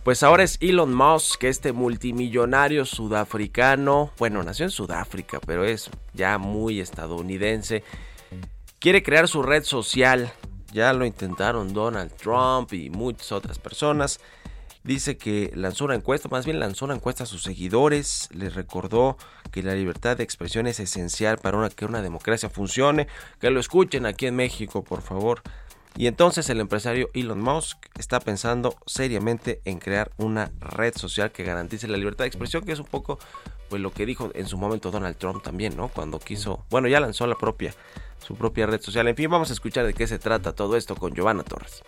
Pues 0.02 0.22
ahora 0.22 0.44
es 0.44 0.56
Elon 0.62 0.94
Musk, 0.94 1.44
este 1.44 1.72
multimillonario 1.72 2.86
sudafricano, 2.86 4.10
bueno, 4.18 4.42
nació 4.42 4.64
en 4.64 4.70
Sudáfrica, 4.70 5.40
pero 5.44 5.66
es 5.66 5.90
ya 6.14 6.38
muy 6.38 6.80
estadounidense. 6.80 7.84
Quiere 8.78 9.02
crear 9.02 9.28
su 9.28 9.42
red 9.42 9.64
social. 9.64 10.32
Ya 10.72 10.94
lo 10.94 11.04
intentaron 11.04 11.74
Donald 11.74 12.12
Trump 12.16 12.72
y 12.72 12.88
muchas 12.88 13.30
otras 13.32 13.58
personas 13.58 14.20
dice 14.88 15.18
que 15.18 15.52
lanzó 15.54 15.84
una 15.84 15.94
encuesta, 15.94 16.28
más 16.28 16.46
bien 16.46 16.58
lanzó 16.58 16.86
una 16.86 16.94
encuesta 16.94 17.24
a 17.24 17.26
sus 17.26 17.42
seguidores, 17.42 18.28
les 18.32 18.54
recordó 18.54 19.18
que 19.52 19.62
la 19.62 19.74
libertad 19.74 20.16
de 20.16 20.24
expresión 20.24 20.66
es 20.66 20.80
esencial 20.80 21.38
para 21.38 21.68
que 21.68 21.84
una 21.84 22.02
democracia 22.02 22.48
funcione, 22.48 23.06
que 23.38 23.50
lo 23.50 23.60
escuchen 23.60 24.06
aquí 24.06 24.26
en 24.26 24.34
México, 24.34 24.82
por 24.82 25.02
favor. 25.02 25.42
Y 25.96 26.06
entonces 26.06 26.48
el 26.48 26.60
empresario 26.60 27.10
Elon 27.12 27.40
Musk 27.40 27.76
está 27.98 28.18
pensando 28.18 28.76
seriamente 28.86 29.60
en 29.64 29.78
crear 29.78 30.10
una 30.16 30.52
red 30.58 30.96
social 30.96 31.32
que 31.32 31.44
garantice 31.44 31.86
la 31.86 31.98
libertad 31.98 32.24
de 32.24 32.28
expresión, 32.28 32.64
que 32.64 32.72
es 32.72 32.78
un 32.78 32.86
poco 32.86 33.18
pues 33.68 33.82
lo 33.82 33.92
que 33.92 34.06
dijo 34.06 34.30
en 34.34 34.46
su 34.46 34.56
momento 34.56 34.90
Donald 34.90 35.18
Trump 35.18 35.42
también, 35.42 35.76
¿no? 35.76 35.88
Cuando 35.88 36.18
quiso, 36.18 36.64
bueno, 36.70 36.88
ya 36.88 37.00
lanzó 37.00 37.26
la 37.26 37.34
propia 37.34 37.74
su 38.26 38.36
propia 38.36 38.66
red 38.66 38.80
social. 38.80 39.06
En 39.06 39.16
fin, 39.16 39.30
vamos 39.30 39.50
a 39.50 39.52
escuchar 39.52 39.86
de 39.86 39.94
qué 39.94 40.06
se 40.06 40.18
trata 40.18 40.54
todo 40.54 40.76
esto 40.76 40.96
con 40.96 41.14
Giovanna 41.14 41.42
Torres. 41.42 41.82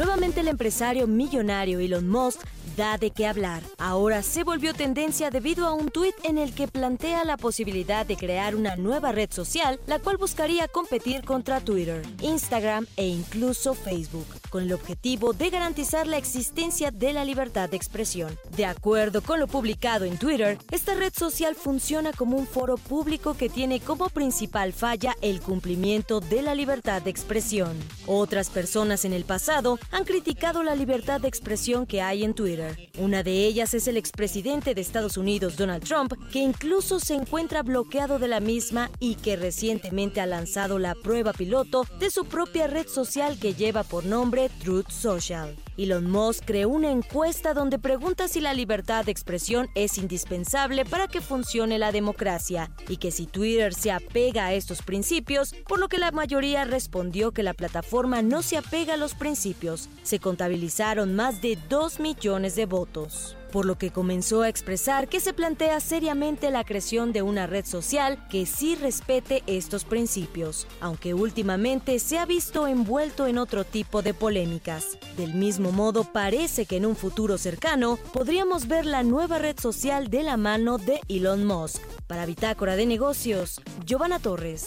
Nuevamente 0.00 0.40
el 0.40 0.48
empresario 0.48 1.06
millonario 1.06 1.78
Elon 1.78 2.08
Musk 2.08 2.40
da 2.76 2.98
de 2.98 3.10
qué 3.10 3.26
hablar. 3.26 3.62
Ahora 3.78 4.22
se 4.22 4.44
volvió 4.44 4.74
tendencia 4.74 5.30
debido 5.30 5.66
a 5.66 5.74
un 5.74 5.90
tuit 5.90 6.14
en 6.24 6.38
el 6.38 6.54
que 6.54 6.68
plantea 6.68 7.24
la 7.24 7.36
posibilidad 7.36 8.06
de 8.06 8.16
crear 8.16 8.54
una 8.54 8.76
nueva 8.76 9.12
red 9.12 9.30
social, 9.32 9.80
la 9.86 9.98
cual 9.98 10.16
buscaría 10.16 10.68
competir 10.68 11.24
contra 11.24 11.60
Twitter, 11.60 12.02
Instagram 12.20 12.86
e 12.96 13.06
incluso 13.06 13.74
Facebook, 13.74 14.26
con 14.50 14.62
el 14.64 14.72
objetivo 14.72 15.32
de 15.32 15.50
garantizar 15.50 16.06
la 16.06 16.16
existencia 16.16 16.90
de 16.90 17.12
la 17.12 17.24
libertad 17.24 17.68
de 17.68 17.76
expresión. 17.76 18.38
De 18.56 18.66
acuerdo 18.66 19.22
con 19.22 19.40
lo 19.40 19.46
publicado 19.46 20.04
en 20.04 20.18
Twitter, 20.18 20.58
esta 20.70 20.94
red 20.94 21.12
social 21.14 21.54
funciona 21.54 22.12
como 22.12 22.36
un 22.36 22.46
foro 22.46 22.76
público 22.76 23.34
que 23.34 23.48
tiene 23.48 23.80
como 23.80 24.08
principal 24.08 24.72
falla 24.72 25.16
el 25.20 25.40
cumplimiento 25.40 26.20
de 26.20 26.42
la 26.42 26.54
libertad 26.54 27.02
de 27.02 27.10
expresión. 27.10 27.76
Otras 28.06 28.50
personas 28.50 29.04
en 29.04 29.12
el 29.12 29.24
pasado 29.24 29.78
han 29.90 30.04
criticado 30.04 30.62
la 30.62 30.74
libertad 30.74 31.20
de 31.20 31.28
expresión 31.28 31.86
que 31.86 32.02
hay 32.02 32.24
en 32.24 32.34
Twitter. 32.34 32.59
Una 32.98 33.22
de 33.22 33.46
ellas 33.46 33.74
es 33.74 33.88
el 33.88 33.96
expresidente 33.96 34.74
de 34.74 34.80
Estados 34.80 35.16
Unidos, 35.16 35.56
Donald 35.56 35.84
Trump, 35.84 36.12
que 36.32 36.40
incluso 36.40 37.00
se 37.00 37.14
encuentra 37.14 37.62
bloqueado 37.62 38.18
de 38.18 38.28
la 38.28 38.40
misma 38.40 38.90
y 38.98 39.16
que 39.16 39.36
recientemente 39.36 40.20
ha 40.20 40.26
lanzado 40.26 40.78
la 40.78 40.94
prueba 40.94 41.32
piloto 41.32 41.86
de 41.98 42.10
su 42.10 42.24
propia 42.24 42.66
red 42.66 42.86
social 42.86 43.38
que 43.38 43.54
lleva 43.54 43.82
por 43.82 44.04
nombre 44.04 44.50
Truth 44.62 44.90
Social. 44.90 45.56
Elon 45.76 46.10
Musk 46.10 46.44
creó 46.44 46.68
una 46.68 46.90
encuesta 46.90 47.54
donde 47.54 47.78
pregunta 47.78 48.28
si 48.28 48.40
la 48.40 48.52
libertad 48.52 49.04
de 49.06 49.12
expresión 49.12 49.68
es 49.74 49.96
indispensable 49.96 50.84
para 50.84 51.08
que 51.08 51.22
funcione 51.22 51.78
la 51.78 51.90
democracia 51.90 52.70
y 52.86 52.98
que 52.98 53.10
si 53.10 53.26
Twitter 53.26 53.72
se 53.72 53.90
apega 53.90 54.46
a 54.46 54.52
estos 54.52 54.82
principios, 54.82 55.54
por 55.66 55.78
lo 55.78 55.88
que 55.88 55.98
la 55.98 56.10
mayoría 56.10 56.64
respondió 56.64 57.32
que 57.32 57.42
la 57.42 57.54
plataforma 57.54 58.20
no 58.20 58.42
se 58.42 58.58
apega 58.58 58.94
a 58.94 58.98
los 58.98 59.14
principios. 59.14 59.88
Se 60.02 60.18
contabilizaron 60.18 61.14
más 61.14 61.40
de 61.40 61.56
2 61.68 62.00
millones 62.00 62.49
de 62.56 62.66
votos 62.66 63.36
por 63.50 63.66
lo 63.66 63.76
que 63.76 63.90
comenzó 63.90 64.42
a 64.42 64.48
expresar 64.48 65.08
que 65.08 65.20
se 65.20 65.32
plantea 65.32 65.80
seriamente 65.80 66.50
la 66.50 66.64
creación 66.64 67.12
de 67.12 67.22
una 67.22 67.46
red 67.46 67.64
social 67.64 68.26
que 68.28 68.46
sí 68.46 68.74
respete 68.74 69.42
estos 69.46 69.84
principios, 69.84 70.66
aunque 70.80 71.14
últimamente 71.14 71.98
se 71.98 72.18
ha 72.18 72.26
visto 72.26 72.66
envuelto 72.66 73.26
en 73.26 73.38
otro 73.38 73.64
tipo 73.64 74.02
de 74.02 74.14
polémicas. 74.14 74.98
Del 75.16 75.34
mismo 75.34 75.72
modo, 75.72 76.04
parece 76.04 76.66
que 76.66 76.76
en 76.76 76.86
un 76.86 76.96
futuro 76.96 77.38
cercano 77.38 77.98
podríamos 78.12 78.68
ver 78.68 78.86
la 78.86 79.02
nueva 79.02 79.38
red 79.38 79.58
social 79.58 80.08
de 80.08 80.22
la 80.22 80.36
mano 80.36 80.78
de 80.78 81.00
Elon 81.08 81.44
Musk. 81.44 81.82
Para 82.06 82.26
Bitácora 82.26 82.76
de 82.76 82.86
Negocios, 82.86 83.60
Giovanna 83.84 84.18
Torres. 84.18 84.66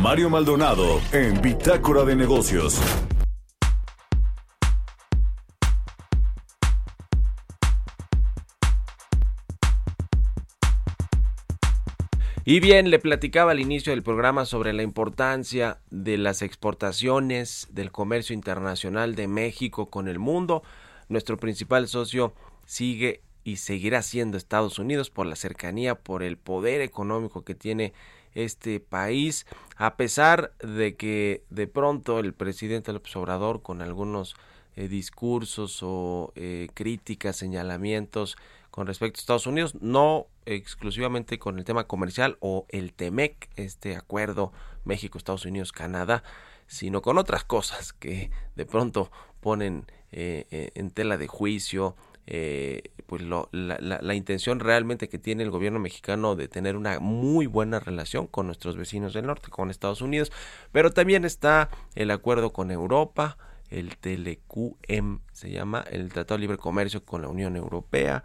Mario 0.00 0.30
Maldonado 0.30 1.00
en 1.12 1.40
Bitácora 1.40 2.04
de 2.04 2.16
Negocios. 2.16 2.80
Y 12.44 12.58
bien, 12.58 12.90
le 12.90 12.98
platicaba 12.98 13.52
al 13.52 13.60
inicio 13.60 13.92
del 13.92 14.02
programa 14.02 14.46
sobre 14.46 14.72
la 14.72 14.82
importancia 14.82 15.78
de 15.90 16.18
las 16.18 16.42
exportaciones, 16.42 17.68
del 17.70 17.92
comercio 17.92 18.34
internacional 18.34 19.14
de 19.14 19.28
México 19.28 19.90
con 19.90 20.08
el 20.08 20.18
mundo. 20.18 20.62
Nuestro 21.08 21.36
principal 21.36 21.86
socio 21.86 22.34
sigue 22.66 23.20
y 23.44 23.56
seguirá 23.56 24.02
siendo 24.02 24.36
Estados 24.36 24.78
Unidos 24.78 25.10
por 25.10 25.26
la 25.26 25.36
cercanía, 25.36 25.94
por 25.94 26.22
el 26.22 26.36
poder 26.36 26.80
económico 26.80 27.44
que 27.44 27.54
tiene 27.54 27.92
este 28.34 28.80
país, 28.80 29.46
a 29.76 29.96
pesar 29.96 30.52
de 30.62 30.96
que 30.96 31.44
de 31.50 31.66
pronto 31.66 32.18
el 32.18 32.34
presidente 32.34 32.92
López 32.92 33.14
Obrador 33.16 33.62
con 33.62 33.82
algunos 33.82 34.34
eh, 34.76 34.88
discursos 34.88 35.80
o 35.82 36.32
eh, 36.34 36.68
críticas, 36.74 37.36
señalamientos 37.36 38.36
con 38.70 38.86
respecto 38.86 39.18
a 39.18 39.20
Estados 39.20 39.46
Unidos, 39.46 39.74
no 39.80 40.26
exclusivamente 40.46 41.38
con 41.38 41.58
el 41.58 41.64
tema 41.64 41.86
comercial 41.86 42.38
o 42.40 42.64
el 42.70 42.94
TEMEC, 42.94 43.50
este 43.56 43.96
acuerdo 43.96 44.52
México, 44.84 45.18
Estados 45.18 45.44
Unidos, 45.44 45.72
Canadá, 45.72 46.22
sino 46.66 47.02
con 47.02 47.18
otras 47.18 47.44
cosas 47.44 47.92
que 47.92 48.30
de 48.56 48.64
pronto 48.64 49.10
ponen 49.40 49.84
eh, 50.10 50.70
en 50.74 50.90
tela 50.90 51.18
de 51.18 51.26
juicio 51.26 51.96
eh, 52.26 52.82
pues 53.06 53.22
la, 53.22 53.48
la, 53.50 54.14
intención 54.14 54.60
realmente 54.60 55.08
que 55.08 55.18
tiene 55.18 55.42
el 55.42 55.50
gobierno 55.50 55.80
mexicano 55.80 56.36
de 56.36 56.48
tener 56.48 56.76
una 56.76 57.00
muy 57.00 57.46
buena 57.46 57.80
relación 57.80 58.26
con 58.26 58.46
nuestros 58.46 58.76
vecinos 58.76 59.12
del 59.12 59.26
norte, 59.26 59.50
con 59.50 59.70
Estados 59.70 60.02
Unidos, 60.02 60.30
pero 60.70 60.92
también 60.92 61.24
está 61.24 61.68
el 61.94 62.10
acuerdo 62.10 62.52
con 62.52 62.70
Europa, 62.70 63.38
el 63.70 63.96
TLQM 63.96 65.20
se 65.32 65.50
llama, 65.50 65.84
el 65.90 66.12
Tratado 66.12 66.38
de 66.38 66.42
Libre 66.42 66.58
Comercio 66.58 67.04
con 67.04 67.22
la 67.22 67.28
Unión 67.28 67.56
Europea, 67.56 68.22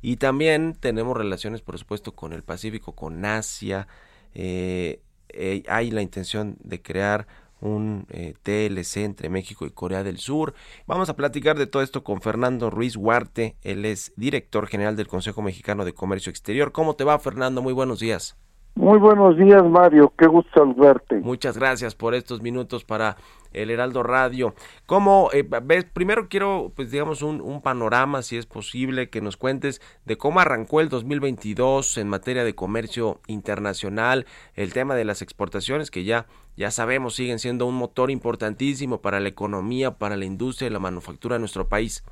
y 0.00 0.16
también 0.16 0.74
tenemos 0.74 1.16
relaciones, 1.16 1.60
por 1.60 1.78
supuesto, 1.78 2.14
con 2.14 2.32
el 2.32 2.42
Pacífico, 2.42 2.94
con 2.94 3.24
Asia, 3.24 3.88
eh, 4.34 5.02
eh, 5.28 5.62
hay 5.68 5.90
la 5.90 6.02
intención 6.02 6.56
de 6.62 6.82
crear 6.82 7.26
un 7.60 8.06
eh, 8.10 8.34
TLC 8.42 8.98
entre 8.98 9.28
México 9.28 9.66
y 9.66 9.70
Corea 9.70 10.02
del 10.02 10.18
Sur. 10.18 10.54
Vamos 10.86 11.08
a 11.08 11.16
platicar 11.16 11.58
de 11.58 11.66
todo 11.66 11.82
esto 11.82 12.04
con 12.04 12.20
Fernando 12.20 12.70
Ruiz 12.70 12.96
Huarte, 12.96 13.56
él 13.62 13.84
es 13.84 14.12
director 14.16 14.66
general 14.66 14.96
del 14.96 15.08
Consejo 15.08 15.42
Mexicano 15.42 15.84
de 15.84 15.92
Comercio 15.92 16.30
Exterior. 16.30 16.72
¿Cómo 16.72 16.94
te 16.94 17.04
va, 17.04 17.18
Fernando? 17.18 17.62
Muy 17.62 17.72
buenos 17.72 18.00
días. 18.00 18.36
Muy 18.74 18.98
buenos 18.98 19.36
días, 19.36 19.62
Mario. 19.64 20.12
Qué 20.16 20.26
gusto 20.26 20.50
saludarte. 20.54 21.16
Muchas 21.16 21.58
gracias 21.58 21.94
por 21.94 22.14
estos 22.14 22.40
minutos 22.40 22.84
para 22.84 23.16
el 23.52 23.70
Heraldo 23.70 24.02
Radio. 24.02 24.54
¿Cómo 24.86 25.30
eh, 25.32 25.48
ves? 25.62 25.84
Primero 25.84 26.28
quiero, 26.28 26.72
pues 26.74 26.90
digamos, 26.90 27.22
un, 27.22 27.60
panorama, 27.62 28.22
si 28.22 28.36
es 28.36 28.46
posible, 28.46 29.10
que 29.10 29.20
nos 29.20 29.36
cuentes 29.36 29.80
de 30.04 30.16
cómo 30.16 30.40
arrancó 30.40 30.80
el 30.80 30.88
2022 30.88 31.98
en 31.98 32.08
materia 32.08 32.44
de 32.44 32.54
comercio 32.54 33.20
internacional, 33.26 34.26
el 34.54 34.72
tema 34.72 34.94
de 34.94 35.04
las 35.04 35.22
exportaciones, 35.22 35.90
que 35.90 36.04
ya 36.04 36.26
ya 36.56 36.70
sabemos 36.70 37.14
siguen 37.14 37.38
siendo 37.38 37.66
un 37.66 37.74
motor 37.74 38.10
importantísimo 38.10 39.00
para 39.00 39.18
la 39.20 39.28
economía, 39.28 39.92
para 39.92 40.16
la 40.16 40.26
industria 40.26 40.68
y 40.68 40.72
la 40.72 40.78
manufactura 40.78 41.36
de 41.36 41.40
nuestro 41.40 41.68
país. 41.68 42.04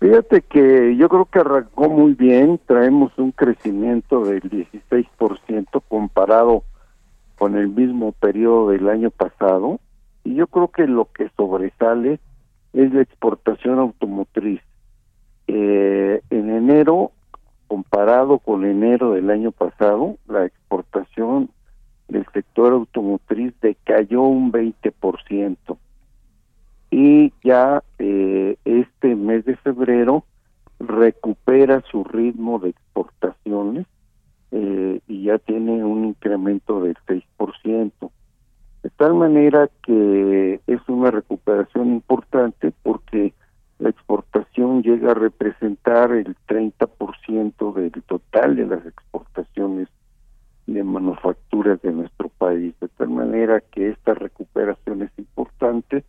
Fíjate 0.00 0.40
que 0.40 0.96
yo 0.96 1.10
creo 1.10 1.26
que 1.26 1.40
arrancó 1.40 1.90
muy 1.90 2.14
bien, 2.14 2.58
traemos 2.66 3.12
un 3.18 3.32
crecimiento 3.32 4.24
del 4.24 4.40
16% 4.40 5.82
comparado 5.88 6.64
con 7.40 7.56
el 7.56 7.68
mismo 7.68 8.12
periodo 8.12 8.68
del 8.68 8.90
año 8.90 9.10
pasado 9.10 9.80
y 10.24 10.34
yo 10.34 10.46
creo 10.46 10.68
que 10.68 10.86
lo 10.86 11.06
que 11.10 11.30
sobresale 11.38 12.20
es 12.74 12.92
la 12.92 13.00
exportación 13.00 13.78
automotriz. 13.78 14.60
Eh, 15.46 16.20
en 16.28 16.50
enero, 16.50 17.12
comparado 17.66 18.40
con 18.40 18.66
enero 18.66 19.12
del 19.12 19.30
año 19.30 19.52
pasado, 19.52 20.18
la 20.28 20.44
exportación 20.44 21.48
del 22.08 22.26
sector 22.34 22.74
automotriz 22.74 23.54
decayó 23.62 24.20
un 24.20 24.52
20% 24.52 25.78
y 26.90 27.32
ya 27.42 27.82
eh, 27.98 28.58
este 28.66 29.16
mes 29.16 29.46
de 29.46 29.56
febrero 29.56 30.24
recupera 30.78 31.82
su 31.90 32.04
ritmo 32.04 32.58
de 32.58 32.68
exportaciones 32.68 33.86
eh, 34.52 35.00
y 35.06 35.24
ya 35.24 35.38
tiene 35.38 35.84
un 35.84 36.04
incremento 36.04 36.82
del 36.82 36.96
6%. 37.06 38.10
De 38.82 38.90
tal 38.90 39.14
manera 39.14 39.68
que 39.82 40.60
es 40.66 40.80
una 40.88 41.10
recuperación 41.10 41.88
importante 41.88 42.72
porque 42.82 43.34
la 43.78 43.90
exportación 43.90 44.82
llega 44.82 45.12
a 45.12 45.14
representar 45.14 46.12
el 46.12 46.36
30% 46.48 47.74
del 47.74 48.02
total 48.02 48.56
de 48.56 48.66
las 48.66 48.84
exportaciones 48.86 49.88
de 50.66 50.84
manufacturas 50.84 51.80
de 51.82 51.92
nuestro 51.92 52.28
país, 52.28 52.74
de 52.80 52.88
tal 52.88 53.10
manera 53.10 53.60
que 53.60 53.88
esta 53.88 54.14
recuperación 54.14 55.02
es 55.02 55.10
importante 55.18 56.04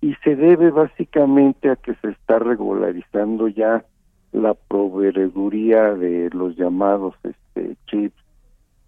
y 0.00 0.14
se 0.24 0.36
debe 0.36 0.70
básicamente 0.70 1.70
a 1.70 1.76
que 1.76 1.94
se 1.94 2.10
está 2.10 2.38
regularizando 2.38 3.48
ya 3.48 3.84
la 4.34 4.54
proveeduría 4.54 5.94
de 5.94 6.28
los 6.30 6.56
llamados 6.56 7.14
este, 7.22 7.76
chips 7.86 8.20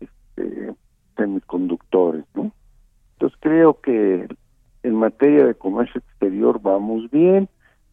este, 0.01 0.75
semiconductores, 1.17 2.25
¿no? 2.35 2.53
Entonces 3.13 3.39
creo 3.41 3.81
que 3.81 4.27
en 4.83 4.95
materia 4.95 5.47
de 5.47 5.55
comercio 5.55 6.01
exterior 6.01 6.61
vamos 6.61 7.09
bien, 7.13 7.49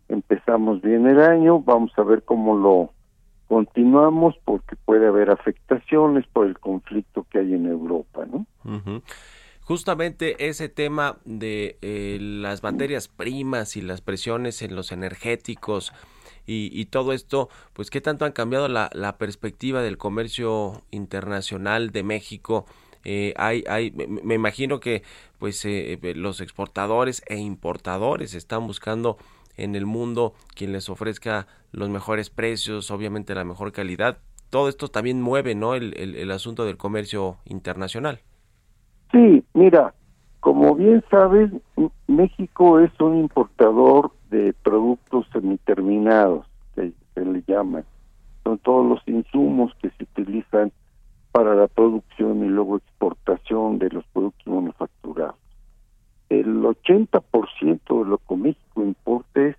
empezamos 0.10 0.82
bien 0.82 1.08
el 1.08 1.22
año, 1.22 1.60
vamos 1.60 1.92
a 1.98 2.04
ver 2.04 2.24
cómo 2.24 2.58
lo 2.58 2.92
continuamos 3.48 4.36
porque 4.46 4.76
puede 4.76 5.08
haber 5.08 5.30
afectaciones 5.30 6.26
por 6.34 6.48
el 6.48 6.58
conflicto 6.58 7.26
que 7.30 7.38
hay 7.38 7.54
en 7.54 7.68
Europa, 7.68 8.26
¿no? 8.26 8.48
Justamente 9.62 10.48
ese 10.50 10.70
tema 10.70 11.18
de 11.24 11.78
eh, 11.84 12.18
las 12.20 12.64
materias 12.64 13.08
primas 13.08 13.78
y 13.78 13.82
las 13.82 14.02
presiones 14.02 14.64
en 14.64 14.76
los 14.76 14.92
energéticos 14.92 15.94
y, 16.46 16.70
y, 16.74 16.86
todo 16.86 17.14
esto, 17.14 17.50
pues 17.74 17.90
qué 17.90 18.02
tanto 18.02 18.26
han 18.26 18.34
cambiado 18.34 18.68
la, 18.68 18.90
la 18.94 19.18
perspectiva 19.18 19.82
del 19.82 19.98
comercio 19.98 20.84
internacional 20.92 21.92
de 21.92 22.04
México 22.04 22.66
Eh, 23.06 23.34
hay, 23.38 23.64
hay, 23.68 23.92
me, 23.92 24.36
imagino 24.36 24.80
que 24.80 25.04
pues 25.40 25.66
eh, 25.66 26.00
eh, 26.02 26.16
los 26.16 26.40
exportadores 26.42 27.22
e 27.28 27.38
importadores 27.38 28.34
están 28.34 28.66
buscando 28.66 29.18
en 29.58 29.76
el 29.76 29.86
mundo 29.86 30.34
quien 30.56 30.72
les 30.72 30.90
ofrezca 30.90 31.48
los 31.72 31.90
mejores 31.90 32.30
precios, 32.30 32.92
obviamente 32.92 33.36
la 33.36 33.44
mejor 33.44 33.72
calidad. 33.72 34.20
Todo 34.50 34.70
esto 34.70 34.88
también 34.88 35.22
mueve, 35.22 35.56
¿no? 35.56 35.74
El, 35.76 35.96
el, 35.98 36.32
asunto 36.32 36.64
del 36.66 36.78
comercio 36.78 37.38
internacional. 37.46 38.20
Sí, 39.12 39.44
mira, 39.54 39.94
como 40.40 40.76
bien 40.76 41.04
sabes, 41.10 41.52
México 42.08 42.80
es 42.80 42.92
un 43.00 43.18
importador 43.18 44.12
de 44.34 44.52
productos 44.52 45.28
semiterminados, 45.32 46.48
que 46.74 46.92
se 47.14 47.24
le 47.24 47.44
llaman. 47.48 47.86
Son 48.44 48.58
todos 48.58 48.86
los 48.90 49.08
insumos 49.08 49.72
que 49.80 49.92
se 49.92 50.04
utilizan 50.04 50.72
para 51.32 51.54
la 51.54 51.68
producción 51.68 52.44
y 52.44 52.50
luego 52.50 52.78
exportación 52.78 53.78
de 53.78 53.90
los 53.90 54.04
productos 54.08 54.48
manufacturados. 54.48 55.36
El 56.30 56.64
80% 56.64 58.04
de 58.04 58.10
lo 58.10 58.18
que 58.18 58.36
México 58.36 58.82
importa 58.84 59.42
es, 59.42 59.56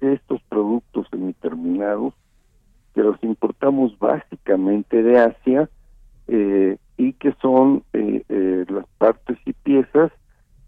de 0.00 0.14
estos 0.14 0.40
productos 0.48 1.06
semiterminados 1.10 2.14
que 2.94 3.02
los 3.02 3.22
importamos 3.22 3.98
básicamente 3.98 5.02
de 5.02 5.18
Asia 5.18 5.68
eh, 6.28 6.78
y 6.96 7.12
que 7.12 7.34
son 7.42 7.82
eh, 7.92 8.24
eh, 8.30 8.64
las 8.68 8.86
partes 8.96 9.36
y 9.44 9.52
piezas 9.52 10.10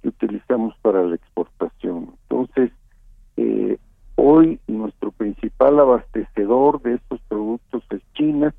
que 0.03 0.09
utilizamos 0.09 0.77
para 0.83 1.03
la 1.03 1.15
exportación. 1.15 2.15
Entonces, 2.29 2.71
hoy 4.17 4.61
nuestro 4.67 5.13
principal 5.13 5.79
abastecedor 5.79 6.83
de 6.83 6.95
estos 6.95 7.21
productos 7.29 7.83
es 7.91 8.03
China, 8.15 8.55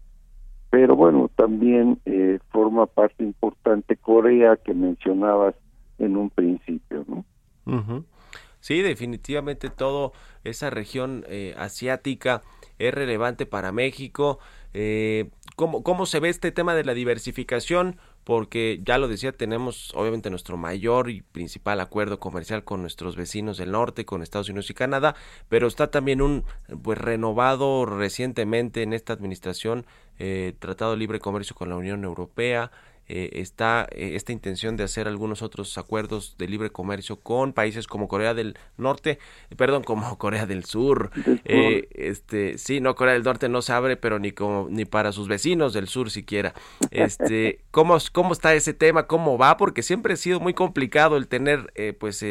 pero 0.70 0.96
bueno, 0.96 1.30
también 1.36 2.00
eh, 2.06 2.40
forma 2.50 2.86
parte 2.86 3.24
importante 3.24 3.98
Corea 3.98 4.58
que 4.58 4.74
mencionabas 4.74 5.56
en 5.98 6.16
un 6.16 6.30
principio, 6.30 7.06
¿no? 7.08 7.26
Sí, 8.62 8.82
definitivamente 8.82 9.70
toda 9.70 10.12
esa 10.44 10.70
región 10.70 11.24
eh, 11.28 11.54
asiática 11.58 12.42
es 12.78 12.94
relevante 12.94 13.46
para 13.46 13.72
México. 13.72 14.40
Eh, 14.74 15.30
¿cómo, 15.56 15.84
¿Cómo 15.84 16.06
se 16.06 16.20
ve 16.20 16.30
este 16.30 16.52
tema 16.52 16.74
de 16.74 16.84
la 16.84 16.94
diversificación? 16.94 17.98
Porque 18.30 18.80
ya 18.86 19.00
lo 19.00 19.08
decía, 19.08 19.32
tenemos 19.32 19.92
obviamente 19.96 20.30
nuestro 20.30 20.56
mayor 20.56 21.10
y 21.10 21.24
principal 21.24 21.82
acuerdo 21.82 22.20
comercial 22.20 22.64
con 22.64 22.82
nuestros 22.82 23.16
vecinos 23.16 23.58
del 23.58 23.72
norte, 23.72 24.06
con 24.06 24.22
Estados 24.22 24.50
Unidos 24.50 24.70
y 24.70 24.76
Canadá, 24.76 25.16
pero 25.50 25.66
está 25.66 25.90
también 25.90 26.22
un 26.22 26.44
pues 26.84 27.00
renovado 27.00 27.88
recientemente 27.88 28.84
en 28.84 28.94
esta 28.94 29.14
administración 29.14 29.88
eh, 30.20 30.54
Tratado 30.60 30.92
de 30.92 30.98
Libre 30.98 31.20
Comercio 31.20 31.56
con 31.56 31.70
la 31.70 31.76
Unión 31.76 32.04
Europea, 32.04 32.70
eh, 33.12 33.42
está 33.42 33.88
eh, 33.92 34.12
esta 34.14 34.32
intención 34.32 34.78
de 34.78 34.84
hacer 34.84 35.08
algunos 35.08 35.42
otros 35.42 35.76
acuerdos 35.80 36.36
de 36.38 36.48
libre 36.48 36.70
comercio 36.70 37.16
con 37.16 37.54
países 37.54 37.88
como 37.88 38.08
Corea 38.08 38.36
del 38.36 38.56
Norte, 38.78 39.18
perdón, 39.58 39.84
como 39.84 40.18
Corea 40.20 40.46
del 40.46 40.64
Sur. 40.64 41.10
Eh, 41.44 41.88
este, 41.92 42.60
sí, 42.60 42.82
no 42.82 42.94
Corea 42.94 43.16
del 43.16 43.24
Norte 43.24 43.50
no 43.50 43.64
se 43.64 43.74
abre, 43.74 43.98
pero 43.98 44.20
ni 44.20 44.32
como 44.32 44.68
ni 44.70 44.86
para 44.86 45.12
sus 45.12 45.28
vecinos 45.28 45.74
del 45.74 45.88
sur 45.88 46.12
siquiera. 46.12 46.54
Este, 46.92 47.62
¿cómo 47.72 47.98
cómo 48.12 48.34
está 48.34 48.54
ese 48.54 48.76
tema? 48.76 49.08
¿Cómo 49.08 49.40
va? 49.40 49.58
Porque 49.58 49.82
siempre 49.82 50.14
ha 50.14 50.18
sido 50.18 50.40
muy 50.40 50.54
complicado 50.54 51.18
el 51.18 51.28
tener 51.28 51.74
pues 52.00 52.24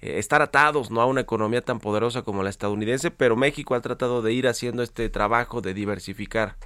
estar 0.00 0.42
atados 0.42 0.90
no 0.92 1.00
a 1.00 1.06
una 1.06 1.22
economía 1.22 1.60
tan 1.60 1.80
poderosa 1.80 2.22
como 2.22 2.44
la 2.44 2.50
estadounidense, 2.50 3.10
pero 3.10 3.34
México 3.34 3.74
ha 3.74 3.80
tratado 3.80 4.22
de 4.22 4.32
ir 4.32 4.46
haciendo 4.46 4.84
este 4.84 5.08
trabajo 5.08 5.60
de 5.60 5.74
diversificar. 5.74 6.56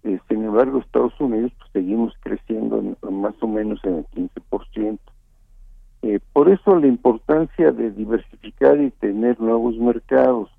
Eh, 0.03 0.19
sin 0.29 0.45
embargo, 0.45 0.79
Estados 0.79 1.19
Unidos 1.19 1.51
pues, 1.57 1.71
seguimos 1.73 2.13
creciendo 2.21 2.81
más 3.09 3.35
o 3.41 3.47
menos 3.47 3.79
en 3.83 3.95
el 3.95 4.05
15%. 4.07 4.99
Eh, 6.03 6.19
por 6.31 6.49
eso 6.49 6.79
la 6.79 6.87
importancia 6.87 7.71
de 7.71 7.91
diversificar 7.91 8.79
y 8.79 8.91
tener 8.91 9.39
nuevos 9.39 9.75
mercados. 9.77 10.49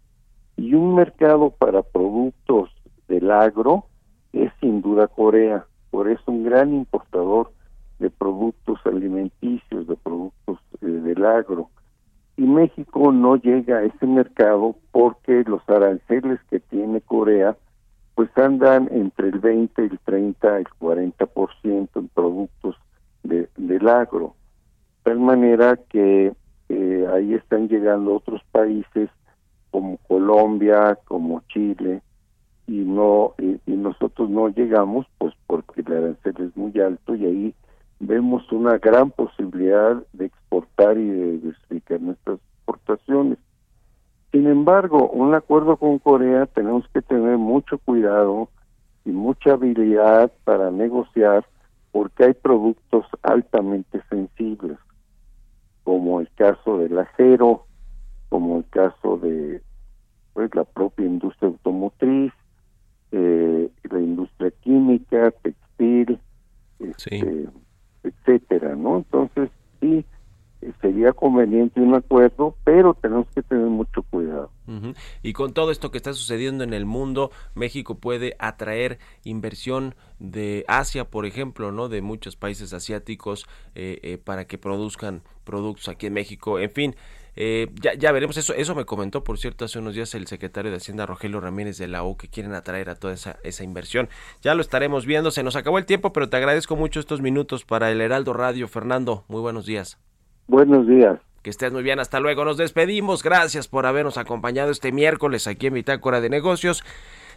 Y 0.57 0.74
un 0.74 0.97
mercado 0.97 1.51
para 1.51 1.82
productos 1.82 2.70
del 3.07 3.30
agro 3.30 3.86
es 4.32 4.51
sin 4.61 4.82
duda 4.82 5.07
Corea. 5.07 5.64
Por 5.91 6.09
eso 6.09 6.22
un 6.26 6.45
gran 6.45 6.74
importador 6.74 7.53
de 7.99 8.11
productos 8.11 8.78
alimenticios, 8.84 9.86
de 9.86 9.97
productos 9.97 10.59
del 10.80 11.24
agro 11.24 11.70
y 12.39 12.43
México 12.43 13.11
no 13.11 13.34
llega 13.34 13.78
a 13.78 13.82
ese 13.82 14.07
mercado 14.07 14.76
porque 14.93 15.43
los 15.45 15.61
aranceles 15.68 16.39
que 16.49 16.61
tiene 16.61 17.01
Corea 17.01 17.57
pues 18.14 18.30
andan 18.39 18.89
entre 18.93 19.28
el 19.28 19.41
20, 19.41 19.82
el 19.82 19.99
30, 20.05 20.59
el 20.59 20.66
40% 20.80 21.89
en 21.97 22.09
productos 22.09 22.76
de, 23.24 23.49
del 23.57 23.89
agro. 23.89 24.34
De 25.05 25.11
tal 25.11 25.20
manera 25.20 25.76
que 25.89 26.32
eh, 26.68 27.07
ahí 27.12 27.34
están 27.34 27.68
llegando 27.68 28.14
otros 28.14 28.41
países 28.53 29.11
como 29.72 29.97
Colombia, 30.09 30.97
como 31.07 31.43
Chile, 31.49 32.03
y 32.68 32.84
no 32.84 33.34
y 33.39 33.72
nosotros 33.72 34.30
no 34.30 34.49
llegamos 34.49 35.07
pues 35.16 35.34
porque 35.47 35.80
el 35.80 35.93
arancel 35.93 36.34
es 36.39 36.57
muy 36.57 36.78
alto 36.80 37.16
y 37.16 37.24
ahí 37.24 37.55
vemos 38.01 38.51
una 38.53 38.78
gran 38.78 39.11
posibilidad 39.11 40.03
de 40.12 40.26
exportar 40.26 40.99
y 40.99 41.09
de 41.09 41.32
diversificar 41.32 42.01
nuestras 42.01 42.38
exportaciones. 42.38 43.38
Sin 44.32 44.46
embargo, 44.46 45.09
un 45.11 45.34
acuerdo 45.34 45.76
con 45.76 45.99
Corea 45.99 46.46
tenemos 46.46 46.86
que 46.92 47.03
tener 47.03 47.38
mucho 47.38 47.78
cuidado 47.78 48.51
y 49.05 49.11
mucha 49.11 49.53
habilidad 49.53 50.30
para 50.44 50.70
negociar 50.70 51.44
porque 51.92 52.24
hay 52.24 52.34
productos 52.34 53.07
altamente 53.22 54.03
sensibles, 54.11 54.78
como 55.82 56.20
el 56.20 56.30
caso 56.34 56.78
del 56.78 56.99
acero, 56.99 57.64
como 58.28 58.59
el 58.59 58.68
caso 58.68 59.16
de 59.16 59.62
pues 60.34 60.55
la 60.55 60.64
propia 60.64 61.07
industria 61.07 61.49
automotriz, 61.49 62.32
eh, 63.11 63.70
la 63.90 63.99
industria 63.99 64.53
química, 64.61 65.32
textil, 65.42 66.20
este, 66.78 67.49
etcétera, 68.03 68.76
¿no? 68.76 68.99
Entonces, 68.99 69.51
sí, 69.80 70.05
eh, 70.61 70.72
sería 70.80 71.12
conveniente 71.12 71.80
un 71.80 71.94
acuerdo, 71.94 72.57
pero 72.64 72.94
tenemos 72.94 73.26
que 73.34 73.42
tener 73.42 73.66
mucho 73.66 74.03
cuidado. 74.03 74.51
Y 75.22 75.32
con 75.32 75.55
todo 75.55 75.70
esto 75.70 75.90
que 75.90 75.96
está 75.96 76.12
sucediendo 76.12 76.62
en 76.62 76.74
el 76.74 76.84
mundo, 76.84 77.30
México 77.55 77.94
puede 77.94 78.36
atraer 78.38 78.99
inversión 79.24 79.94
de 80.18 80.64
Asia, 80.68 81.09
por 81.09 81.24
ejemplo, 81.24 81.72
¿no? 81.72 81.88
De 81.88 82.03
muchos 82.03 82.36
países 82.36 82.74
asiáticos 82.74 83.46
eh, 83.74 83.99
eh, 84.03 84.18
para 84.18 84.46
que 84.46 84.59
produzcan 84.59 85.22
productos 85.44 85.88
aquí 85.88 86.07
en 86.07 86.12
México. 86.14 86.59
En 86.59 86.70
fin, 86.70 86.96
eh, 87.41 87.68
ya, 87.80 87.95
ya 87.95 88.11
veremos 88.11 88.36
eso. 88.36 88.53
Eso 88.53 88.74
me 88.74 88.84
comentó, 88.84 89.22
por 89.22 89.39
cierto, 89.39 89.64
hace 89.64 89.78
unos 89.78 89.95
días 89.95 90.12
el 90.16 90.26
secretario 90.26 90.72
de 90.72 90.78
Hacienda, 90.78 91.07
Rogelio 91.07 91.41
Ramírez 91.41 91.78
de 91.78 91.86
la 91.86 92.03
U, 92.03 92.16
que 92.16 92.26
quieren 92.26 92.53
atraer 92.53 92.91
a 92.91 92.97
toda 92.97 93.14
esa, 93.14 93.39
esa 93.45 93.62
inversión. 93.62 94.09
Ya 94.43 94.57
lo 94.57 94.61
estaremos 94.61 95.07
viendo. 95.07 95.30
Se 95.30 95.45
nos 95.45 95.55
acabó 95.55 95.78
el 95.78 95.86
tiempo, 95.86 96.12
pero 96.12 96.28
te 96.28 96.36
agradezco 96.36 96.74
mucho 96.74 96.99
estos 96.99 97.20
minutos 97.20 97.64
para 97.64 97.93
el 97.93 98.01
Heraldo 98.01 98.32
Radio. 98.32 98.66
Fernando, 98.66 99.24
muy 99.28 99.41
buenos 99.41 99.66
días. 99.66 100.01
Buenos 100.49 100.89
días. 100.89 101.20
Que 101.43 101.51
estés 101.51 101.72
muy 101.72 101.84
bien, 101.84 102.01
hasta 102.01 102.18
luego. 102.18 102.45
Nos 102.45 102.57
despedimos. 102.57 103.22
Gracias 103.22 103.68
por 103.68 103.86
habernos 103.86 104.18
acompañado 104.18 104.72
este 104.72 104.91
miércoles 104.91 105.47
aquí 105.47 105.68
en 105.68 105.74
Bitácora 105.74 106.20
de 106.20 106.30
Negocios 106.30 106.82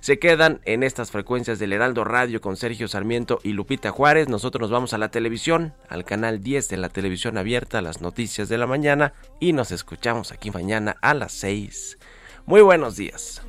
se 0.01 0.17
quedan 0.17 0.59
en 0.65 0.83
estas 0.83 1.11
frecuencias 1.11 1.59
del 1.59 1.73
Heraldo 1.73 2.03
Radio 2.03 2.41
con 2.41 2.57
Sergio 2.57 2.87
Sarmiento 2.87 3.39
y 3.43 3.53
Lupita 3.53 3.91
Juárez. 3.91 4.27
Nosotros 4.27 4.61
nos 4.61 4.71
vamos 4.71 4.93
a 4.93 4.97
la 4.97 5.11
televisión, 5.11 5.73
al 5.87 6.03
canal 6.03 6.41
10 6.41 6.69
de 6.69 6.77
la 6.77 6.89
televisión 6.89 7.37
abierta, 7.37 7.81
las 7.81 8.01
noticias 8.01 8.49
de 8.49 8.57
la 8.57 8.65
mañana 8.67 9.13
y 9.39 9.53
nos 9.53 9.71
escuchamos 9.71 10.31
aquí 10.31 10.49
mañana 10.49 10.97
a 11.01 11.13
las 11.13 11.31
6. 11.33 11.99
Muy 12.47 12.61
buenos 12.61 12.95
días. 12.95 13.43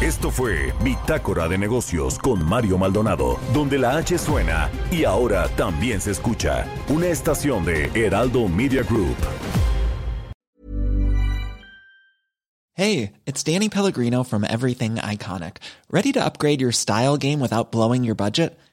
Esto 0.00 0.30
fue 0.30 0.72
Bitácora 0.82 1.48
de 1.48 1.58
Negocios 1.58 2.18
con 2.18 2.44
Mario 2.44 2.76
Maldonado, 2.78 3.38
donde 3.54 3.78
la 3.78 3.96
H 3.96 4.18
suena 4.18 4.70
y 4.90 5.04
ahora 5.04 5.48
también 5.56 6.00
se 6.00 6.10
escucha. 6.10 6.66
Una 6.88 7.06
estación 7.06 7.64
de 7.64 7.90
Heraldo 7.94 8.48
Media 8.48 8.82
Group. 8.82 9.16
Hey, 12.74 13.12
it's 13.26 13.44
Danny 13.44 13.68
Pellegrino 13.68 14.24
from 14.24 14.44
Everything 14.44 14.96
Iconic. 14.96 15.58
¿Ready 15.90 16.10
to 16.12 16.24
upgrade 16.24 16.60
your 16.60 16.72
style 16.72 17.16
game 17.16 17.38
without 17.38 17.70
blowing 17.70 18.02
your 18.02 18.16
budget? 18.16 18.58